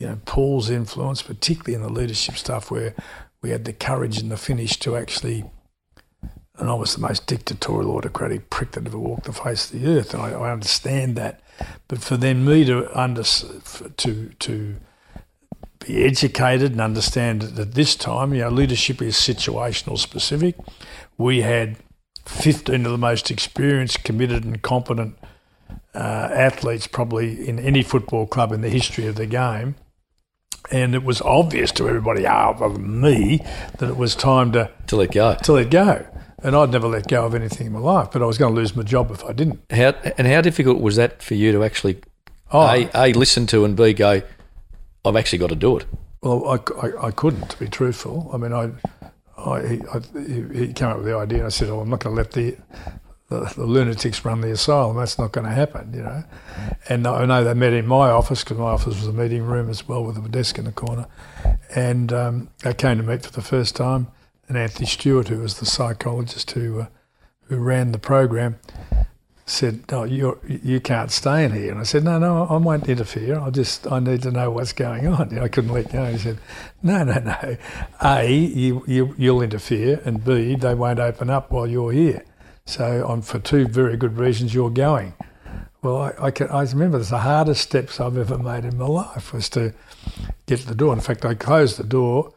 you 0.00 0.08
know, 0.08 0.18
Paul's 0.24 0.68
influence, 0.68 1.22
particularly 1.22 1.74
in 1.74 1.82
the 1.82 2.00
leadership 2.00 2.36
stuff, 2.36 2.72
where 2.72 2.94
we 3.42 3.50
had 3.50 3.64
the 3.64 3.72
courage 3.72 4.18
and 4.18 4.30
the 4.30 4.36
finish 4.36 4.78
to 4.78 4.96
actually 4.96 5.44
and 6.60 6.68
I 6.68 6.74
was 6.74 6.94
the 6.94 7.00
most 7.00 7.26
dictatorial, 7.26 7.96
autocratic 7.96 8.50
prick 8.50 8.72
that 8.72 8.86
ever 8.86 8.98
walked 8.98 9.24
the 9.24 9.32
face 9.32 9.72
of 9.72 9.80
the 9.80 9.88
earth, 9.88 10.12
and 10.12 10.22
I, 10.22 10.32
I 10.32 10.52
understand 10.52 11.16
that. 11.16 11.40
But 11.88 12.02
for 12.02 12.18
then 12.18 12.44
me 12.44 12.64
to 12.66 12.86
under 12.98 13.22
to 13.22 14.28
to 14.28 14.76
be 15.78 16.04
educated 16.04 16.72
and 16.72 16.80
understand 16.80 17.42
that 17.42 17.58
at 17.58 17.74
this 17.74 17.96
time, 17.96 18.34
you 18.34 18.40
know, 18.40 18.50
leadership 18.50 19.00
is 19.00 19.16
situational 19.16 19.98
specific. 19.98 20.54
We 21.16 21.40
had 21.40 21.76
15 22.26 22.84
of 22.84 22.92
the 22.92 22.98
most 22.98 23.30
experienced, 23.30 24.04
committed, 24.04 24.44
and 24.44 24.60
competent 24.60 25.18
uh, 25.94 26.28
athletes 26.32 26.86
probably 26.86 27.48
in 27.48 27.58
any 27.58 27.82
football 27.82 28.26
club 28.26 28.52
in 28.52 28.60
the 28.60 28.68
history 28.68 29.06
of 29.06 29.16
the 29.16 29.26
game. 29.26 29.76
And 30.70 30.94
it 30.94 31.02
was 31.02 31.20
obvious 31.22 31.72
to 31.72 31.88
everybody, 31.88 32.26
ah, 32.26 32.50
other 32.50 32.74
than 32.74 33.00
me, 33.00 33.44
that 33.78 33.88
it 33.88 33.96
was 33.96 34.14
time 34.14 34.52
to 34.52 34.70
to 34.86 34.96
let 34.96 35.12
go. 35.12 35.34
To 35.34 35.52
let 35.52 35.70
go 35.70 36.06
and 36.42 36.56
I'd 36.56 36.70
never 36.70 36.88
let 36.88 37.06
go 37.08 37.26
of 37.26 37.34
anything 37.34 37.66
in 37.66 37.72
my 37.72 37.78
life, 37.78 38.08
but 38.12 38.22
I 38.22 38.26
was 38.26 38.38
going 38.38 38.54
to 38.54 38.60
lose 38.60 38.74
my 38.74 38.82
job 38.82 39.10
if 39.10 39.24
I 39.24 39.32
didn't. 39.32 39.60
How 39.70 39.94
and 40.16 40.26
how 40.26 40.40
difficult 40.40 40.80
was 40.80 40.96
that 40.96 41.22
for 41.22 41.34
you 41.34 41.52
to 41.52 41.64
actually 41.64 42.00
oh, 42.52 42.66
a, 42.66 42.90
a 42.94 43.12
listen 43.12 43.46
to 43.48 43.64
and 43.64 43.76
b 43.76 43.92
go? 43.92 44.22
I've 45.04 45.16
actually 45.16 45.38
got 45.38 45.48
to 45.50 45.56
do 45.56 45.78
it. 45.78 45.86
Well, 46.22 46.46
I, 46.46 46.86
I, 46.86 47.06
I 47.06 47.10
couldn't, 47.10 47.48
to 47.48 47.58
be 47.58 47.68
truthful. 47.68 48.30
I 48.34 48.36
mean, 48.36 48.52
I, 48.52 48.70
I, 49.38 49.66
he, 49.66 49.80
I, 49.94 50.00
he 50.52 50.72
came 50.74 50.88
up 50.88 50.98
with 50.98 51.06
the 51.06 51.16
idea, 51.16 51.38
and 51.38 51.46
I 51.46 51.50
said, 51.50 51.70
"Oh, 51.70 51.80
I'm 51.80 51.88
not 51.88 52.00
going 52.00 52.14
to 52.14 52.22
let 52.22 52.32
the, 52.32 52.56
the, 53.30 53.50
the 53.56 53.64
lunatics 53.64 54.24
run 54.24 54.42
the 54.42 54.52
asylum. 54.52 54.98
That's 54.98 55.18
not 55.18 55.32
going 55.32 55.46
to 55.46 55.52
happen," 55.52 55.94
you 55.94 56.02
know. 56.02 56.24
And 56.88 57.06
I 57.06 57.24
know 57.24 57.42
they 57.42 57.54
met 57.54 57.72
in 57.72 57.86
my 57.86 58.10
office 58.10 58.44
because 58.44 58.58
my 58.58 58.70
office 58.70 58.96
was 58.96 59.06
a 59.06 59.12
meeting 59.12 59.44
room 59.44 59.70
as 59.70 59.88
well 59.88 60.04
with 60.04 60.18
a 60.18 60.28
desk 60.28 60.58
in 60.58 60.66
the 60.66 60.72
corner, 60.72 61.06
and 61.74 62.12
um, 62.12 62.50
they 62.62 62.74
came 62.74 62.98
to 62.98 63.02
meet 63.02 63.22
for 63.22 63.32
the 63.32 63.42
first 63.42 63.74
time 63.74 64.08
and 64.50 64.58
Anthony 64.58 64.86
Stewart, 64.86 65.28
who 65.28 65.38
was 65.38 65.60
the 65.60 65.64
psychologist 65.64 66.50
who 66.50 66.80
uh, 66.80 66.86
who 67.44 67.56
ran 67.56 67.92
the 67.92 68.00
program, 68.00 68.58
said, 69.46 69.84
"No, 69.92 70.02
you 70.02 70.40
you 70.44 70.80
can't 70.80 71.12
stay 71.12 71.44
in 71.44 71.52
here." 71.52 71.70
And 71.70 71.78
I 71.78 71.84
said, 71.84 72.02
"No, 72.02 72.18
no, 72.18 72.48
I 72.50 72.56
won't 72.56 72.88
interfere. 72.88 73.38
I 73.38 73.50
just 73.50 73.90
I 73.90 74.00
need 74.00 74.22
to 74.22 74.32
know 74.32 74.50
what's 74.50 74.72
going 74.72 75.06
on." 75.06 75.30
You 75.30 75.36
know, 75.38 75.44
I 75.44 75.48
couldn't 75.48 75.72
let 75.72 75.92
go. 75.92 76.04
He 76.06 76.18
said, 76.18 76.38
"No, 76.82 77.04
no, 77.04 77.20
no. 77.20 77.56
A, 78.02 78.28
you, 78.28 78.82
you 78.88 79.14
you'll 79.16 79.40
interfere, 79.40 80.02
and 80.04 80.24
B, 80.24 80.56
they 80.56 80.74
won't 80.74 80.98
open 80.98 81.30
up 81.30 81.52
while 81.52 81.68
you're 81.68 81.92
here. 81.92 82.24
So, 82.70 83.06
on 83.06 83.22
for 83.22 83.38
two 83.38 83.66
very 83.66 83.96
good 83.96 84.16
reasons, 84.16 84.54
you're 84.54 84.70
going." 84.70 85.14
Well, 85.82 85.96
I, 85.96 86.26
I, 86.26 86.30
can, 86.30 86.48
I 86.48 86.62
remember 86.62 86.98
the 86.98 87.18
hardest 87.18 87.62
steps 87.62 88.00
I've 88.00 88.18
ever 88.18 88.38
made 88.38 88.64
in 88.66 88.76
my 88.76 88.86
life 88.86 89.32
was 89.32 89.48
to 89.50 89.72
get 90.46 90.60
to 90.60 90.66
the 90.66 90.74
door. 90.74 90.92
In 90.92 91.00
fact, 91.00 91.24
I 91.24 91.34
closed 91.34 91.78
the 91.78 91.84
door 91.84 92.34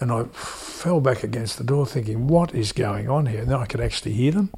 and 0.00 0.12
I 0.12 0.24
fell 0.24 1.00
back 1.00 1.24
against 1.24 1.56
the 1.56 1.64
door 1.64 1.86
thinking, 1.86 2.26
what 2.26 2.54
is 2.54 2.72
going 2.72 3.08
on 3.08 3.26
here? 3.26 3.40
And 3.40 3.50
then 3.50 3.58
I 3.58 3.64
could 3.64 3.80
actually 3.80 4.12
hear 4.12 4.32
them. 4.32 4.52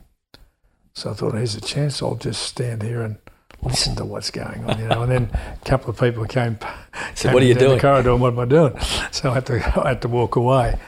So 0.94 1.10
I 1.10 1.14
thought, 1.14 1.34
here's 1.34 1.54
a 1.54 1.60
chance. 1.60 2.02
I'll 2.02 2.16
just 2.16 2.42
stand 2.42 2.82
here 2.82 3.02
and 3.02 3.16
listen 3.62 3.94
to 3.96 4.04
what's 4.04 4.30
going 4.30 4.64
on, 4.64 4.78
you 4.78 4.88
know. 4.88 5.02
and 5.02 5.12
then 5.12 5.30
a 5.32 5.64
couple 5.64 5.90
of 5.90 5.98
people 5.98 6.24
came. 6.24 6.58
So 7.14 7.28
came 7.28 7.34
what 7.34 7.42
are 7.42 7.46
you 7.46 7.54
doing? 7.54 7.76
The 7.76 7.80
corridor. 7.80 8.10
And 8.10 8.20
what 8.20 8.32
am 8.32 8.38
I 8.38 8.44
doing? 8.46 8.78
So 9.10 9.30
I 9.30 9.34
had 9.34 9.46
to 9.46 9.54
I 9.84 9.88
had 9.88 10.02
to 10.02 10.08
walk 10.08 10.36
away. 10.36 10.78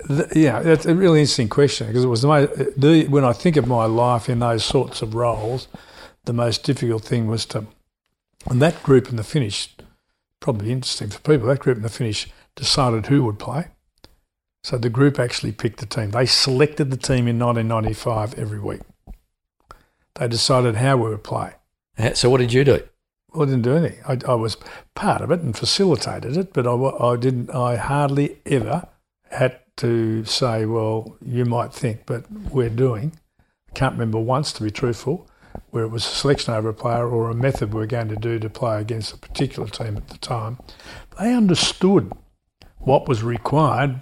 The, 0.00 0.28
yeah, 0.34 0.60
that's 0.60 0.86
a 0.86 0.94
really 0.94 1.20
interesting 1.20 1.48
question 1.48 1.88
because 1.88 2.04
it 2.04 2.08
was 2.08 2.22
the, 2.22 2.28
most, 2.28 2.80
the 2.80 3.06
when 3.08 3.24
I 3.24 3.32
think 3.32 3.56
of 3.56 3.66
my 3.66 3.84
life 3.84 4.28
in 4.28 4.38
those 4.38 4.64
sorts 4.64 5.02
of 5.02 5.14
roles, 5.14 5.68
the 6.24 6.32
most 6.32 6.62
difficult 6.62 7.04
thing 7.04 7.26
was 7.26 7.44
to, 7.46 7.66
and 8.48 8.62
that 8.62 8.82
group 8.82 9.08
in 9.08 9.16
the 9.16 9.24
finish, 9.24 9.74
probably 10.40 10.70
interesting 10.70 11.10
for 11.10 11.20
people. 11.20 11.48
That 11.48 11.58
group 11.58 11.76
in 11.76 11.82
the 11.82 11.88
finish 11.88 12.28
decided 12.54 13.06
who 13.06 13.24
would 13.24 13.38
play. 13.38 13.68
So 14.62 14.78
the 14.78 14.90
group 14.90 15.18
actually 15.18 15.52
picked 15.52 15.80
the 15.80 15.86
team. 15.86 16.10
They 16.10 16.26
selected 16.26 16.90
the 16.90 16.96
team 16.96 17.26
in 17.26 17.38
1995 17.38 18.38
every 18.38 18.60
week 18.60 18.82
they 20.18 20.28
decided 20.28 20.76
how 20.76 20.96
we 20.96 21.10
would 21.10 21.24
play. 21.24 21.52
So 22.14 22.30
what 22.30 22.38
did 22.38 22.52
you 22.52 22.64
do? 22.64 22.82
Well, 23.32 23.42
I 23.42 23.46
didn't 23.46 23.62
do 23.62 23.76
anything. 23.76 24.00
I, 24.06 24.18
I 24.30 24.34
was 24.34 24.56
part 24.94 25.20
of 25.20 25.30
it 25.30 25.40
and 25.40 25.56
facilitated 25.56 26.36
it, 26.36 26.52
but 26.52 26.66
I, 26.66 26.72
I 26.72 27.16
didn't. 27.16 27.50
I 27.50 27.76
hardly 27.76 28.38
ever 28.46 28.88
had 29.30 29.58
to 29.78 30.24
say, 30.24 30.66
"Well, 30.66 31.16
you 31.24 31.44
might 31.44 31.72
think, 31.72 32.02
but 32.06 32.30
we're 32.30 32.68
doing." 32.68 33.12
I 33.70 33.72
can't 33.74 33.94
remember 33.94 34.18
once, 34.18 34.52
to 34.54 34.62
be 34.62 34.70
truthful, 34.70 35.28
where 35.70 35.84
it 35.84 35.88
was 35.88 36.04
a 36.04 36.08
selection 36.08 36.54
over 36.54 36.68
a 36.68 36.74
player 36.74 37.08
or 37.08 37.30
a 37.30 37.34
method 37.34 37.72
we 37.72 37.80
we're 37.80 37.86
going 37.86 38.08
to 38.08 38.16
do 38.16 38.38
to 38.38 38.50
play 38.50 38.80
against 38.80 39.12
a 39.12 39.18
particular 39.18 39.68
team 39.68 39.96
at 39.96 40.08
the 40.08 40.18
time. 40.18 40.58
They 41.18 41.34
understood 41.34 42.12
what 42.78 43.08
was 43.08 43.22
required 43.22 44.00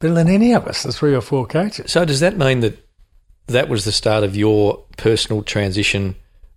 better 0.00 0.14
than 0.14 0.28
any 0.28 0.52
of 0.52 0.66
us, 0.66 0.82
the 0.82 0.92
three 0.92 1.14
or 1.14 1.20
four 1.20 1.46
coaches. 1.46 1.92
So 1.92 2.04
does 2.04 2.20
that 2.20 2.36
mean 2.36 2.60
that 2.60 2.78
that 3.46 3.68
was 3.68 3.84
the 3.84 3.92
start 3.92 4.24
of 4.24 4.36
your 4.36 4.84
personal 4.96 5.42
transition 5.42 6.16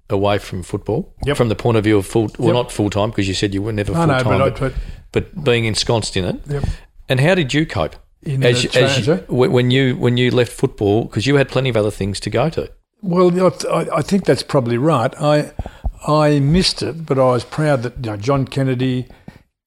away 0.09 0.38
from 0.38 0.63
football, 0.63 1.13
yep. 1.26 1.36
from 1.36 1.49
the 1.49 1.55
point 1.55 1.78
of 1.78 1.84
view 1.84 1.97
of 1.97 2.05
full, 2.05 2.30
well, 2.39 2.47
yep. 2.47 2.53
not 2.53 2.72
full 2.72 2.89
time 2.89 3.09
because 3.09 3.28
you 3.28 3.34
said 3.34 3.53
you 3.53 3.61
were 3.61 3.74
never 3.74 3.93
full 3.93 4.07
time, 4.07 4.24
but, 4.24 4.59
but, 4.59 4.74
but, 5.11 5.43
being 5.43 5.65
ensconced 5.65 6.15
in 6.15 6.24
it. 6.26 6.41
Yep. 6.47 6.63
And 7.09 7.20
how 7.20 7.36
did 7.36 7.53
you 7.53 7.65
cope? 7.65 7.95
In 8.28 8.43
as, 8.43 8.65
as 8.75 9.07
you, 9.07 9.13
eh? 9.13 9.19
when 9.28 9.71
you 9.71 9.95
when 9.95 10.17
you 10.17 10.32
left 10.32 10.51
football 10.51 11.05
because 11.05 11.25
you 11.25 11.36
had 11.36 11.49
plenty 11.49 11.69
of 11.69 11.78
other 11.78 11.91
things 11.91 12.19
to 12.21 12.30
go 12.30 12.49
to. 12.49 12.71
Well, 13.01 13.53
I, 13.71 13.88
I 13.97 14.01
think 14.01 14.25
that's 14.25 14.43
probably 14.43 14.78
right. 14.78 15.13
I 15.19 15.51
I 16.07 16.39
missed 16.39 16.82
it, 16.82 17.05
but 17.05 17.17
I 17.17 17.32
was 17.32 17.43
proud 17.43 17.84
that 17.84 17.95
you 17.97 18.11
know, 18.11 18.17
John 18.17 18.45
Kennedy 18.45 19.07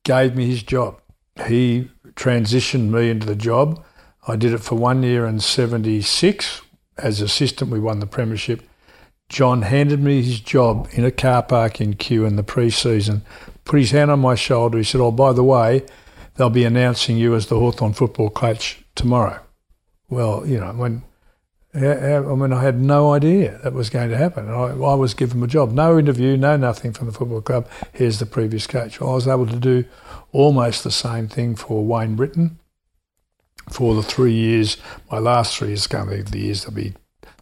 gave 0.04 0.36
me 0.36 0.46
his 0.46 0.62
job. 0.62 1.00
He 1.46 1.90
transitioned 2.14 2.90
me 2.90 3.10
into 3.10 3.26
the 3.26 3.36
job. 3.36 3.82
I 4.26 4.36
did 4.36 4.52
it 4.52 4.58
for 4.58 4.74
one 4.74 5.02
year 5.02 5.26
in 5.26 5.40
'76 5.40 6.62
as 7.02 7.20
assistant, 7.20 7.70
we 7.70 7.80
won 7.80 8.00
the 8.00 8.06
premiership. 8.06 8.62
John 9.28 9.62
handed 9.62 10.00
me 10.00 10.22
his 10.22 10.40
job 10.40 10.88
in 10.92 11.04
a 11.04 11.10
car 11.10 11.42
park 11.42 11.80
in 11.80 11.94
Kew 11.94 12.24
in 12.24 12.36
the 12.36 12.42
pre-season, 12.42 13.22
put 13.64 13.78
his 13.78 13.92
hand 13.92 14.10
on 14.10 14.20
my 14.20 14.34
shoulder. 14.34 14.78
He 14.78 14.84
said, 14.84 15.00
"Oh, 15.00 15.12
by 15.12 15.32
the 15.32 15.44
way, 15.44 15.84
they'll 16.40 16.50
be 16.50 16.64
announcing 16.64 17.18
you 17.18 17.34
as 17.34 17.46
the 17.46 17.58
Hawthorn 17.58 17.92
football 17.92 18.30
coach 18.30 18.82
tomorrow." 18.94 19.40
Well, 20.08 20.46
you 20.46 20.58
know, 20.58 20.72
when 20.72 21.02
I 21.72 22.20
mean, 22.20 22.52
I 22.52 22.62
had 22.62 22.80
no 22.80 23.12
idea 23.12 23.60
that 23.62 23.72
was 23.72 23.90
going 23.90 24.10
to 24.10 24.16
happen. 24.16 24.48
I, 24.48 24.70
I, 24.72 24.94
was 24.94 25.14
given 25.14 25.40
a 25.40 25.46
job, 25.46 25.70
no 25.70 25.98
interview, 25.98 26.36
no 26.36 26.56
nothing 26.56 26.92
from 26.92 27.06
the 27.06 27.12
football 27.12 27.40
club. 27.40 27.68
Here's 27.92 28.18
the 28.18 28.26
previous 28.26 28.66
coach. 28.66 29.00
Well, 29.00 29.10
I 29.10 29.14
was 29.14 29.28
able 29.28 29.46
to 29.46 29.56
do 29.56 29.84
almost 30.32 30.82
the 30.82 30.90
same 30.90 31.28
thing 31.28 31.54
for 31.54 31.84
Wayne 31.84 32.16
Brittain, 32.16 32.56
for 33.68 33.94
the 33.94 34.02
three 34.02 34.32
years, 34.32 34.78
my 35.12 35.18
last 35.18 35.56
three 35.56 35.68
years 35.68 35.86
going 35.86 36.08
to 36.08 36.16
be 36.16 36.22
the 36.22 36.38
years 36.38 36.64
they'll 36.64 36.74
be 36.74 36.94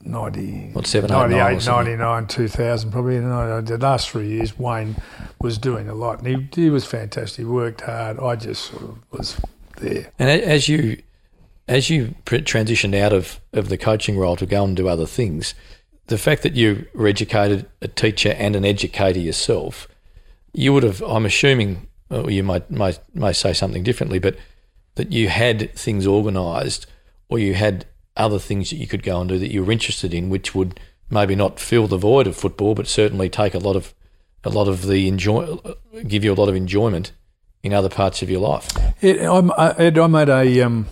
90, 0.03 0.71
what, 0.73 0.87
seven, 0.87 1.11
98, 1.11 1.67
99, 1.67 2.27
2000, 2.27 2.91
probably. 2.91 3.19
The 3.19 3.79
last 3.81 4.11
three 4.11 4.29
years, 4.29 4.59
Wayne 4.59 4.97
was 5.41 5.59
doing 5.59 5.89
a 5.89 5.95
lot, 5.95 6.23
and 6.23 6.27
he, 6.55 6.63
he 6.63 6.71
was 6.71 6.85
fantastic. 6.85 7.39
He 7.39 7.45
worked 7.45 7.83
hard. 7.83 8.19
I 8.21 8.37
just 8.37 8.65
sort 8.65 8.83
of 8.83 8.99
was 9.11 9.41
there. 9.77 10.13
And 10.19 10.29
as 10.29 10.69
you 10.69 11.03
as 11.69 11.91
you 11.91 12.15
transitioned 12.25 12.99
out 12.99 13.13
of, 13.13 13.41
of 13.53 13.69
the 13.69 13.77
coaching 13.77 14.19
role 14.19 14.37
to 14.37 14.47
go 14.47 14.65
and 14.65 14.77
do 14.77 14.89
other 14.89 15.07
things, 15.07 15.55
the 16.07 16.19
fact 16.19 16.43
that 16.43 16.55
you 16.55 16.87
were 16.95 17.07
educated, 17.07 17.69
a 17.83 17.89
teacher 17.89 18.35
and 18.39 18.57
an 18.57 18.65
educator 18.65 19.21
yourself, 19.21 19.87
you 20.55 20.73
would 20.73 20.83
have, 20.83 21.03
I'm 21.03 21.27
assuming, 21.27 21.87
well, 22.09 22.31
you 22.31 22.43
might, 22.43 22.71
might, 22.71 22.99
may 23.15 23.35
say 23.35 23.53
something 23.53 23.83
differently, 23.83 24.19
but 24.19 24.37
that 24.95 25.13
you 25.13 25.29
had 25.29 25.73
things 25.75 26.07
organised 26.07 26.87
or 27.29 27.39
you 27.39 27.53
had 27.53 27.85
other 28.19 28.39
things 28.39 28.71
that 28.71 28.77
you 28.77 28.87
could 28.87 29.03
go 29.03 29.21
and 29.21 29.29
do 29.29 29.39
that 29.39 29.53
you 29.53 29.65
were 29.65 29.73
interested 29.73 30.13
in, 30.13 30.29
which 30.29 30.55
would 30.55 30.81
maybe 31.11 31.35
not 31.35 31.61
fill 31.61 31.87
the 31.87 31.97
void 31.97 32.27
of 32.27 32.37
football, 32.37 32.75
but 32.75 32.87
certainly 32.87 33.29
take 33.29 33.55
a 33.55 33.59
lot 33.59 33.77
of 33.77 33.95
a 34.45 34.51
lot 34.51 34.69
of 34.69 34.87
the 34.87 35.09
enjoy, 35.09 35.59
give 36.07 36.25
you 36.25 36.33
a 36.33 36.35
lot 36.35 36.49
of 36.49 36.55
enjoyment 36.55 37.13
in 37.63 37.73
other 37.73 37.89
parts 37.89 38.23
of 38.23 38.31
your 38.31 38.41
life. 38.41 38.69
I'm, 39.03 39.51
I, 39.53 39.75
Ed, 39.79 39.99
I 39.99 40.07
made 40.07 40.29
a 40.29 40.63
um, 40.63 40.87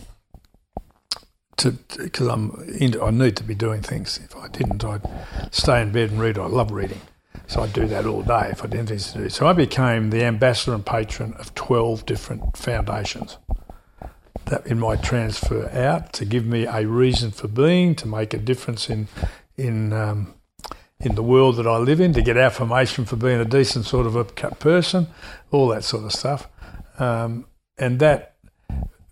to 1.59 1.72
because 1.99 2.27
I'm 2.27 2.51
into, 2.79 3.03
I 3.03 3.11
need 3.11 3.37
to 3.37 3.45
be 3.45 3.55
doing 3.55 3.83
things. 3.83 4.18
If 4.22 4.37
I 4.37 4.49
didn't, 4.49 4.85
I'd 4.85 5.03
stay 5.53 5.81
in 5.81 5.93
bed 5.93 6.11
and 6.11 6.20
read. 6.20 6.39
I 6.39 6.47
love 6.47 6.70
reading, 6.72 7.01
so 7.47 7.62
I'd 7.62 7.72
do 7.72 7.87
that 7.87 8.05
all 8.05 8.22
day 8.22 8.49
if 8.51 8.64
I 8.64 8.66
didn't 8.66 8.89
things 8.89 9.12
to 9.12 9.18
do. 9.18 9.29
So 9.31 9.47
I 9.47 9.53
became 9.53 10.11
the 10.11 10.24
ambassador 10.24 10.74
and 10.74 10.85
patron 10.85 11.35
of 11.35 11.55
twelve 11.55 12.05
different 12.05 12.57
foundations 12.57 13.39
that 14.47 14.67
in 14.67 14.79
my 14.79 14.97
transfer 14.97 15.69
out 15.71 16.13
to 16.15 16.25
give 16.25 16.47
me 16.47 16.67
a 16.67 16.87
reason 16.87 17.31
for 17.31 17.49
being, 17.49 17.95
to 17.97 18.09
make 18.09 18.33
a 18.33 18.39
difference 18.39 18.89
in 18.89 19.09
in 19.57 19.93
um, 19.93 20.35
in 21.01 21.15
the 21.15 21.23
world 21.23 21.57
that 21.57 21.67
I 21.67 21.77
live 21.77 22.01
in, 22.01 22.13
to 22.15 22.23
get 22.23 22.37
affirmation 22.37 23.05
for 23.05 23.17
being 23.17 23.41
a 23.41 23.45
decent 23.45 23.85
sort 23.85 24.07
of 24.07 24.17
a 24.17 24.25
person, 24.25 25.09
all 25.51 25.69
that 25.69 25.85
sort 25.85 26.05
of 26.05 26.13
stuff, 26.13 26.49
um, 26.99 27.47
and 27.77 27.99
that 27.99 28.37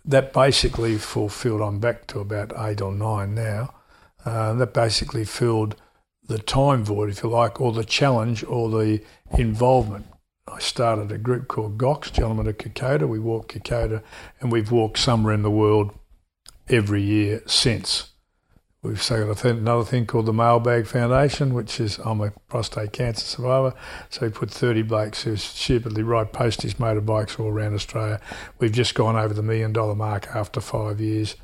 that 0.05 0.33
basically 0.33 0.97
fulfilled. 0.99 1.61
I'm 1.61 1.81
back 1.81 2.07
to 2.09 2.21
about 2.21 2.53
eight 2.59 2.81
or 2.81 2.93
nine 2.93 3.35
now. 3.35 3.75
Uh, 4.25 4.55
that 4.55 4.73
basically 4.73 5.25
filled 5.25 5.77
the 6.27 6.39
time 6.39 6.83
void, 6.83 7.11
if 7.11 7.23
you 7.23 7.29
like, 7.29 7.61
or 7.61 7.73
the 7.73 7.85
challenge, 7.85 8.43
or 8.45 8.71
the 8.71 9.03
involvement 9.37 10.07
I 10.47 10.59
started 10.59 11.11
a 11.11 11.19
group 11.19 11.49
called 11.49 11.79
GOX, 11.79 12.11
Gentlemen 12.11 12.47
of 12.47 12.59
Kokoda. 12.59 13.09
We 13.09 13.19
walk 13.19 13.53
Kokoda 13.53 14.03
and 14.41 14.53
we've 14.53 14.71
walked 14.71 14.99
somewhere 14.99 15.33
in 15.33 15.43
the 15.43 15.51
world 15.51 15.99
every 16.69 17.03
year 17.03 17.43
since. 17.47 18.11
We've 18.83 19.09
got 19.09 19.45
another 19.47 19.85
thing 19.85 20.05
called 20.05 20.27
the 20.27 20.35
Mailbag 20.35 20.87
Foundation, 20.87 21.55
which 21.55 21.81
is 21.81 21.97
I'm 22.05 22.21
a 22.21 22.33
prostate 22.49 22.93
cancer 22.93 23.25
survivor. 23.25 23.73
So 24.11 24.27
we 24.27 24.29
put 24.29 24.51
30 24.51 24.83
blokes 24.83 25.23
who 25.23 25.37
stupidly 25.37 26.03
ride 26.03 26.35
posties 26.35 26.75
motorbikes 26.75 27.41
all 27.41 27.49
around 27.49 27.73
Australia. 27.73 28.21
We've 28.59 28.71
just 28.71 28.95
gone 28.95 29.17
over 29.17 29.33
the 29.33 29.43
million 29.43 29.73
dollar 29.73 29.95
mark 29.95 30.27
after 30.35 30.61
five 30.61 31.01
years 31.01 31.37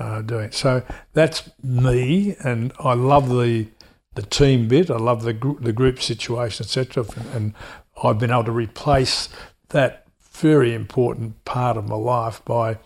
uh, 0.00 0.22
doing 0.22 0.46
it. 0.46 0.54
So 0.54 0.82
that's 1.12 1.48
me, 1.62 2.34
and 2.42 2.72
I 2.80 2.94
love 2.94 3.28
the 3.28 3.68
the 4.14 4.22
team 4.22 4.66
bit. 4.66 4.90
I 4.90 4.96
love 4.96 5.22
the 5.22 5.32
group, 5.32 5.62
the 5.62 5.72
group 5.72 6.02
situation, 6.02 6.64
etc. 6.64 7.04
And 7.32 7.54
I've 8.02 8.18
been 8.18 8.30
able 8.30 8.44
to 8.44 8.52
replace 8.52 9.28
that 9.70 10.06
very 10.32 10.74
important 10.74 11.44
part 11.44 11.76
of 11.76 11.88
my 11.88 11.96
life 11.96 12.42
by 12.44 12.78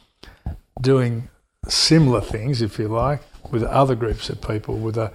doing 0.81 1.29
similar 1.69 2.21
things, 2.21 2.61
if 2.61 2.79
you 2.79 2.89
like, 2.89 3.23
with 3.51 3.63
other 3.63 3.95
groups 3.95 4.29
of 4.29 4.41
people 4.41 4.77
with 4.77 4.97
a 4.97 5.13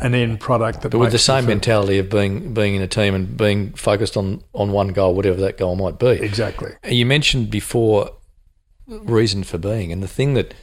an 0.00 0.14
end 0.14 0.38
product 0.38 0.82
that. 0.82 0.90
But 0.90 0.98
with 0.98 1.12
the 1.12 1.18
same 1.18 1.46
mentality 1.46 1.98
of 1.98 2.08
being 2.08 2.54
being 2.54 2.74
in 2.74 2.82
a 2.82 2.86
team 2.86 3.14
and 3.14 3.36
being 3.36 3.72
focused 3.72 4.16
on 4.16 4.42
on 4.54 4.72
one 4.72 4.88
goal, 4.88 5.14
whatever 5.14 5.40
that 5.40 5.58
goal 5.58 5.76
might 5.76 5.98
be. 5.98 6.08
Exactly. 6.08 6.72
You 6.84 7.04
mentioned 7.04 7.50
before 7.50 8.10
reason 8.86 9.44
for 9.44 9.58
being, 9.58 9.92
and 9.92 10.02
the 10.02 10.08
thing 10.08 10.34
that 10.34 10.54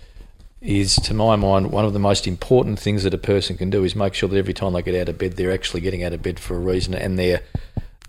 is, 0.62 0.96
to 0.96 1.14
my 1.14 1.36
mind, 1.36 1.72
one 1.72 1.86
of 1.86 1.94
the 1.94 2.00
most 2.00 2.26
important 2.26 2.80
things 2.80 3.04
that 3.04 3.14
a 3.14 3.20
person 3.20 3.56
can 3.56 3.70
do 3.70 3.84
is 3.84 3.96
make 3.96 4.16
sure 4.16 4.28
that 4.28 4.38
every 4.38 4.54
time 4.54 4.74
they 4.74 4.82
get 4.82 4.96
out 4.96 5.10
of 5.10 5.18
bed, 5.18 5.34
they're 5.34 5.52
actually 5.52 5.82
getting 5.82 6.04
out 6.04 6.12
of 6.12 6.24
bed 6.24 6.40
for 6.40 6.56
a 6.56 6.60
reason, 6.60 6.96
and 6.96 7.20
they're 7.20 7.42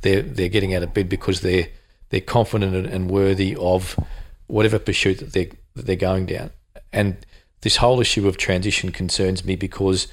they're 0.03 0.23
they're 0.23 0.49
getting 0.49 0.75
out 0.75 0.83
of 0.83 0.95
bed 0.95 1.09
because 1.09 1.41
they're 1.41 1.69
they're 2.11 2.21
confident 2.21 2.87
and 2.87 3.11
worthy 3.11 3.57
of 3.57 3.99
whatever 4.47 4.79
pursuit 4.79 5.19
that 5.19 5.33
they 5.33 5.51
that 5.75 5.87
they're 5.87 5.97
going 5.97 6.27
down. 6.27 6.51
And 6.93 7.17
this 7.63 7.77
whole 7.77 8.01
issue 8.01 8.29
of 8.29 8.37
transition 8.37 8.93
concerns 8.93 9.45
me 9.45 9.57
because 9.57 10.09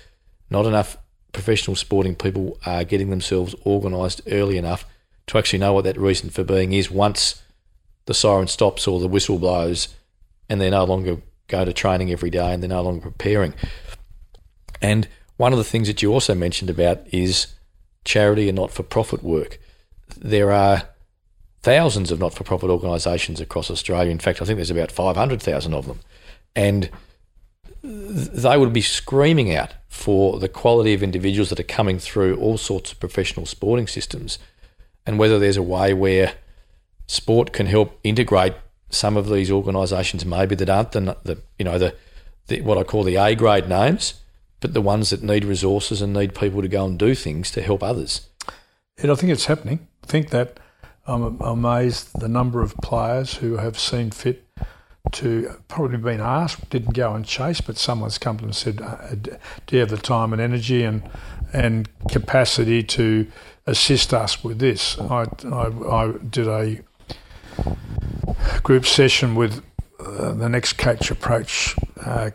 not 0.50 0.66
enough 0.66 0.98
professional 1.32 1.76
sporting 1.76 2.16
people 2.16 2.58
are 2.66 2.84
getting 2.84 3.10
themselves 3.10 3.56
organised 3.66 4.22
early 4.28 4.58
enough 4.58 4.86
to 5.28 5.38
actually 5.38 5.60
know 5.60 5.74
what 5.74 5.84
that 5.84 5.98
reason 5.98 6.30
for 6.30 6.44
being 6.44 6.74
is 6.74 6.92
once 6.92 7.42
the 8.06 8.14
siren 8.14 8.48
stops 8.48 8.88
or 8.88 9.00
the 9.00 9.08
whistle 9.08 9.40
blows 9.40 9.90
and 10.50 10.60
they're 10.60 10.72
no 10.72 10.84
longer 10.84 11.22
going 11.48 11.66
to 11.66 11.74
training 11.74 12.12
every 12.12 12.30
day 12.30 12.54
and 12.54 12.62
they're 12.62 12.70
no 12.70 12.82
longer 12.82 13.02
preparing. 13.02 13.54
And 14.82 15.08
one 15.38 15.54
of 15.54 15.58
the 15.58 15.64
things 15.64 15.88
that 15.88 16.02
you 16.02 16.12
also 16.12 16.36
mentioned 16.36 16.70
about 16.70 17.02
is 17.14 17.48
charity 18.06 18.50
and 18.50 18.56
not 18.58 18.72
for 18.72 18.84
profit 18.84 19.24
work. 19.24 19.60
There 20.18 20.52
are 20.52 20.84
thousands 21.62 22.12
of 22.12 22.20
not 22.20 22.34
for 22.34 22.44
profit 22.44 22.70
organisations 22.70 23.40
across 23.40 23.72
Australia. 23.72 24.12
In 24.12 24.20
fact, 24.20 24.42
I 24.42 24.46
think 24.46 24.58
there's 24.58 24.70
about 24.70 24.92
500,000 24.92 25.74
of 25.74 25.88
them. 25.88 26.00
And 26.56 26.90
they 27.82 28.58
would 28.58 28.74
be 28.74 28.82
screaming 28.82 29.56
out 29.56 29.74
for 29.88 30.40
the 30.40 30.50
quality 30.50 30.94
of 30.94 31.04
individuals 31.04 31.50
that 31.50 31.60
are 31.60 31.64
coming 31.64 32.00
through 32.00 32.36
all 32.38 32.58
sorts 32.58 32.92
of 32.92 33.00
professional 33.00 33.46
sporting 33.46 33.88
systems 33.88 34.40
and 35.06 35.20
whether 35.20 35.38
there's 35.38 35.58
a 35.58 35.64
way 35.64 35.94
where 35.94 36.34
sport 37.08 37.52
can 37.52 37.66
help 37.66 38.00
integrate 38.04 38.54
some 38.90 39.18
of 39.18 39.30
these 39.30 39.52
organisations 39.52 40.26
maybe 40.26 40.56
that 40.56 40.70
aren't 40.70 40.94
the, 40.94 41.18
the 41.24 41.42
you 41.60 41.66
know 41.66 41.78
the, 41.78 41.94
the 42.48 42.62
what 42.62 42.78
I 42.78 42.84
call 42.84 43.04
the 43.04 43.18
A 43.18 43.36
grade 43.36 43.68
names 43.68 44.14
but 44.64 44.74
the 44.74 44.82
ones 44.82 45.10
that 45.10 45.22
need 45.22 45.44
resources 45.44 46.02
and 46.02 46.14
need 46.14 46.34
people 46.34 46.62
to 46.62 46.70
go 46.70 46.86
and 46.86 46.98
do 46.98 47.14
things 47.14 47.52
to 47.52 47.62
help 47.62 47.84
others. 47.84 48.30
And 48.98 49.12
I 49.12 49.16
think 49.16 49.34
it's 49.34 49.48
happening. 49.48 49.90
Think 50.04 50.30
that 50.30 50.60
I'm 51.06 51.42
amazed 51.42 52.20
the 52.20 52.28
number 52.28 52.62
of 52.62 52.76
players 52.78 53.36
who 53.36 53.58
have 53.58 53.78
seen 53.78 54.12
fit 54.12 54.48
to 55.12 55.54
probably 55.68 55.98
been 55.98 56.22
asked, 56.22 56.70
didn't 56.70 56.94
go 56.94 57.14
and 57.14 57.26
chase, 57.26 57.62
but 57.62 57.78
someone's 57.78 58.18
come 58.18 58.38
to 58.38 58.42
them 58.42 58.50
and 58.50 58.56
said, 58.56 58.82
uh, 58.82 59.16
"Do 59.16 59.76
you 59.76 59.80
have 59.80 59.90
the 59.90 59.98
time 59.98 60.34
and 60.34 60.42
energy 60.42 60.84
and 60.84 61.04
and 61.52 61.90
capacity 62.10 62.84
to 62.84 63.28
assist 63.68 64.14
us 64.14 64.44
with 64.44 64.60
this?" 64.60 64.98
I 65.00 65.26
I, 65.46 65.68
I 65.68 66.14
did 66.30 66.48
a 66.48 66.80
group 68.64 68.86
session 68.86 69.36
with 69.36 69.62
uh, 70.00 70.34
the 70.34 70.50
next 70.50 70.74
coach 70.74 71.12
approach 71.12 71.76
uh, 72.06 72.32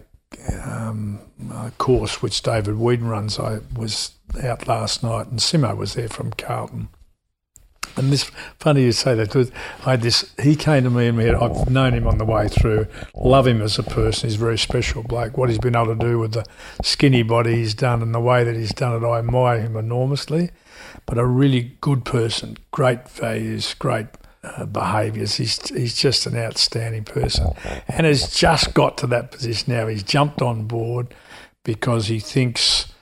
um, 0.65 1.21
course, 1.79 2.21
which 2.21 2.43
David 2.43 2.75
Wheadon 2.75 3.09
runs. 3.09 3.39
I 3.39 3.61
was 3.75 4.13
out 4.43 4.69
last 4.69 5.03
night, 5.03 5.29
and 5.29 5.39
Simo 5.39 5.77
was 5.77 5.95
there 5.95 6.09
from 6.09 6.33
Carlton. 6.33 6.89
And 7.99 8.13
this 8.13 8.31
funny 8.59 8.83
you 8.85 8.93
say 8.93 9.15
that. 9.15 9.29
because 9.29 9.51
I 9.85 9.93
had 9.93 10.03
this. 10.03 10.33
He 10.41 10.57
came 10.57 10.85
to 10.85 10.91
me 10.91 11.09
and 11.09 11.19
me. 11.19 11.31
I've 11.31 11.69
known 11.69 11.95
him 11.95 12.07
on 12.07 12.19
the 12.19 12.25
way 12.25 12.49
through. 12.49 12.87
Love 13.15 13.47
him 13.47 13.61
as 13.61 13.79
a 13.79 13.83
person. 13.83 14.29
He's 14.29 14.37
a 14.37 14.39
very 14.39 14.59
special 14.59 15.03
bloke. 15.03 15.37
What 15.37 15.49
he's 15.49 15.59
been 15.59 15.77
able 15.77 15.97
to 15.97 16.07
do 16.07 16.19
with 16.19 16.33
the 16.33 16.45
skinny 16.83 17.23
body 17.23 17.57
he's 17.57 17.75
done 17.75 18.03
and 18.03 18.15
the 18.15 18.21
way 18.21 18.45
that 18.45 18.57
he's 18.57 18.73
done 18.73 19.03
it, 19.03 19.07
I 19.07 19.19
admire 19.19 19.61
him 19.61 19.77
enormously. 19.77 20.51
But 21.07 21.19
a 21.19 21.27
really 21.27 21.77
good 21.81 22.05
person, 22.05 22.57
great 22.71 23.09
values, 23.09 23.75
great 23.75 24.07
uh, 24.45 24.67
behaviours. 24.67 25.35
He's 25.35 25.69
he's 25.71 25.97
just 25.97 26.27
an 26.27 26.37
outstanding 26.37 27.05
person, 27.05 27.49
and 27.89 28.07
has 28.07 28.33
just 28.35 28.75
got 28.75 28.97
to 28.99 29.07
that 29.09 29.33
position 29.33 29.75
now. 29.75 29.87
He's 29.87 30.03
jumped 30.03 30.41
on 30.43 30.67
board 30.67 31.15
because 31.65 32.07
he 32.07 32.21
thinks 32.21 32.93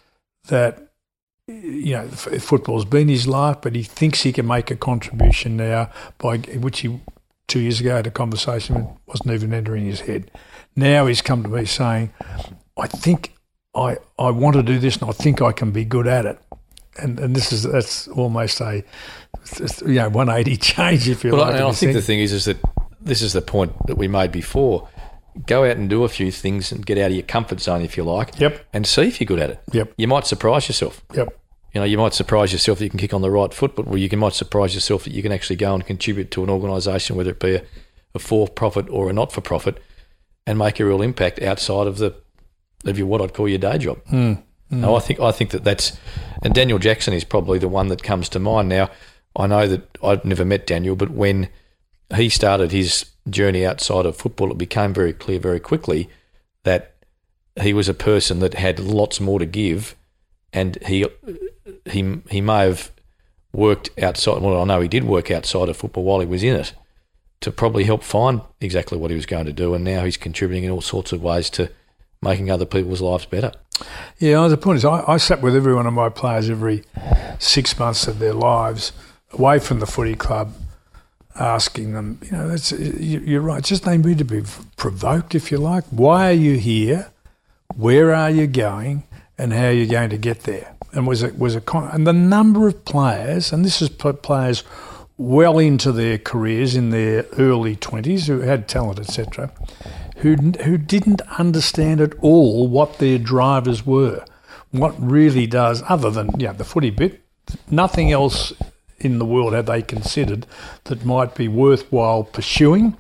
that 0.49 0.86
you 1.49 1.93
know, 1.93 2.09
football's 2.09 2.85
been 2.85 3.09
his 3.09 3.29
life, 3.29 3.59
but 3.63 3.75
he 3.77 3.83
thinks 3.83 4.23
he 4.23 4.33
can 4.33 4.47
make 4.47 4.71
a 4.71 4.77
contribution 4.77 5.57
now 5.57 5.91
by 6.19 6.39
which 6.39 6.81
he 6.81 7.01
two 7.47 7.61
years 7.61 7.81
ago 7.81 7.95
had 7.95 8.07
a 8.07 8.11
conversation 8.11 8.89
wasn't 9.07 9.31
even 9.31 9.55
entering 9.55 9.85
his 9.85 10.01
head. 10.01 10.31
Now 10.75 11.07
he's 11.07 11.23
come 11.23 11.45
to 11.45 11.49
me 11.49 11.65
saying, 11.65 12.11
"I 12.77 12.89
think 12.89 13.33
I 13.75 13.97
I 14.19 14.31
want 14.31 14.57
to 14.57 14.63
do 14.63 14.79
this, 14.79 14.97
and 14.97 15.09
I 15.09 15.13
think 15.13 15.41
I 15.41 15.53
can 15.53 15.71
be 15.71 15.85
good 15.85 16.09
at 16.09 16.27
it." 16.27 16.39
And 16.99 17.21
and 17.21 17.37
this 17.37 17.53
is 17.53 17.63
that's 17.63 18.09
almost 18.09 18.61
a 18.61 18.83
you 19.87 19.95
know 19.95 20.09
180 20.09 20.57
change 20.75 21.09
if 21.09 21.23
you 21.23 21.31
well, 21.31 21.43
like. 21.43 21.61
I, 21.61 21.69
I 21.69 21.73
think 21.73 21.93
the 21.93 22.03
thing 22.03 22.19
is 22.19 22.33
is 22.33 22.47
that 22.47 22.59
this 23.01 23.23
is 23.23 23.33
the 23.33 23.43
point 23.43 23.73
that 23.87 23.97
we 23.97 24.09
made 24.09 24.33
before 24.33 24.89
go 25.47 25.65
out 25.65 25.77
and 25.77 25.91
do 25.91 26.05
a 26.05 26.09
few 26.09 26.31
things 26.31 26.73
and 26.73 26.85
get 26.85 26.99
out 26.99 27.11
of 27.11 27.17
your 27.17 27.23
comfort 27.23 27.61
zone, 27.61 27.83
if 27.83 27.97
you 27.97 28.05
like. 28.05 28.39
Yep. 28.39 28.67
And 28.73 28.87
see 28.87 29.03
if 29.03 29.21
you're 29.21 29.27
good 29.27 29.41
at 29.41 29.51
it. 29.51 29.61
Yep. 29.73 29.95
You 29.97 30.09
might 30.09 30.27
surprise 30.27 30.69
yourself. 30.69 31.03
Yep. 31.15 31.29
You 31.75 31.81
know, 31.81 31.85
you 31.85 31.99
might 31.99 32.15
surprise 32.15 32.53
yourself 32.53 32.79
that 32.79 32.85
you 32.85 32.91
can 32.91 32.99
kick 32.99 33.13
on 33.13 33.21
the 33.21 33.31
right 33.31 33.53
foot, 33.53 33.77
but 33.77 33.93
you 33.99 34.09
can, 34.09 34.19
might 34.19 34.33
surprise 34.33 34.75
yourself 34.75 35.05
that 35.05 35.13
you 35.13 35.23
can 35.23 35.33
actually 35.33 35.57
go 35.57 35.75
and 35.75 35.85
contribute 35.85 36.31
to 36.31 36.43
an 36.43 36.49
organisation, 36.49 37.17
whether 37.17 37.31
it 37.31 37.41
be 37.41 37.57
a, 37.57 37.63
a 38.15 38.19
for-profit 38.19 38.89
or 38.89 39.11
a 39.11 39.13
not-for-profit, 39.13 39.83
and 40.47 40.59
make 40.59 40.81
a 40.81 40.87
real 40.87 41.03
impact 41.03 41.43
outside 41.43 41.87
of 41.87 41.99
the 41.99 42.15
of 42.85 42.97
your 42.97 43.07
what 43.07 43.21
I'd 43.21 43.35
call 43.35 43.49
your 43.49 43.59
day 43.59 43.79
job. 43.79 44.03
Mm. 44.07 44.43
Mm. 44.71 44.79
Now, 44.79 44.95
I 44.95 45.01
think 45.01 45.21
I 45.21 45.33
think 45.33 45.51
that 45.51 45.65
that's 45.65 45.99
and 46.43 46.55
Daniel 46.55 46.79
Jackson 46.79 47.13
is 47.13 47.25
probably 47.25 47.59
the 47.59 47.69
one 47.69 47.89
that 47.89 48.03
comes 48.03 48.29
to 48.31 48.39
mind. 48.39 48.69
Now, 48.69 48.91
I 49.35 49.47
know 49.47 49.67
that 49.67 49.99
I've 50.03 50.25
never 50.25 50.45
met 50.45 50.67
Daniel, 50.67 50.97
but 50.97 51.11
when 51.11 51.49
he 52.15 52.29
started 52.29 52.73
his 52.73 53.07
journey 53.29 53.67
outside 53.67 54.07
of 54.07 54.17
football, 54.17 54.51
it 54.51 54.59
became 54.59 54.95
very 54.95 55.13
clear 55.13 55.39
very 55.39 55.61
quickly 55.61 56.09
that 56.63 56.95
he 57.61 57.73
was 57.73 57.89
a 57.89 57.95
person 57.95 58.41
that 58.41 58.55
had 58.55 58.79
lots 58.79 59.21
more 59.21 59.39
to 59.39 59.47
give, 59.47 59.97
and 60.53 60.79
he 60.87 61.07
he 61.87 62.21
he 62.31 62.41
may 62.41 62.69
have 62.69 62.91
worked 63.53 63.91
outside. 64.01 64.43
Well, 64.43 64.61
I 64.61 64.65
know 64.65 64.81
he 64.81 64.89
did 64.89 65.05
work 65.05 65.31
outside 65.31 65.69
of 65.69 65.77
football 65.77 66.05
while 66.05 66.21
he 66.21 66.27
was 66.27 66.43
in 66.43 66.57
it 66.57 66.75
to 67.41 67.51
probably 67.51 67.85
help 67.85 68.03
find 68.03 68.41
exactly 68.61 68.97
what 68.99 69.11
he 69.11 69.17
was 69.17 69.27
going 69.27 69.47
to 69.47 69.53
do, 69.53 69.75
and 69.75 69.85
now 69.85 70.05
he's 70.05 70.17
contributing 70.17 70.65
in 70.65 70.71
all 70.71 70.81
sorts 70.81 71.13
of 71.13 71.23
ways 71.23 71.51
to 71.51 71.71
making 72.23 72.51
other 72.51 72.65
people's 72.65 73.01
lives 73.01 73.27
better. 73.27 73.53
Yeah, 74.19 74.49
the 74.49 74.57
point 74.57 74.79
is, 74.79 74.85
I, 74.85 75.05
I 75.07 75.17
sat 75.19 75.43
with 75.43 75.55
every 75.55 75.75
one 75.75 75.87
of 75.87 75.93
my 75.93 76.09
players 76.09 76.49
every 76.49 76.85
six 77.39 77.79
months 77.79 78.07
of 78.07 78.19
their 78.19 78.33
lives 78.33 78.93
away 79.33 79.59
from 79.59 79.81
the 79.81 79.87
footy 79.87 80.15
club 80.15 80.55
asking 81.39 81.93
them, 81.93 82.19
you 82.23 82.33
know, 82.33 82.57
you're 82.79 83.41
right, 83.41 83.63
just 83.63 83.85
they 83.85 83.99
need 83.99 84.19
to 84.19 84.25
be 84.25 84.43
provoked, 84.77 85.35
if 85.35 85.51
you 85.51 85.59
like. 85.59 85.85
Why 85.91 86.31
are 86.31 86.33
you 86.33 86.57
here? 86.57 87.11
Where 87.77 88.15
are 88.15 88.31
you 88.31 88.47
going? 88.47 89.05
And 89.39 89.53
how 89.53 89.67
are 89.67 89.73
you 89.73 89.87
going 89.87 90.11
to 90.11 90.19
get 90.19 90.41
there? 90.41 90.75
And 90.93 91.07
was 91.07 91.23
it 91.23 91.39
was 91.39 91.55
a 91.55 91.61
con- 91.61 91.91
and 91.93 92.07
the 92.07 92.13
number 92.13 92.67
of 92.67 92.85
players, 92.87 93.53
and 93.53 93.65
this 93.65 93.83
is 93.83 93.91
players 93.91 94.65
well 95.19 95.59
into 95.59 95.93
their 95.93 96.17
careers 96.17 96.75
in 96.75 96.89
their 96.89 97.27
early 97.39 97.77
twenties 97.77 98.29
who 98.29 98.41
had 98.41 98.67
talent, 98.67 98.99
etc., 98.99 99.53
who 100.19 100.37
who 100.65 100.79
didn't 100.79 101.21
understand 101.39 102.01
at 102.01 102.15
all 102.21 102.67
what 102.67 102.99
their 102.99 103.19
drivers 103.19 103.85
were, 103.85 104.25
what 104.71 104.95
really 104.99 105.47
does, 105.47 105.83
other 105.87 106.11
than 106.11 106.31
yeah 106.39 106.53
the 106.53 106.65
footy 106.65 106.91
bit, 106.91 107.23
nothing 107.71 108.11
else 108.11 108.55
in 108.99 109.19
the 109.19 109.25
world 109.25 109.53
have 109.53 109.67
they 109.67 109.83
considered 109.83 110.47
that 110.85 111.05
might 111.05 111.35
be 111.35 111.49
worthwhile 111.49 112.25
pursuing? 112.25 112.97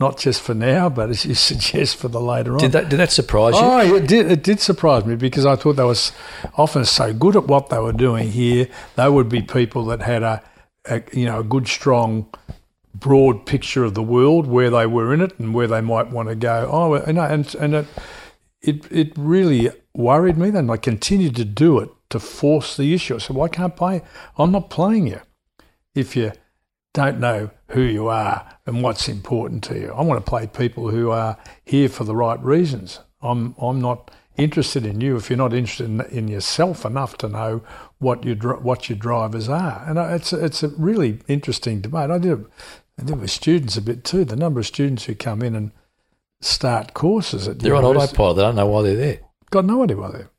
Not 0.00 0.18
just 0.18 0.42
for 0.42 0.54
now, 0.54 0.88
but 0.88 1.10
as 1.10 1.24
you 1.24 1.34
suggest, 1.50 1.96
for 1.96 2.08
the 2.08 2.20
later 2.20 2.54
on. 2.54 2.58
Did 2.58 2.72
that 2.72 2.88
did 2.88 2.98
that 2.98 3.12
surprise 3.12 3.54
you? 3.54 3.60
Oh, 3.62 3.94
it 3.96 4.08
did. 4.08 4.30
It 4.30 4.42
did 4.42 4.60
surprise 4.60 5.04
me 5.04 5.14
because 5.14 5.46
I 5.46 5.56
thought 5.56 5.74
they 5.74 5.84
were 5.84 5.94
often 6.56 6.84
so 6.84 7.12
good 7.12 7.36
at 7.36 7.46
what 7.46 7.68
they 7.68 7.78
were 7.78 7.92
doing 7.92 8.30
here. 8.30 8.68
They 8.96 9.08
would 9.08 9.28
be 9.28 9.42
people 9.42 9.84
that 9.86 10.02
had 10.02 10.22
a, 10.22 10.42
a 10.86 11.02
you 11.12 11.26
know 11.26 11.40
a 11.40 11.44
good, 11.44 11.68
strong, 11.68 12.26
broad 12.92 13.46
picture 13.46 13.84
of 13.84 13.94
the 13.94 14.02
world 14.02 14.46
where 14.46 14.68
they 14.68 14.86
were 14.86 15.14
in 15.14 15.20
it 15.20 15.38
and 15.38 15.54
where 15.54 15.68
they 15.68 15.80
might 15.80 16.10
want 16.10 16.28
to 16.28 16.34
go. 16.34 16.68
Oh, 16.72 16.94
and 16.94 17.18
and 17.18 17.54
and 17.54 17.74
it 17.74 17.86
it, 18.62 18.90
it 18.90 19.12
really 19.16 19.70
worried 19.94 20.36
me. 20.36 20.50
Then 20.50 20.70
I 20.70 20.76
continued 20.76 21.36
to 21.36 21.44
do 21.44 21.78
it 21.78 21.90
to 22.14 22.20
force 22.20 22.76
the 22.76 22.94
issue. 22.94 23.16
I 23.16 23.18
said, 23.18 23.34
well, 23.34 23.44
I 23.44 23.48
can't 23.48 23.72
I 23.72 23.76
play. 23.76 24.02
I'm 24.38 24.52
not 24.52 24.70
playing 24.70 25.08
you 25.08 25.20
if 25.96 26.14
you 26.14 26.30
don't 26.92 27.18
know 27.18 27.50
who 27.70 27.80
you 27.80 28.06
are 28.06 28.48
and 28.66 28.82
what's 28.84 29.08
important 29.08 29.64
to 29.64 29.78
you. 29.78 29.92
I 29.92 30.02
want 30.02 30.24
to 30.24 30.30
play 30.30 30.46
people 30.46 30.90
who 30.90 31.10
are 31.10 31.36
here 31.64 31.88
for 31.88 32.04
the 32.04 32.14
right 32.14 32.40
reasons. 32.40 33.00
I'm 33.20 33.56
I'm 33.60 33.80
not 33.80 34.12
interested 34.36 34.86
in 34.86 35.00
you 35.00 35.16
if 35.16 35.28
you're 35.28 35.36
not 35.36 35.52
interested 35.52 35.86
in, 35.86 36.00
in 36.02 36.28
yourself 36.28 36.84
enough 36.84 37.18
to 37.18 37.28
know 37.28 37.62
what 37.98 38.24
your 38.24 38.36
what 38.60 38.88
your 38.88 38.98
drivers 38.98 39.48
are. 39.48 39.84
And 39.88 39.98
it's 39.98 40.32
a, 40.32 40.44
it's 40.44 40.62
a 40.62 40.68
really 40.68 41.18
interesting 41.26 41.80
debate. 41.80 42.10
I 42.10 42.18
do 42.18 42.48
I 42.96 43.02
do 43.02 43.14
with 43.14 43.32
students 43.32 43.76
a 43.76 43.82
bit 43.82 44.04
too. 44.04 44.24
The 44.24 44.36
number 44.36 44.60
of 44.60 44.66
students 44.66 45.04
who 45.06 45.16
come 45.16 45.42
in 45.42 45.56
and 45.56 45.72
start 46.40 46.94
courses 46.94 47.48
at 47.48 47.58
they're 47.58 47.74
on 47.74 47.84
autopilot. 47.84 48.36
They 48.36 48.42
don't 48.42 48.54
know 48.54 48.66
why 48.66 48.82
they're 48.82 48.94
there. 48.94 49.20
Got 49.50 49.64
no 49.64 49.82
idea 49.82 49.96
why 49.96 50.10
they're. 50.12 50.30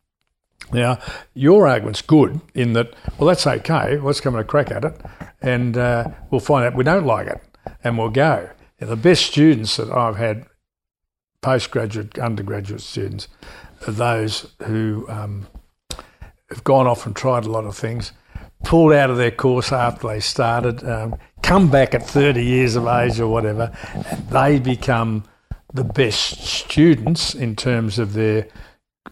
Now, 0.73 0.99
your 1.33 1.67
argument's 1.67 2.01
good 2.01 2.41
in 2.53 2.73
that, 2.73 2.93
well, 3.17 3.27
that's 3.27 3.45
okay. 3.45 3.97
Let's 3.97 4.21
come 4.21 4.35
and 4.35 4.47
crack 4.47 4.71
at 4.71 4.83
it, 4.83 4.99
and 5.41 5.77
uh, 5.77 6.09
we'll 6.31 6.41
find 6.41 6.65
out 6.65 6.75
we 6.75 6.83
don't 6.83 7.05
like 7.05 7.27
it, 7.27 7.41
and 7.83 7.97
we'll 7.97 8.09
go. 8.09 8.49
Now, 8.79 8.87
the 8.87 8.95
best 8.95 9.25
students 9.25 9.77
that 9.77 9.91
I've 9.91 10.17
had, 10.17 10.45
postgraduate, 11.41 12.17
undergraduate 12.19 12.81
students, 12.81 13.27
are 13.87 13.91
those 13.93 14.51
who 14.65 15.05
um, 15.07 15.47
have 16.49 16.63
gone 16.63 16.87
off 16.87 17.05
and 17.05 17.15
tried 17.15 17.45
a 17.45 17.51
lot 17.51 17.65
of 17.65 17.75
things, 17.75 18.11
pulled 18.63 18.93
out 18.93 19.09
of 19.09 19.17
their 19.17 19.31
course 19.31 19.71
after 19.71 20.07
they 20.07 20.19
started, 20.19 20.83
um, 20.83 21.15
come 21.43 21.69
back 21.69 21.93
at 21.93 22.05
30 22.05 22.43
years 22.43 22.75
of 22.75 22.87
age 22.87 23.19
or 23.19 23.27
whatever, 23.27 23.71
and 23.93 24.29
they 24.29 24.59
become 24.59 25.23
the 25.73 25.83
best 25.83 26.43
students 26.43 27.35
in 27.35 27.55
terms 27.55 27.99
of 27.99 28.13
their 28.13 28.47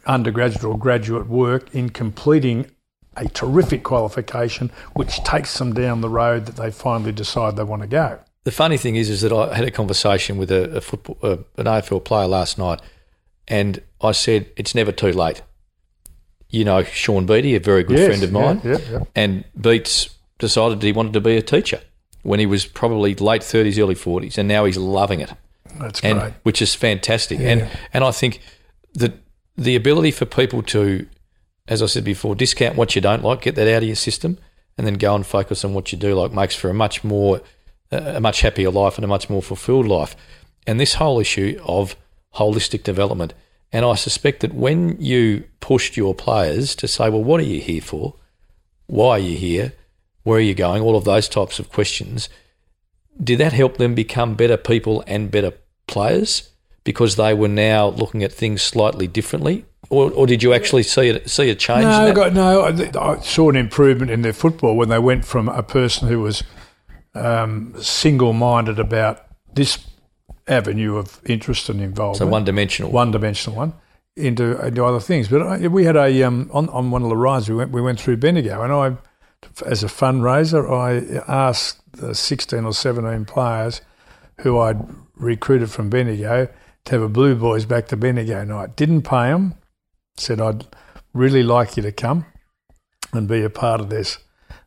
undergraduate 0.06 0.64
or 0.64 0.78
graduate 0.78 1.28
work 1.28 1.74
in 1.74 1.90
completing 1.90 2.70
a 3.16 3.28
terrific 3.30 3.84
qualification, 3.84 4.72
which 4.94 5.24
takes 5.24 5.58
them 5.60 5.74
down 5.74 6.02
the 6.02 6.10
road 6.10 6.46
that 6.48 6.56
they 6.56 6.72
finally 6.72 7.12
decide 7.12 7.56
they 7.56 7.64
want 7.64 7.82
to 7.82 7.88
go. 7.88 8.20
The 8.44 8.52
funny 8.52 8.78
thing 8.78 8.96
is, 8.96 9.10
is 9.10 9.22
that 9.22 9.32
I 9.32 9.56
had 9.56 9.66
a 9.66 9.72
conversation 9.72 10.38
with 10.38 10.52
a, 10.52 10.78
a 10.78 10.82
football, 10.82 11.18
uh, 11.22 11.38
an 11.58 11.66
AFL 11.66 12.04
player 12.04 12.28
last 12.28 12.58
night, 12.58 12.82
and 13.48 13.82
I 14.02 14.12
said 14.12 14.50
it's 14.58 14.76
never 14.76 14.92
too 14.92 15.12
late. 15.12 15.42
You 16.50 16.66
know, 16.66 16.84
Sean 16.84 17.26
Beattie, 17.26 17.56
a 17.56 17.60
very 17.60 17.84
good 17.84 17.98
Yes, 17.98 18.08
friend 18.08 18.24
of 18.24 18.32
mine, 18.32 18.62
yeah, 18.64 18.78
yeah, 18.78 18.92
yeah. 18.92 19.04
and 19.16 19.46
Beats 19.60 20.10
decided 20.40 20.84
he 20.84 20.92
wanted 20.92 21.14
to 21.14 21.22
be 21.22 21.38
a 21.38 21.42
teacher 21.42 21.82
when 22.24 22.40
he 22.40 22.46
was 22.46 22.66
probably 22.66 23.16
late 23.16 23.44
thirties, 23.44 23.80
early 23.80 23.96
forties, 23.96 24.38
and 24.38 24.48
now 24.48 24.66
he's 24.66 24.78
loving 24.78 25.22
it. 25.22 25.32
That's 25.80 26.02
and 26.02 26.20
great. 26.20 26.34
which 26.44 26.62
is 26.62 26.76
fantastic. 26.76 27.40
And 27.40 27.70
and 27.94 28.04
I 28.04 28.12
think 28.12 28.40
that 28.96 29.14
the 29.58 29.76
ability 29.76 30.12
for 30.12 30.26
people 30.26 30.62
to, 30.64 31.08
as 31.68 31.82
I 31.82 31.86
said 31.86 32.04
before, 32.04 32.36
discount 32.36 32.76
what 32.76 32.96
you 32.96 33.02
don't 33.02 33.24
like, 33.24 33.42
get 33.42 33.56
that 33.56 33.68
out 33.68 33.84
of 33.84 33.88
your 33.88 33.96
system, 33.96 34.38
and 34.78 34.88
then 34.88 34.96
go 34.96 35.16
and 35.16 35.26
focus 35.26 35.64
on 35.64 35.74
what 35.74 35.92
you 35.92 35.98
do 35.98 36.16
like 36.16 36.32
makes 36.32 36.56
for 36.56 36.70
a 36.70 36.74
much 36.74 37.04
more, 37.04 37.42
a 37.92 38.20
much 38.20 38.42
happier 38.42 38.72
life 38.72 38.98
and 38.98 39.06
a 39.06 39.08
much 39.08 39.30
more 39.30 39.42
fulfilled 39.42 39.88
life. 39.88 40.16
And 40.66 40.80
this 40.80 40.96
whole 40.96 41.20
issue 41.20 41.60
of 41.64 41.96
holistic 42.36 42.84
development, 42.84 43.34
and 43.72 43.86
I 43.86 43.96
suspect 43.96 44.40
that 44.42 44.54
when 44.54 45.00
you 45.00 45.44
pushed 45.60 45.98
your 45.98 46.16
players 46.16 46.76
to 46.76 46.88
say, 46.88 47.10
well, 47.10 47.24
what 47.24 47.40
are 47.40 47.46
you 47.46 47.62
here 47.62 47.82
for? 47.82 48.16
Why 48.88 49.12
are 49.12 49.20
you 49.20 49.38
here? 49.38 49.74
Where 50.24 50.38
are 50.38 50.42
you 50.42 50.56
going? 50.56 50.82
All 50.82 50.96
of 50.96 51.06
those 51.06 51.28
types 51.28 51.60
of 51.60 51.72
questions 51.72 52.30
did 53.22 53.40
that 53.40 53.54
help 53.54 53.78
them 53.78 53.94
become 53.94 54.36
better 54.36 54.58
people 54.58 55.04
and 55.06 55.30
better 55.30 55.54
players 55.88 56.50
because 56.84 57.16
they 57.16 57.34
were 57.34 57.48
now 57.48 57.88
looking 57.88 58.24
at 58.24 58.32
things 58.32 58.62
slightly 58.62 59.08
differently, 59.08 59.66
or, 59.90 60.12
or 60.12 60.28
did 60.28 60.44
you 60.44 60.54
actually 60.54 60.84
see 60.84 61.10
it 61.10 61.30
see 61.30 61.50
a 61.50 61.56
change? 61.56 61.84
No, 61.84 62.14
got, 62.14 62.34
no. 62.34 62.62
I, 62.62 63.14
I 63.14 63.20
saw 63.22 63.50
an 63.50 63.56
improvement 63.56 64.12
in 64.12 64.22
their 64.22 64.34
football 64.34 64.76
when 64.76 64.90
they 64.90 65.00
went 65.00 65.26
from 65.26 65.48
a 65.50 65.64
person 65.64 66.08
who 66.08 66.20
was 66.20 66.44
um, 67.16 67.74
single-minded 67.82 68.80
about 68.80 69.26
this 69.54 69.86
avenue 70.48 70.98
of 70.98 71.22
interest 71.26 71.70
and 71.70 71.80
involvement, 71.80 72.18
so 72.18 72.28
one 72.28 72.44
dimensional. 72.44 72.92
one-dimensional 72.92 73.56
one, 73.56 73.74
into 74.16 74.60
into 74.66 74.84
other 74.84 75.00
things. 75.00 75.28
But 75.28 75.42
I, 75.42 75.68
we 75.68 75.86
had 75.86 75.96
a 75.96 76.24
um, 76.24 76.50
on 76.54 76.70
on 76.70 76.92
one 76.92 77.04
of 77.04 77.10
the 77.10 77.18
rides 77.18 77.50
we 77.50 77.56
went 77.56 77.72
we 77.72 77.82
went 77.82 78.00
through 78.00 78.18
Bendigo, 78.18 78.62
and 78.62 78.74
I, 78.74 78.98
as 79.66 79.84
a 79.84 79.88
fundraiser, 79.88 80.70
I 80.70 81.24
asked 81.32 81.80
the 81.94 82.14
sixteen 82.14 82.66
or 82.66 82.74
seventeen 82.74 83.26
players 83.26 83.82
who 84.42 84.60
I'd 84.60 84.80
recruited 85.16 85.70
from 85.70 85.90
Bendigo 85.90 86.50
to 86.86 86.92
have 86.92 87.02
a 87.02 87.10
Blue 87.10 87.36
Boys 87.36 87.66
back 87.66 87.88
to 87.88 87.98
Bendigo 87.98 88.44
night. 88.44 88.76
Didn't 88.76 89.04
pay 89.04 89.30
them. 89.30 89.56
Said 90.18 90.42
I'd 90.42 90.68
really 91.14 91.44
like 91.44 91.78
you 91.78 91.84
to 91.84 91.92
come 91.92 92.26
and 93.12 93.28
be 93.28 93.44
a 93.44 93.50
part 93.50 93.80
of 93.82 93.90
this. 93.90 94.20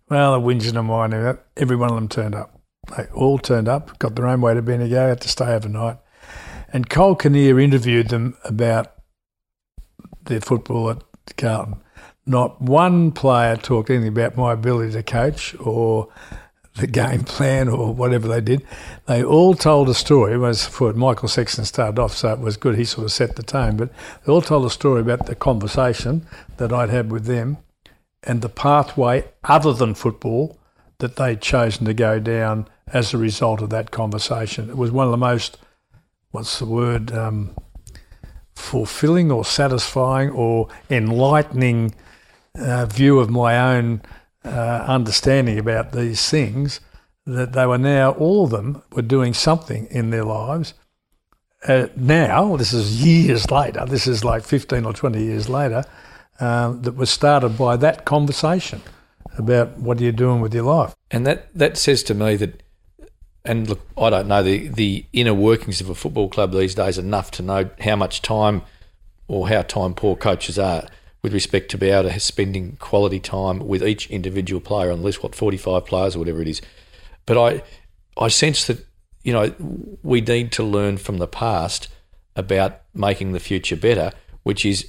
Well, 0.09 0.33
the 0.33 0.47
whinging 0.47 0.79
and 0.79 0.89
whining, 0.89 1.39
every 1.57 1.77
one 1.77 1.91
of 1.91 1.97
them 1.97 2.09
turned 2.09 2.35
up. 2.35 2.61
They 2.97 3.07
all 3.15 3.39
turned 3.39 3.69
up, 3.69 3.99
got 3.99 4.15
their 4.15 4.27
own 4.27 4.41
way 4.41 4.55
to 4.55 4.63
Bendigo, 4.63 5.09
had 5.09 5.21
to 5.23 5.29
stay 5.29 5.47
overnight. 5.47 5.99
And 6.73 6.89
Col 6.89 7.17
Kinnear 7.17 7.59
interviewed 7.59 8.09
them 8.09 8.37
about 8.45 8.93
their 10.25 10.41
football 10.41 10.91
at 10.91 11.03
Carlton. 11.37 11.83
Not 12.25 12.61
one 12.61 13.13
player 13.13 13.57
talked 13.57 13.91
anything 13.91 14.09
about 14.09 14.37
my 14.37 14.53
ability 14.53 14.93
to 14.93 15.03
coach 15.03 15.55
or 15.61 16.09
the 16.77 16.87
game 16.87 17.25
plan 17.25 17.69
or 17.69 17.93
whatever 17.95 18.29
they 18.29 18.41
did. 18.41 18.65
They 19.07 19.23
all 19.23 19.55
told 19.55 19.89
a 19.89 19.95
story. 19.95 20.35
It 20.35 20.39
was 20.39 20.67
for 20.67 20.93
Michael 20.93 21.29
Sexton 21.29 21.65
started 21.65 21.99
off, 21.99 22.15
so 22.15 22.33
it 22.33 22.39
was 22.39 22.57
good. 22.57 22.77
He 22.77 22.85
sort 22.85 23.07
of 23.07 23.13
set 23.13 23.37
the 23.37 23.43
tone. 23.43 23.77
But 23.77 23.91
they 24.25 24.33
all 24.33 24.43
told 24.43 24.67
a 24.67 24.71
story 24.71 25.01
about 25.01 25.27
the 25.27 25.35
conversation 25.35 26.27
that 26.59 26.73
I'd 26.73 26.91
had 26.91 27.11
with 27.11 27.25
them 27.25 27.59
and 28.23 28.43
the 28.43 28.49
pathway 28.49 29.25
other 29.45 29.73
than 29.73 29.95
football 29.95 30.59
that 30.99 31.17
they'd 31.17 31.41
chosen 31.41 31.87
to 31.87 31.95
go 31.95 32.19
down 32.19 32.69
as 32.89 33.13
a 33.13 33.19
result 33.19 33.63
of 33.63 33.71
that 33.71 33.91
conversation. 33.91 34.69
It 34.69 34.77
was 34.77 34.91
one 34.91 35.07
of 35.07 35.11
the 35.11 35.17
most, 35.17 35.59
what's 36.31 36.59
the 36.59 36.67
word, 36.67 37.13
um, 37.13 37.55
fulfilling 38.55 39.31
or 39.31 39.45
satisfying 39.45 40.31
or 40.31 40.69
enlightening 40.91 41.95
uh, 42.59 42.87
view 42.87 43.19
of 43.19 43.29
my 43.31 43.77
own 43.77 44.01
uh, 44.47 44.85
understanding 44.87 45.59
about 45.59 45.93
these 45.93 46.29
things 46.31 46.81
that 47.27 47.53
they 47.53 47.67
were 47.67 47.79
now, 47.79 48.13
all 48.13 48.45
of 48.45 48.51
them 48.51 48.83
were 48.93 49.03
doing 49.03 49.35
something 49.35 49.87
in 49.91 50.11
their 50.11 50.25
lives. 50.25 50.75
Uh, 51.67 51.89
now, 51.97 52.57
this 52.57 52.73
is 52.73 53.05
years 53.05 53.51
later, 53.51 53.85
this 53.87 54.07
is 54.07 54.25
like 54.25 54.45
15 54.45 54.85
or 54.85 54.93
20 54.93 55.21
years 55.23 55.49
later, 55.49 55.85
um, 56.39 56.83
that 56.83 56.95
was 56.95 57.11
started 57.11 57.59
by 57.59 57.77
that 57.77 58.05
conversation 58.05 58.81
about 59.37 59.77
what 59.79 60.01
are 60.01 60.05
you 60.05 60.13
doing 60.13 60.41
with 60.41 60.55
your 60.55 60.65
life. 60.65 60.95
And 61.11 61.27
that, 61.27 61.53
that 61.55 61.77
says 61.77 62.03
to 62.05 62.15
me 62.15 62.37
that, 62.37 62.63
and 63.45 63.69
look, 63.69 63.81
I 63.97 64.11
don't 64.11 64.29
know 64.29 64.43
the, 64.43 64.69
the 64.69 65.07
inner 65.13 65.35
workings 65.35 65.81
of 65.81 65.89
a 65.89 65.95
football 65.95 66.29
club 66.29 66.53
these 66.53 66.75
days 66.75 66.99
enough 66.99 67.31
to 67.33 67.43
know 67.43 67.71
how 67.81 67.97
much 67.97 68.23
time 68.23 68.63
or 69.29 69.49
how 69.49 69.63
time 69.63 69.95
poor 69.95 70.15
coaches 70.17 70.59
are 70.59 70.85
with 71.27 71.35
respect 71.35 71.69
to 71.73 71.77
be 71.77 71.91
able 71.91 72.09
to 72.09 72.21
spending 72.21 72.77
quality 72.77 73.19
time 73.19 73.59
with 73.59 73.83
each 73.83 74.09
individual 74.11 74.61
player 74.61 74.93
on 74.93 74.99
the 74.99 75.05
list, 75.05 75.25
what, 75.25 75.35
45 75.35 75.85
players 75.85 76.15
or 76.15 76.21
whatever 76.21 76.41
it 76.41 76.47
is. 76.47 76.63
But 77.27 77.37
I, 77.37 77.63
I 78.17 78.29
sense 78.29 78.69
that, 78.69 78.87
you 79.25 79.33
know, 79.33 79.53
we 80.05 80.21
need 80.21 80.53
to 80.53 80.63
learn 80.63 80.99
from 80.99 81.19
the 81.19 81.27
past 81.27 81.89
about 82.37 82.83
making 82.95 83.33
the 83.33 83.41
future 83.41 83.75
better, 83.75 84.13
which 84.45 84.65
is 84.65 84.89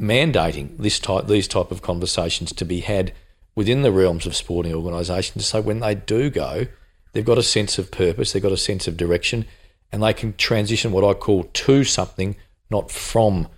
mandating 0.00 0.78
this 0.78 0.98
type, 0.98 1.26
these 1.26 1.46
type 1.46 1.70
of 1.70 1.82
conversations 1.82 2.54
to 2.54 2.64
be 2.64 2.80
had 2.80 3.12
within 3.54 3.82
the 3.82 3.92
realms 3.92 4.24
of 4.24 4.34
sporting 4.34 4.72
organisations. 4.72 5.44
So 5.44 5.60
when 5.60 5.80
they 5.80 5.94
do 5.94 6.30
go, 6.30 6.68
they've 7.12 7.22
got 7.22 7.36
a 7.36 7.42
sense 7.42 7.78
of 7.78 7.90
purpose, 7.90 8.32
they've 8.32 8.42
got 8.42 8.50
a 8.50 8.56
sense 8.56 8.88
of 8.88 8.96
direction, 8.96 9.44
and 9.92 10.02
they 10.02 10.14
can 10.14 10.32
transition 10.38 10.90
what 10.90 11.04
I 11.04 11.12
call 11.12 11.44
to 11.44 11.84
something, 11.84 12.36
not 12.70 12.90
from 12.90 13.48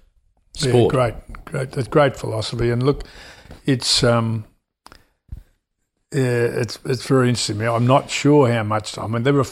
sport. 0.54 0.94
Yeah, 0.94 0.98
great, 0.98 1.44
great. 1.44 1.72
That's 1.72 1.88
great 1.88 2.16
philosophy. 2.16 2.70
And 2.70 2.82
look, 2.82 3.04
it's 3.66 4.02
um, 4.04 4.44
yeah, 6.12 6.20
it's 6.20 6.78
it's 6.84 7.06
very 7.06 7.28
interesting. 7.28 7.60
I'm 7.62 7.86
not 7.86 8.10
sure 8.10 8.50
how 8.50 8.62
much. 8.62 8.98
I 8.98 9.06
mean, 9.06 9.22
there 9.22 9.34
were, 9.34 9.46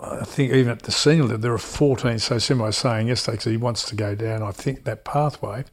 I 0.00 0.24
think 0.24 0.52
even 0.52 0.72
at 0.72 0.82
the 0.82 0.92
senior 0.92 1.24
level, 1.24 1.38
there 1.38 1.50
were 1.52 1.58
14. 1.58 2.18
So 2.18 2.36
Simo 2.36 2.62
was 2.66 2.76
saying 2.76 3.08
yesterday, 3.08 3.36
'cause 3.36 3.44
he 3.44 3.56
wants 3.56 3.84
to 3.86 3.94
go 3.96 4.14
down. 4.14 4.42
I 4.42 4.52
think 4.52 4.84
that 4.84 5.04
pathway. 5.04 5.64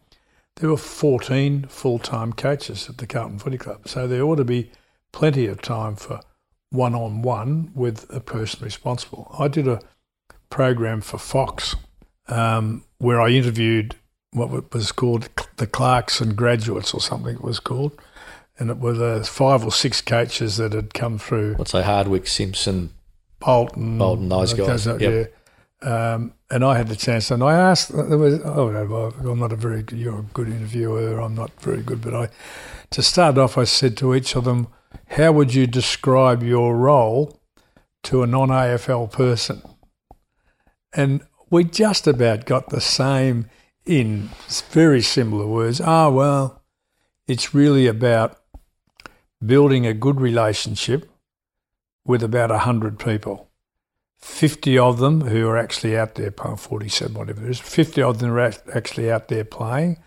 There 0.58 0.70
were 0.70 0.78
14 0.78 1.64
full-time 1.70 2.34
coaches 2.34 2.89
at 2.89 2.98
the 2.98 3.08
Carlton 3.08 3.39
Footy 3.39 3.58
Club, 3.58 3.88
so 3.88 4.06
there 4.06 4.22
ought 4.24 4.36
to 4.36 4.44
be 4.44 4.70
plenty 5.12 5.48
of 5.48 5.62
time 5.62 5.96
for 5.96 6.20
one-on-one 6.72 7.72
with 7.74 8.06
a 8.14 8.20
person 8.20 8.64
responsible. 8.64 9.34
I 9.39 9.48
did 9.48 9.68
a 9.68 9.80
program 10.50 11.02
for 11.02 11.18
Fox 11.18 11.76
um, 12.28 12.84
where 12.98 13.20
I 13.22 13.30
interviewed 13.30 13.96
what 14.34 14.73
was 14.73 14.91
called 14.91 15.29
the 15.57 15.67
Clarkson 15.67 16.36
graduates 16.36 16.93
or 16.93 17.01
something 17.01 17.36
it 17.36 17.43
was 17.43 17.59
called. 17.59 17.99
And 18.57 18.69
it 18.69 18.77
were 18.77 18.93
the 18.93 19.23
five 19.23 19.63
or 19.63 19.71
six 19.71 20.01
coaches 20.01 20.57
that 20.57 20.73
had 20.73 20.93
come 20.93 21.17
through 21.17 21.55
Let's 21.57 21.71
say 21.71 21.82
Hardwick, 21.82 22.27
Simpson, 22.27 22.91
Bolton. 23.39 23.97
Bolton, 23.97 24.29
those 24.29 24.53
guys, 24.53 24.88
uh, 24.88 24.97
yep. 24.97 25.11
Yeah. 25.82 26.13
Um, 26.13 26.34
and 26.51 26.63
I 26.63 26.77
had 26.77 26.89
the 26.89 26.95
chance, 26.95 27.32
and 27.32 27.43
I 27.43 27.53
asked, 27.53 27.91
there 27.91 28.17
was, 28.17 28.39
oh, 28.45 28.69
I'm 28.69 29.39
not 29.39 29.51
a 29.51 29.55
very 29.55 29.82
good, 29.82 29.97
you're 29.97 30.19
a 30.19 30.21
good 30.21 30.47
interviewer, 30.47 31.19
I'm 31.19 31.34
not 31.34 31.59
very 31.59 31.82
good, 31.82 32.01
but 32.01 32.13
I, 32.13 32.29
to 32.91 33.01
start 33.01 33.39
off, 33.39 33.57
I 33.57 33.63
said 33.63 33.97
to 33.97 34.13
each 34.13 34.36
of 34.36 34.43
them, 34.43 34.67
how 35.07 35.32
would 35.32 35.55
you 35.55 35.65
describe 35.65 36.43
your 36.43 36.77
role 36.77 37.39
to 38.03 38.21
a 38.21 38.27
non 38.27 38.49
AFL 38.49 39.11
person? 39.11 39.63
And 40.93 41.21
we 41.49 41.63
just 41.63 42.05
about 42.05 42.45
got 42.45 42.69
the 42.69 42.82
same 42.82 43.49
in 43.86 44.29
very 44.69 45.01
similar 45.01 45.47
words. 45.47 45.82
Ah, 45.82 46.09
well, 46.09 46.61
it's 47.27 47.53
really 47.53 47.88
about 47.88 48.39
building 49.43 49.86
a 49.86 49.93
good 49.93 50.21
relationship 50.21 51.09
with 52.05 52.23
about 52.23 52.49
100 52.49 52.99
people. 52.99 53.49
50 54.17 54.77
of 54.77 54.99
them 54.99 55.21
who 55.21 55.47
are 55.47 55.57
actually 55.57 55.97
out 55.97 56.15
there, 56.15 56.32
47, 56.32 57.15
whatever 57.15 57.43
it 57.43 57.49
is, 57.49 57.59
50 57.59 58.03
of 58.03 58.19
them 58.19 58.32
are 58.32 58.53
actually 58.73 59.11
out 59.11 59.29
there 59.29 59.43
playing, 59.43 59.97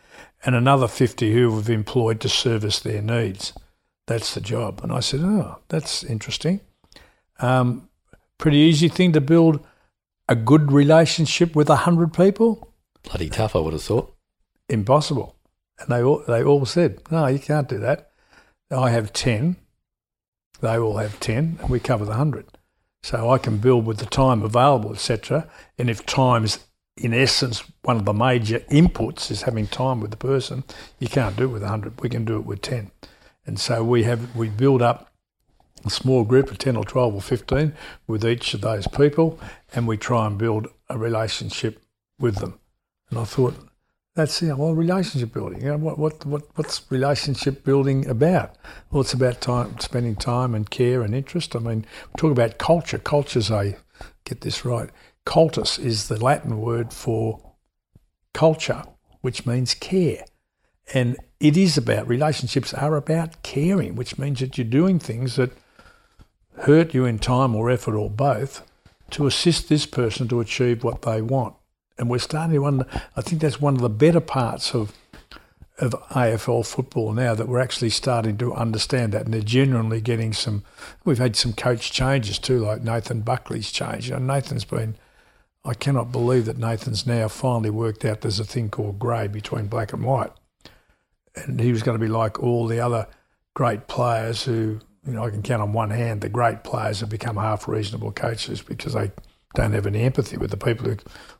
and 0.45 0.55
another 0.55 0.87
50 0.87 1.33
who 1.33 1.53
we've 1.53 1.71
employed 1.71 2.21
to 2.21 2.29
service 2.29 2.79
their 2.79 3.03
needs. 3.03 3.53
That's 4.07 4.35
the 4.35 4.41
job. 4.41 4.81
And 4.83 4.93
I 4.93 5.01
said, 5.01 5.21
oh, 5.23 5.59
that's 5.69 6.05
interesting. 6.05 6.61
Um, 7.41 7.89
pretty 8.39 8.59
easy 8.59 8.89
thing 8.89 9.13
to 9.15 9.21
build 9.21 9.65
a 10.29 10.37
good 10.37 10.71
relationship 10.71 11.57
with 11.57 11.69
100 11.69 12.13
people? 12.13 12.74
Bloody 13.05 13.29
tough, 13.29 13.55
I 13.55 13.61
would 13.61 13.73
have 13.73 13.83
thought. 13.83 14.15
impossible. 14.69 15.37
And 15.79 15.89
they 15.89 16.03
all, 16.03 16.23
they 16.27 16.43
all 16.43 16.65
said, 16.67 17.01
no, 17.11 17.27
you 17.27 17.39
can't 17.39 17.69
do 17.69 17.79
that. 17.79 18.11
I 18.71 18.91
have 18.91 19.13
10. 19.13 19.57
They 20.61 20.79
all 20.79 20.97
have 20.97 21.21
10, 21.21 21.59
and 21.61 21.69
we 21.69 21.81
cover 21.81 22.05
the 22.05 22.11
100. 22.11 22.47
So 23.03 23.31
I 23.31 23.39
can 23.39 23.59
build 23.59 23.85
with 23.85 23.99
the 23.99 24.07
time 24.07 24.43
available, 24.43 24.93
etc. 24.93 25.49
And 25.79 25.91
if 25.91 26.07
time's 26.07 26.61
in 26.97 27.13
essence, 27.13 27.65
one 27.83 27.97
of 27.97 28.05
the 28.05 28.13
major 28.13 28.61
inputs 28.71 29.31
is 29.31 29.43
having 29.43 29.67
time 29.67 30.01
with 30.01 30.11
the 30.11 30.17
person. 30.17 30.65
You 31.01 31.09
can't 31.09 31.37
do 31.37 31.45
it 31.45 31.49
with 31.49 31.63
100. 31.63 32.01
We 32.01 32.09
can 32.09 32.25
do 32.25 32.37
it 32.37 32.47
with 32.47 32.63
10. 32.63 32.91
And 33.47 33.59
so 33.59 33.83
we 33.83 34.05
have 34.05 34.35
we 34.35 34.49
build 34.49 34.81
up 34.81 35.13
a 35.85 35.91
small 35.91 36.25
group 36.25 36.51
of 36.51 36.59
10 36.59 36.77
or 36.77 36.85
12 36.85 37.15
or 37.15 37.21
15 37.21 37.75
with 38.07 38.25
each 38.25 38.55
of 38.55 38.63
those 38.63 38.87
people 38.87 39.39
and 39.75 39.87
we 39.87 39.97
try 39.99 40.27
and 40.27 40.39
build 40.39 40.69
a 40.89 40.97
relationship 40.97 41.83
with 42.19 42.37
them. 42.37 42.59
And 43.15 43.23
I 43.23 43.27
thought, 43.27 43.55
that's 44.17 44.43
yeah, 44.43 44.55
well, 44.55 44.75
relationship 44.75 45.33
building. 45.33 45.63
You 45.63 45.69
know, 45.69 45.77
what, 45.77 46.01
what, 46.01 46.27
what, 46.27 46.43
what's 46.57 46.83
relationship 46.91 47.63
building 47.63 48.09
about? 48.09 48.57
Well, 48.91 49.03
it's 49.03 49.13
about 49.13 49.41
time, 49.41 49.79
spending 49.79 50.17
time 50.17 50.53
and 50.53 50.69
care 50.69 51.01
and 51.03 51.15
interest. 51.15 51.55
I 51.55 51.61
mean, 51.61 51.87
talk 52.17 52.33
about 52.33 52.59
culture. 52.59 52.99
Culture's 52.99 53.53
a, 53.53 53.77
get 54.25 54.41
this 54.41 54.65
right, 54.65 54.91
cultus 55.25 55.79
is 55.79 56.09
the 56.09 56.21
Latin 56.21 56.61
word 56.61 56.93
for 56.93 57.55
culture, 58.33 58.83
which 59.21 59.47
means 59.47 59.75
care. 59.75 60.25
And 60.93 61.17
it 61.39 61.57
is 61.57 61.79
about, 61.79 62.09
relationships 62.09 62.75
are 62.75 62.97
about 62.97 63.45
caring, 63.45 63.95
which 63.95 64.19
means 64.19 64.41
that 64.41 64.59
you're 64.59 64.65
doing 64.65 64.99
things 64.99 65.37
that 65.37 65.53
hurt 66.63 66.95
you 66.95 67.05
in 67.05 67.21
time 67.21 67.55
or 67.55 67.71
effort 67.71 67.95
or 67.95 68.11
both 68.11 68.69
to 69.11 69.29
assist 69.29 69.69
this 69.69 69.87
person 69.87 70.27
to 70.27 70.41
achieve 70.41 70.83
what 70.83 71.03
they 71.03 71.23
want. 71.23 71.55
And 71.99 72.11
we're 72.11 72.19
starting 72.19 72.55
to 72.55 72.59
wonder, 72.61 72.87
I 73.17 73.21
think 73.21 73.41
that's 73.41 73.61
one 73.61 73.75
of 73.75 73.81
the 73.81 73.89
better 73.89 74.21
parts 74.21 74.75
of 74.75 74.93
of 75.79 75.91
AFL 76.11 76.65
football 76.65 77.13
now 77.13 77.35
that 77.35 77.49
we're 77.49 77.59
actually 77.59 77.91
starting 77.91 78.39
to 78.39 78.55
understand 78.55 79.13
that, 79.13 79.25
and 79.25 79.35
they're 79.35 79.41
genuinely 79.41 80.01
getting 80.01 80.33
some. 80.33 80.63
We've 81.05 81.19
had 81.19 81.35
some 81.35 81.53
coach 81.53 81.91
changes 81.91 82.39
too, 82.39 82.61
like 82.61 82.83
Nathan 82.83 83.23
Buckley's 83.23 83.73
change. 83.73 84.09
You 84.09 84.15
know, 84.15 84.35
Nathan's 84.35 84.65
been. 84.65 84.97
I 85.65 85.75
cannot 85.75 86.13
believe 86.13 86.45
that 86.45 86.59
Nathan's 86.59 87.07
now 87.07 87.27
finally 87.27 87.71
worked 87.71 88.05
out 88.05 88.21
there's 88.21 88.39
a 88.39 88.45
thing 88.45 88.69
called 88.69 88.99
grey 88.99 89.27
between 89.27 89.67
black 89.67 89.93
and 89.93 90.05
white, 90.05 90.33
and 91.35 91.59
he 91.59 91.73
was 91.73 91.83
going 91.83 91.99
to 91.99 92.05
be 92.05 92.11
like 92.11 92.41
all 92.41 92.67
the 92.67 92.81
other 92.81 93.09
great 93.55 93.89
players 93.89 94.45
who 94.45 94.81
you 95.07 95.13
know, 95.13 95.25
I 95.25 95.31
can 95.31 95.43
count 95.43 95.63
on 95.63 95.73
one 95.73 95.91
hand 95.91 96.21
the 96.21 96.29
great 96.29 96.65
players 96.65 97.01
have 97.01 97.11
become 97.11 97.37
half 97.37 97.69
reasonable 97.69 98.13
coaches 98.13 98.63
because 98.63 98.95
they 98.95 99.13
don't 99.55 99.73
have 99.73 99.87
any 99.87 100.03
empathy 100.03 100.37
with 100.37 100.51
the 100.51 100.57
people 100.57 100.89
who, 100.89 100.97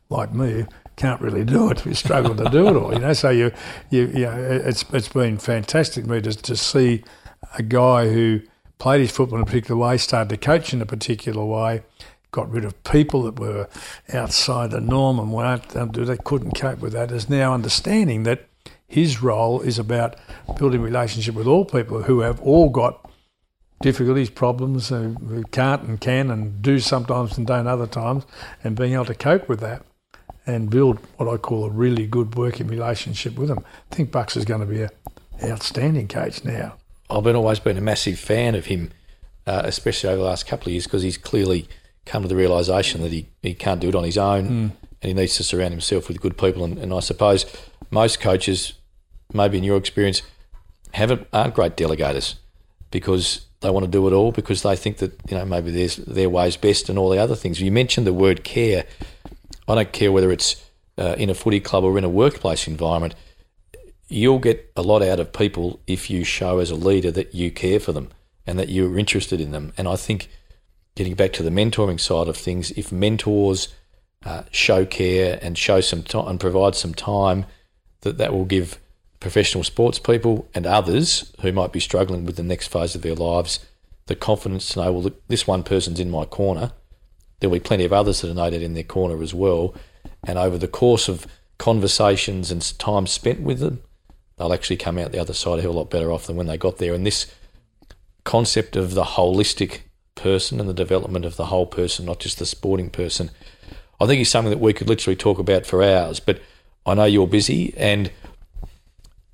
like 0.09 0.33
me, 0.33 0.65
can't 0.95 1.21
really 1.21 1.43
do 1.43 1.69
it. 1.69 1.85
We 1.85 1.93
struggle 1.93 2.35
to 2.35 2.49
do 2.49 2.67
it 2.67 2.75
all, 2.75 2.93
you 2.93 2.99
know. 2.99 3.13
So 3.13 3.29
you, 3.29 3.51
you, 3.89 4.07
you 4.07 4.25
know, 4.25 4.37
it's 4.41 4.85
it's 4.93 5.09
been 5.09 5.37
fantastic 5.37 6.05
me 6.05 6.21
to 6.21 6.33
to 6.33 6.55
see 6.55 7.03
a 7.57 7.63
guy 7.63 8.09
who 8.09 8.41
played 8.79 9.01
his 9.01 9.11
football 9.11 9.37
in 9.37 9.43
a 9.43 9.45
particular 9.45 9.79
way, 9.79 9.97
started 9.97 10.29
to 10.29 10.37
coach 10.37 10.73
in 10.73 10.81
a 10.81 10.85
particular 10.85 11.45
way, 11.45 11.83
got 12.31 12.49
rid 12.49 12.65
of 12.65 12.81
people 12.83 13.23
that 13.23 13.39
were 13.39 13.67
outside 14.13 14.71
the 14.71 14.81
norm 14.81 15.19
and 15.19 15.31
weren't 15.31 15.75
um, 15.75 15.91
they 15.91 16.17
couldn't 16.17 16.51
cope 16.53 16.79
with 16.79 16.93
that. 16.93 17.11
Is 17.11 17.29
now 17.29 17.53
understanding 17.53 18.23
that 18.23 18.47
his 18.87 19.21
role 19.21 19.61
is 19.61 19.79
about 19.79 20.15
building 20.57 20.81
relationship 20.81 21.35
with 21.35 21.47
all 21.47 21.65
people 21.65 22.03
who 22.03 22.21
have 22.21 22.39
all 22.41 22.69
got 22.69 23.09
difficulties, 23.81 24.29
problems, 24.29 24.91
uh, 24.91 25.13
who 25.27 25.43
can't 25.51 25.83
and 25.83 25.99
can 25.99 26.31
and 26.31 26.61
do 26.61 26.79
sometimes 26.79 27.37
and 27.37 27.45
don't 27.45 27.67
other 27.67 27.87
times, 27.87 28.25
and 28.63 28.75
being 28.75 28.93
able 28.93 29.05
to 29.05 29.15
cope 29.15 29.47
with 29.49 29.59
that 29.59 29.85
and 30.47 30.69
build 30.69 30.99
what 31.17 31.27
I 31.27 31.37
call 31.37 31.65
a 31.65 31.69
really 31.69 32.05
good 32.05 32.35
working 32.35 32.67
relationship 32.67 33.35
with 33.35 33.49
them. 33.49 33.65
I 33.91 33.95
think 33.95 34.11
Bucks 34.11 34.37
is 34.37 34.45
going 34.45 34.61
to 34.61 34.67
be 34.67 34.83
an 34.83 34.89
outstanding 35.43 36.07
coach 36.07 36.43
now. 36.43 36.75
I've 37.09 37.23
been 37.23 37.35
always 37.35 37.59
been 37.59 37.77
a 37.77 37.81
massive 37.81 38.19
fan 38.19 38.55
of 38.55 38.67
him, 38.67 38.91
uh, 39.45 39.61
especially 39.65 40.09
over 40.09 40.17
the 40.17 40.27
last 40.27 40.47
couple 40.47 40.67
of 40.67 40.73
years, 40.73 40.85
because 40.85 41.03
he's 41.03 41.17
clearly 41.17 41.67
come 42.05 42.21
to 42.21 42.27
the 42.27 42.35
realisation 42.35 43.01
that 43.01 43.11
he, 43.11 43.27
he 43.41 43.53
can't 43.53 43.81
do 43.81 43.89
it 43.89 43.95
on 43.95 44.03
his 44.03 44.17
own 44.17 44.43
mm. 44.45 44.49
and 44.49 44.71
he 45.01 45.13
needs 45.13 45.35
to 45.35 45.43
surround 45.43 45.71
himself 45.71 46.07
with 46.07 46.21
good 46.21 46.37
people. 46.37 46.63
And, 46.63 46.77
and 46.77 46.93
I 46.93 46.99
suppose 46.99 47.45
most 47.89 48.19
coaches, 48.19 48.73
maybe 49.33 49.57
in 49.57 49.63
your 49.63 49.77
experience, 49.77 50.21
haven't 50.93 51.27
aren't 51.33 51.53
great 51.53 51.75
delegators 51.75 52.35
because 52.91 53.47
they 53.65 53.71
want 53.71 53.85
to 53.85 53.91
do 53.91 54.07
it 54.07 54.13
all 54.13 54.31
because 54.31 54.61
they 54.61 54.75
think 54.75 54.97
that 54.97 55.13
you 55.29 55.37
know 55.37 55.45
maybe 55.45 55.71
there's 55.71 55.97
their 55.97 56.29
way's 56.29 56.57
best 56.57 56.89
and 56.89 56.97
all 56.97 57.09
the 57.09 57.17
other 57.17 57.35
things. 57.35 57.59
You 57.59 57.71
mentioned 57.71 58.07
the 58.07 58.13
word 58.13 58.43
care. 58.43 58.85
I 59.67 59.75
don't 59.75 59.91
care 59.91 60.11
whether 60.11 60.31
it's 60.31 60.63
uh, 60.97 61.15
in 61.17 61.29
a 61.29 61.35
footy 61.35 61.59
club 61.59 61.83
or 61.83 61.97
in 61.97 62.03
a 62.03 62.09
workplace 62.09 62.67
environment. 62.67 63.15
You'll 64.07 64.39
get 64.39 64.71
a 64.75 64.83
lot 64.83 65.01
out 65.01 65.19
of 65.19 65.33
people 65.33 65.79
if 65.87 66.09
you 66.09 66.23
show 66.23 66.59
as 66.59 66.69
a 66.69 66.75
leader 66.75 67.11
that 67.11 67.33
you 67.33 67.49
care 67.49 67.79
for 67.79 67.91
them 67.91 68.09
and 68.45 68.59
that 68.59 68.69
you're 68.69 68.99
interested 68.99 69.41
in 69.41 69.51
them. 69.51 69.73
And 69.77 69.87
I 69.87 69.95
think 69.95 70.29
getting 70.95 71.15
back 71.15 71.33
to 71.33 71.43
the 71.43 71.49
mentoring 71.49 71.99
side 71.99 72.27
of 72.27 72.37
things, 72.37 72.69
if 72.71 72.91
mentors 72.91 73.73
uh, 74.23 74.43
show 74.51 74.85
care 74.85 75.39
and 75.41 75.57
show 75.57 75.81
some 75.81 76.03
time 76.03 76.27
and 76.27 76.39
provide 76.39 76.75
some 76.75 76.93
time, 76.93 77.45
that 78.01 78.19
that 78.19 78.31
will 78.31 78.45
give 78.45 78.79
professional 79.25 79.63
sports 79.63 79.97
people 79.97 80.47
and 80.53 80.67
others 80.67 81.33
who 81.41 81.51
might 81.51 81.71
be 81.71 81.79
struggling 81.79 82.27
with 82.27 82.35
the 82.35 82.43
next 82.43 82.67
phase 82.67 82.93
of 82.93 83.01
their 83.01 83.15
lives 83.15 83.65
the 84.05 84.15
confidence 84.15 84.67
to 84.67 84.79
know, 84.79 84.91
well, 84.91 85.01
look, 85.01 85.27
this 85.29 85.47
one 85.47 85.63
person's 85.63 85.99
in 85.99 86.11
my 86.11 86.25
corner. 86.25 86.73
There'll 87.39 87.55
be 87.55 87.59
plenty 87.59 87.85
of 87.85 87.91
others 87.91 88.21
that 88.21 88.29
are 88.29 88.35
noted 88.35 88.61
in 88.61 88.75
their 88.75 88.83
corner 88.83 89.23
as 89.23 89.33
well. 89.33 89.73
And 90.27 90.37
over 90.37 90.59
the 90.59 90.67
course 90.67 91.09
of 91.09 91.25
conversations 91.57 92.51
and 92.51 92.77
time 92.77 93.07
spent 93.07 93.41
with 93.41 93.57
them, 93.57 93.81
they'll 94.37 94.53
actually 94.53 94.77
come 94.77 94.99
out 94.99 95.11
the 95.11 95.19
other 95.19 95.33
side 95.33 95.57
a 95.57 95.63
hell 95.63 95.71
of 95.71 95.75
a 95.77 95.79
lot 95.79 95.89
better 95.89 96.11
off 96.11 96.27
than 96.27 96.35
when 96.35 96.45
they 96.45 96.55
got 96.55 96.77
there. 96.77 96.93
And 96.93 97.03
this 97.03 97.25
concept 98.25 98.75
of 98.75 98.93
the 98.93 99.05
holistic 99.05 99.79
person 100.13 100.59
and 100.59 100.69
the 100.69 100.73
development 100.73 101.25
of 101.25 101.35
the 101.35 101.47
whole 101.47 101.65
person, 101.65 102.05
not 102.05 102.19
just 102.19 102.37
the 102.37 102.45
sporting 102.45 102.91
person, 102.91 103.31
I 103.99 104.05
think 104.05 104.21
is 104.21 104.29
something 104.29 104.51
that 104.51 104.59
we 104.59 104.73
could 104.73 104.87
literally 104.87 105.15
talk 105.15 105.39
about 105.39 105.65
for 105.65 105.81
hours. 105.81 106.19
But 106.19 106.43
I 106.85 106.93
know 106.93 107.05
you're 107.05 107.25
busy 107.25 107.73
and– 107.75 108.11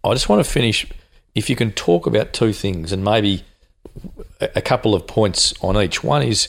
I 0.03 0.13
just 0.13 0.29
want 0.29 0.43
to 0.43 0.49
finish. 0.49 0.85
If 1.35 1.49
you 1.49 1.55
can 1.55 1.71
talk 1.71 2.05
about 2.05 2.33
two 2.33 2.53
things 2.53 2.91
and 2.91 3.03
maybe 3.03 3.43
a 4.39 4.61
couple 4.61 4.95
of 4.95 5.07
points 5.07 5.53
on 5.61 5.81
each. 5.81 6.03
One 6.03 6.23
is 6.23 6.47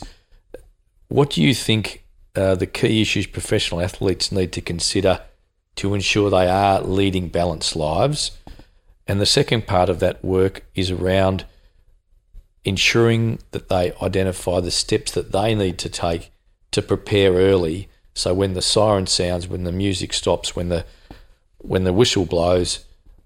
what 1.09 1.31
do 1.31 1.43
you 1.43 1.55
think 1.55 2.05
uh, 2.35 2.55
the 2.55 2.67
key 2.67 3.03
issues 3.03 3.27
professional 3.27 3.81
athletes 3.81 4.33
need 4.33 4.53
to 4.53 4.61
consider 4.61 5.21
to 5.77 5.95
ensure 5.95 6.31
they 6.31 6.49
are 6.49 6.81
leading 6.81 7.29
balanced 7.29 7.77
lives? 7.77 8.39
And 9.07 9.21
the 9.21 9.27
second 9.27 9.67
part 9.67 9.89
of 9.89 10.01
that 10.01 10.25
work 10.25 10.65
is 10.75 10.91
around 10.91 11.45
ensuring 12.65 13.41
that 13.51 13.69
they 13.69 13.93
identify 14.01 14.61
the 14.61 14.71
steps 14.71 15.13
that 15.13 15.33
they 15.33 15.55
need 15.55 15.79
to 15.79 15.89
take 15.89 16.31
to 16.71 16.81
prepare 16.81 17.33
early. 17.33 17.89
So 18.15 18.33
when 18.33 18.55
the 18.55 18.63
siren 18.63 19.07
sounds, 19.07 19.49
when 19.49 19.65
the 19.65 19.73
music 19.73 20.13
stops, 20.13 20.55
when 20.55 20.69
the 20.69 20.85
when 21.59 21.85
the 21.85 21.93
whistle 21.93 22.25
blows, 22.25 22.85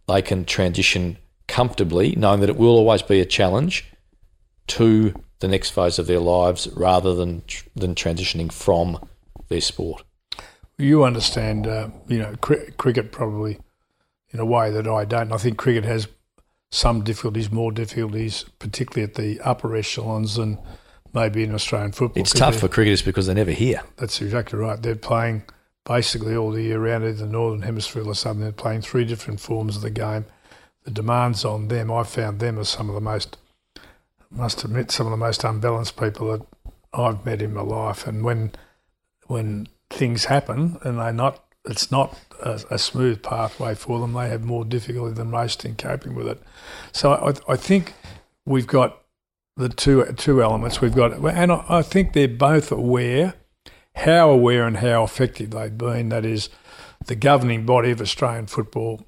they 0.08 0.22
can 0.22 0.44
transition 0.44 1.18
comfortably, 1.48 2.14
knowing 2.16 2.40
that 2.40 2.48
it 2.48 2.56
will 2.56 2.76
always 2.76 3.02
be 3.02 3.20
a 3.20 3.26
challenge 3.26 3.84
to 4.68 5.14
the 5.38 5.48
next 5.48 5.70
phase 5.70 5.98
of 5.98 6.06
their 6.06 6.20
lives 6.20 6.68
rather 6.74 7.14
than 7.14 7.42
than 7.74 7.94
transitioning 7.94 8.52
from 8.52 8.98
their 9.48 9.60
sport. 9.60 10.02
You 10.78 11.04
understand, 11.04 11.66
uh, 11.66 11.88
you 12.06 12.18
know, 12.18 12.34
cr- 12.40 12.70
cricket 12.76 13.12
probably 13.12 13.58
in 14.30 14.40
a 14.40 14.44
way 14.44 14.70
that 14.70 14.86
I 14.86 15.04
don't. 15.04 15.32
I 15.32 15.38
think 15.38 15.56
cricket 15.56 15.84
has 15.84 16.08
some 16.70 17.02
difficulties, 17.02 17.50
more 17.50 17.72
difficulties, 17.72 18.44
particularly 18.58 19.04
at 19.10 19.14
the 19.14 19.40
upper 19.40 19.74
echelons 19.76 20.36
than 20.36 20.58
maybe 21.14 21.42
in 21.42 21.54
Australian 21.54 21.92
football. 21.92 22.20
It's 22.20 22.32
tough 22.32 22.56
for 22.56 22.68
cricketers 22.68 23.02
because 23.02 23.26
they're 23.26 23.34
never 23.34 23.52
here. 23.52 23.82
That's 23.96 24.20
exactly 24.20 24.58
right. 24.58 24.80
They're 24.80 24.96
playing 24.96 25.44
basically 25.86 26.36
all 26.36 26.50
the 26.50 26.62
year 26.62 26.80
round, 26.80 27.04
either 27.04 27.24
the 27.24 27.26
northern 27.26 27.62
hemisphere 27.62 28.06
or 28.06 28.14
something. 28.14 28.42
They're 28.42 28.52
playing 28.52 28.82
three 28.82 29.04
different 29.04 29.40
forms 29.40 29.76
of 29.76 29.82
the 29.82 29.90
game. 29.90 30.26
The 30.84 30.90
demands 30.90 31.44
on 31.44 31.68
them, 31.68 31.90
I 31.90 32.02
found 32.02 32.40
them 32.40 32.58
as 32.58 32.68
some 32.68 32.88
of 32.88 32.94
the 32.94 33.00
most, 33.00 33.38
must 34.30 34.64
admit, 34.64 34.90
some 34.90 35.06
of 35.06 35.12
the 35.12 35.16
most 35.16 35.44
unbalanced 35.44 35.96
people 35.96 36.32
that 36.32 36.46
I've 36.92 37.24
met 37.24 37.40
in 37.40 37.54
my 37.54 37.62
life. 37.62 38.06
And 38.06 38.22
when 38.22 38.52
when 39.26 39.68
things 39.90 40.26
happen 40.26 40.78
and 40.82 40.98
they're 40.98 41.12
not, 41.12 41.44
it's 41.64 41.90
not 41.90 42.16
a, 42.40 42.60
a 42.70 42.78
smooth 42.78 43.22
pathway 43.22 43.74
for 43.74 43.98
them. 43.98 44.12
They 44.12 44.28
have 44.28 44.44
more 44.44 44.64
difficulty 44.64 45.14
than 45.14 45.30
most 45.30 45.64
in 45.64 45.74
coping 45.74 46.14
with 46.14 46.28
it. 46.28 46.42
So 46.92 47.12
I, 47.12 47.52
I 47.52 47.56
think 47.56 47.94
we've 48.44 48.66
got 48.66 49.02
the 49.56 49.68
two 49.68 50.04
two 50.16 50.42
elements. 50.42 50.80
We've 50.80 50.94
got, 50.94 51.12
and 51.12 51.52
I, 51.52 51.64
I 51.68 51.82
think 51.82 52.12
they're 52.12 52.28
both 52.28 52.70
aware 52.70 53.34
how 53.96 54.30
aware 54.30 54.66
and 54.66 54.76
how 54.78 55.04
effective 55.04 55.50
they've 55.50 55.76
been. 55.76 56.10
That 56.10 56.24
is, 56.24 56.48
the 57.06 57.16
governing 57.16 57.64
body 57.64 57.90
of 57.90 58.00
Australian 58.00 58.46
football, 58.46 59.06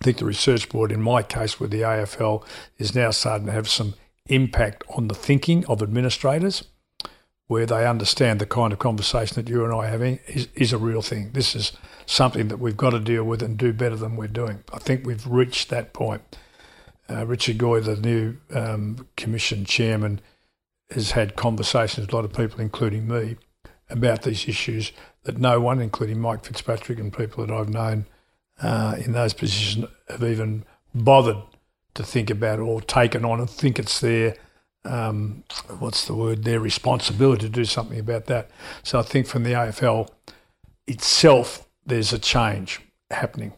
I 0.00 0.04
think 0.04 0.18
the 0.18 0.24
research 0.24 0.68
board, 0.68 0.90
in 0.90 1.00
my 1.00 1.22
case 1.22 1.60
with 1.60 1.70
the 1.70 1.82
AFL, 1.82 2.44
is 2.78 2.94
now 2.94 3.10
starting 3.10 3.46
to 3.46 3.52
have 3.52 3.68
some 3.68 3.94
impact 4.26 4.82
on 4.96 5.08
the 5.08 5.14
thinking 5.14 5.64
of 5.66 5.82
administrators, 5.82 6.64
where 7.46 7.66
they 7.66 7.86
understand 7.86 8.40
the 8.40 8.46
kind 8.46 8.72
of 8.72 8.78
conversation 8.78 9.34
that 9.36 9.50
you 9.50 9.64
and 9.64 9.72
I 9.72 9.86
are 9.86 9.90
having 9.90 10.18
is, 10.26 10.48
is 10.54 10.72
a 10.72 10.78
real 10.78 11.02
thing. 11.02 11.30
This 11.32 11.54
is 11.54 11.72
something 12.06 12.48
that 12.48 12.58
we've 12.58 12.76
got 12.76 12.90
to 12.90 13.00
deal 13.00 13.24
with 13.24 13.42
and 13.42 13.56
do 13.56 13.72
better 13.72 13.96
than 13.96 14.16
we're 14.16 14.28
doing. 14.28 14.64
I 14.72 14.78
think 14.78 15.06
we've 15.06 15.26
reached 15.26 15.68
that 15.68 15.92
point. 15.92 16.22
Uh, 17.08 17.26
Richard 17.26 17.58
Goyder, 17.58 17.84
the 17.84 17.96
new 17.96 18.36
um, 18.54 19.06
commission 19.16 19.66
chairman, 19.66 20.20
has 20.90 21.12
had 21.12 21.36
conversations 21.36 22.06
with 22.06 22.12
a 22.12 22.16
lot 22.16 22.24
of 22.24 22.32
people, 22.32 22.60
including 22.60 23.06
me, 23.06 23.36
about 23.90 24.22
these 24.22 24.48
issues. 24.48 24.92
that 25.24 25.38
no 25.38 25.58
one, 25.60 25.80
including 25.80 26.20
Mike 26.20 26.44
Fitzpatrick 26.44 26.98
and 26.98 27.12
people 27.12 27.46
that 27.46 27.54
I've 27.54 27.70
known 27.70 28.04
uh, 28.62 28.96
in 29.04 29.12
those 29.12 29.32
positions, 29.32 29.86
have 30.08 30.22
even 30.22 30.64
bothered 30.94 31.38
to 31.94 32.02
think 32.02 32.30
about 32.30 32.58
or 32.58 32.80
taken 32.82 33.24
on 33.24 33.40
and 33.40 33.48
think 33.48 33.78
it's 33.78 34.00
their 34.00 34.36
um, 34.84 35.44
what's 35.78 36.04
the 36.06 36.14
word 36.14 36.44
their 36.44 36.60
responsibility 36.60 37.46
to 37.46 37.48
do 37.48 37.64
something 37.64 37.98
about 37.98 38.26
that. 38.26 38.50
So 38.82 38.98
I 38.98 39.02
think 39.02 39.26
from 39.26 39.42
the 39.44 39.52
AFL 39.52 40.10
itself, 40.86 41.66
there's 41.86 42.12
a 42.12 42.18
change 42.18 42.80
happening. 43.10 43.54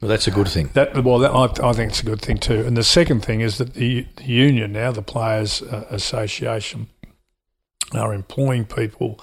Well, 0.00 0.08
that's 0.08 0.28
a 0.28 0.30
good 0.30 0.46
thing. 0.46 0.70
That 0.74 1.02
well, 1.02 1.18
that, 1.18 1.32
I, 1.32 1.68
I, 1.68 1.72
think 1.72 1.90
it's 1.90 2.00
a 2.00 2.06
good 2.06 2.22
thing 2.22 2.38
too. 2.38 2.64
And 2.64 2.76
the 2.76 2.84
second 2.84 3.24
thing 3.24 3.40
is 3.40 3.58
that 3.58 3.74
the, 3.74 4.06
the 4.16 4.24
union 4.24 4.72
now, 4.72 4.92
the 4.92 5.02
Players 5.02 5.60
uh, 5.62 5.86
Association, 5.90 6.88
are 7.94 8.12
employing 8.12 8.64
people 8.64 9.20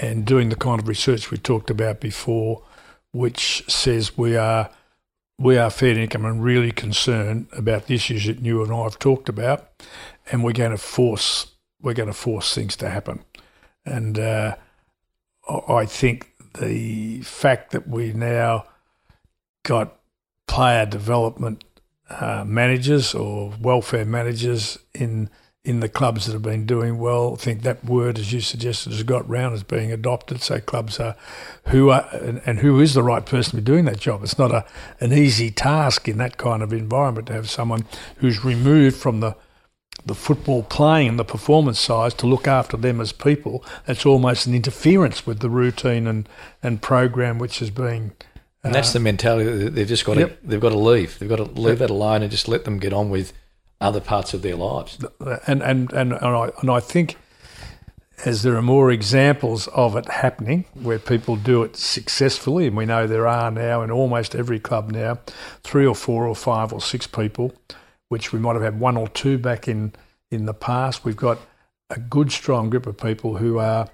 and 0.00 0.24
doing 0.24 0.48
the 0.48 0.56
kind 0.56 0.80
of 0.80 0.88
research 0.88 1.30
we 1.30 1.38
talked 1.38 1.70
about 1.70 2.00
before, 2.00 2.62
which 3.12 3.64
says 3.68 4.16
we 4.16 4.36
are 4.36 4.70
we 5.38 5.58
are 5.58 5.70
fair 5.70 5.98
income 5.98 6.24
and 6.24 6.44
really 6.44 6.70
concerned 6.70 7.46
about 7.52 7.86
the 7.86 7.94
issues 7.94 8.26
that 8.26 8.40
you 8.40 8.62
and 8.62 8.72
I 8.72 8.82
have 8.84 8.98
talked 8.98 9.28
about, 9.28 9.70
and 10.30 10.44
we're 10.44 10.52
going 10.52 10.70
to 10.70 10.78
force 10.78 11.52
we're 11.80 11.94
going 11.94 12.08
to 12.08 12.14
force 12.14 12.54
things 12.54 12.76
to 12.76 12.88
happen. 12.88 13.24
And 13.84 14.18
uh, 14.18 14.54
I 15.68 15.84
think 15.86 16.30
the 16.58 17.22
fact 17.22 17.72
that 17.72 17.88
we 17.88 18.12
now 18.12 18.66
got 19.64 19.98
player 20.46 20.86
development 20.86 21.64
uh, 22.08 22.44
managers 22.46 23.14
or 23.14 23.52
welfare 23.60 24.04
managers 24.04 24.78
in 24.94 25.30
in 25.64 25.78
the 25.78 25.88
clubs 25.88 26.26
that 26.26 26.32
have 26.32 26.42
been 26.42 26.66
doing 26.66 26.98
well. 26.98 27.34
I 27.34 27.36
think 27.36 27.62
that 27.62 27.84
word, 27.84 28.18
as 28.18 28.32
you 28.32 28.40
suggested, 28.40 28.92
has 28.92 29.02
got 29.04 29.28
round 29.28 29.54
as 29.54 29.62
being 29.62 29.92
adopted. 29.92 30.42
So 30.42 30.58
clubs 30.58 30.98
are 30.98 31.14
who 31.68 31.90
are 31.90 32.08
and, 32.12 32.42
and, 32.44 32.58
who 32.58 32.80
is 32.80 32.94
the 32.94 33.02
right 33.02 33.24
person 33.24 33.52
to 33.52 33.56
be 33.56 33.62
doing 33.62 33.84
that 33.84 34.00
job. 34.00 34.24
It's 34.24 34.38
not 34.38 34.50
a 34.50 34.64
an 34.98 35.12
easy 35.12 35.50
task 35.50 36.08
in 36.08 36.18
that 36.18 36.36
kind 36.36 36.62
of 36.62 36.72
environment 36.72 37.28
to 37.28 37.32
have 37.34 37.48
someone 37.48 37.86
who's 38.16 38.44
removed 38.44 38.96
from 38.96 39.20
the 39.20 39.36
the 40.04 40.14
football 40.16 40.64
playing 40.64 41.10
and 41.10 41.18
the 41.18 41.24
performance 41.24 41.78
side 41.78 42.12
to 42.18 42.26
look 42.26 42.48
after 42.48 42.76
them 42.76 43.00
as 43.00 43.12
people. 43.12 43.64
That's 43.86 44.04
almost 44.04 44.46
an 44.46 44.54
interference 44.54 45.26
with 45.26 45.38
the 45.38 45.50
routine 45.50 46.08
and, 46.08 46.28
and 46.60 46.82
program 46.82 47.38
which 47.38 47.62
is 47.62 47.70
being 47.70 48.12
and 48.64 48.74
that's 48.74 48.90
uh, 48.90 48.94
the 48.94 49.00
mentality. 49.00 49.68
They've 49.68 49.86
just 49.86 50.04
got 50.04 50.16
yep. 50.16 50.40
to 50.40 50.46
they've 50.46 50.60
got 50.60 50.70
to 50.70 50.78
leave. 50.78 51.18
They've 51.18 51.28
got 51.28 51.36
to 51.36 51.44
leave 51.44 51.78
that 51.78 51.90
alone 51.90 52.22
and 52.22 52.30
just 52.30 52.48
let 52.48 52.64
them 52.64 52.78
get 52.78 52.92
on 52.92 53.10
with 53.10 53.32
other 53.82 54.00
parts 54.00 54.32
of 54.34 54.42
their 54.42 54.56
lives. 54.56 54.98
And 55.46 55.62
and 55.62 55.92
and, 55.92 56.12
and 56.12 56.14
I 56.14 56.50
and 56.60 56.70
I 56.70 56.80
think 56.80 57.16
as 58.24 58.42
there 58.42 58.56
are 58.56 58.62
more 58.62 58.92
examples 58.92 59.66
of 59.68 59.96
it 59.96 60.08
happening 60.08 60.64
where 60.74 60.98
people 60.98 61.34
do 61.36 61.62
it 61.62 61.76
successfully, 61.76 62.66
and 62.68 62.76
we 62.76 62.86
know 62.86 63.06
there 63.06 63.26
are 63.26 63.50
now 63.50 63.82
in 63.82 63.90
almost 63.90 64.34
every 64.34 64.60
club 64.60 64.90
now, 64.90 65.18
three 65.64 65.84
or 65.86 65.94
four 65.94 66.26
or 66.26 66.36
five 66.36 66.72
or 66.72 66.80
six 66.80 67.06
people, 67.06 67.52
which 68.08 68.32
we 68.32 68.38
might 68.38 68.54
have 68.54 68.62
had 68.62 68.78
one 68.78 68.96
or 68.96 69.08
two 69.08 69.38
back 69.38 69.66
in 69.66 69.92
in 70.30 70.46
the 70.46 70.54
past. 70.54 71.04
We've 71.04 71.16
got 71.16 71.38
a 71.90 71.98
good 71.98 72.32
strong 72.32 72.70
group 72.70 72.86
of 72.86 72.96
people 72.96 73.36
who 73.36 73.58
are 73.58 73.88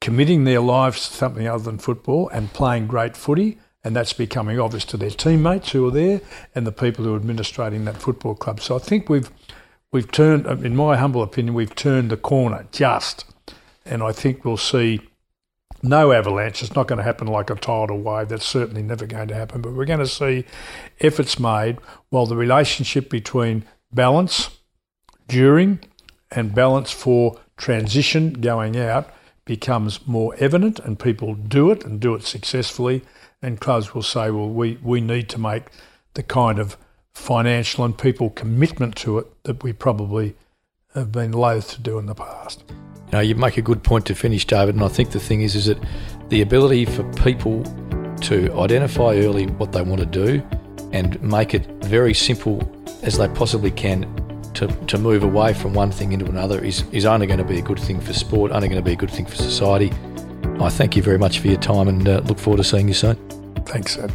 committing 0.00 0.44
their 0.44 0.60
lives 0.60 1.08
to 1.08 1.14
something 1.14 1.46
other 1.46 1.64
than 1.64 1.78
football 1.78 2.28
and 2.30 2.52
playing 2.52 2.86
great 2.86 3.16
footy. 3.16 3.58
And 3.84 3.94
that's 3.94 4.12
becoming 4.12 4.58
obvious 4.58 4.84
to 4.86 4.96
their 4.96 5.10
teammates 5.10 5.70
who 5.70 5.86
are 5.86 5.90
there 5.90 6.20
and 6.54 6.66
the 6.66 6.72
people 6.72 7.04
who 7.04 7.14
are 7.14 7.16
administrating 7.16 7.84
that 7.84 7.96
football 7.96 8.34
club. 8.34 8.60
So 8.60 8.76
I 8.76 8.80
think 8.80 9.08
we've 9.08 9.30
we've 9.92 10.10
turned, 10.10 10.46
in 10.46 10.76
my 10.76 10.96
humble 10.96 11.22
opinion, 11.22 11.54
we've 11.54 11.74
turned 11.74 12.10
the 12.10 12.16
corner 12.16 12.66
just. 12.72 13.24
And 13.84 14.02
I 14.02 14.12
think 14.12 14.44
we'll 14.44 14.56
see 14.56 15.00
no 15.82 16.12
avalanche. 16.12 16.62
It's 16.62 16.74
not 16.74 16.88
going 16.88 16.98
to 16.98 17.04
happen 17.04 17.26
like 17.26 17.50
a 17.50 17.54
tidal 17.54 18.00
wave. 18.00 18.28
That's 18.28 18.44
certainly 18.44 18.82
never 18.82 19.06
going 19.06 19.28
to 19.28 19.34
happen. 19.34 19.62
But 19.62 19.72
we're 19.72 19.86
going 19.86 20.00
to 20.00 20.06
see 20.06 20.44
efforts 21.00 21.38
made 21.38 21.78
while 22.10 22.26
the 22.26 22.36
relationship 22.36 23.08
between 23.08 23.64
balance 23.92 24.50
during 25.28 25.80
and 26.30 26.54
balance 26.54 26.90
for 26.90 27.40
transition 27.56 28.34
going 28.34 28.76
out 28.76 29.10
becomes 29.44 30.06
more 30.06 30.34
evident 30.38 30.78
and 30.80 30.98
people 30.98 31.34
do 31.34 31.70
it 31.70 31.84
and 31.84 32.00
do 32.00 32.14
it 32.14 32.22
successfully, 32.22 33.02
and 33.42 33.60
clubs 33.60 33.94
will 33.94 34.02
say, 34.02 34.30
well, 34.30 34.48
we, 34.48 34.78
we 34.82 35.00
need 35.00 35.28
to 35.30 35.38
make 35.38 35.64
the 36.14 36.22
kind 36.22 36.58
of 36.58 36.76
financial 37.12 37.84
and 37.84 37.96
people 37.96 38.30
commitment 38.30 38.96
to 38.96 39.18
it 39.18 39.26
that 39.44 39.62
we 39.62 39.72
probably 39.72 40.34
have 40.94 41.12
been 41.12 41.32
loath 41.32 41.70
to 41.74 41.80
do 41.80 41.98
in 41.98 42.06
the 42.06 42.14
past. 42.14 42.64
Know, 43.12 43.20
you 43.20 43.34
make 43.34 43.56
a 43.56 43.62
good 43.62 43.82
point 43.82 44.04
to 44.06 44.14
finish, 44.14 44.44
David, 44.44 44.74
and 44.74 44.84
I 44.84 44.88
think 44.88 45.12
the 45.12 45.20
thing 45.20 45.40
is, 45.40 45.54
is 45.54 45.66
that 45.66 45.78
the 46.28 46.42
ability 46.42 46.84
for 46.84 47.04
people 47.14 47.62
to 48.22 48.52
identify 48.54 49.16
early 49.16 49.46
what 49.46 49.72
they 49.72 49.80
want 49.80 50.00
to 50.00 50.06
do 50.06 50.42
and 50.92 51.20
make 51.22 51.54
it 51.54 51.66
very 51.84 52.12
simple 52.12 52.70
as 53.02 53.16
they 53.16 53.28
possibly 53.28 53.70
can 53.70 54.02
to, 54.54 54.66
to 54.86 54.98
move 54.98 55.22
away 55.22 55.54
from 55.54 55.72
one 55.72 55.90
thing 55.90 56.12
into 56.12 56.26
another 56.26 56.62
is, 56.62 56.82
is 56.90 57.04
only 57.04 57.26
going 57.26 57.38
to 57.38 57.44
be 57.44 57.58
a 57.58 57.62
good 57.62 57.78
thing 57.78 58.00
for 58.00 58.12
sport, 58.12 58.50
only 58.50 58.68
going 58.68 58.82
to 58.82 58.84
be 58.84 58.92
a 58.92 58.96
good 58.96 59.10
thing 59.10 59.24
for 59.24 59.36
society. 59.36 59.92
I 60.60 60.68
thank 60.70 60.96
you 60.96 61.02
very 61.02 61.18
much 61.18 61.38
for 61.38 61.46
your 61.48 61.60
time 61.60 61.88
and 61.88 62.08
uh, 62.08 62.20
look 62.26 62.38
forward 62.38 62.58
to 62.58 62.64
seeing 62.64 62.88
you 62.88 62.94
soon. 62.94 63.16
Thanks, 63.64 63.96
Ed. 63.96 64.12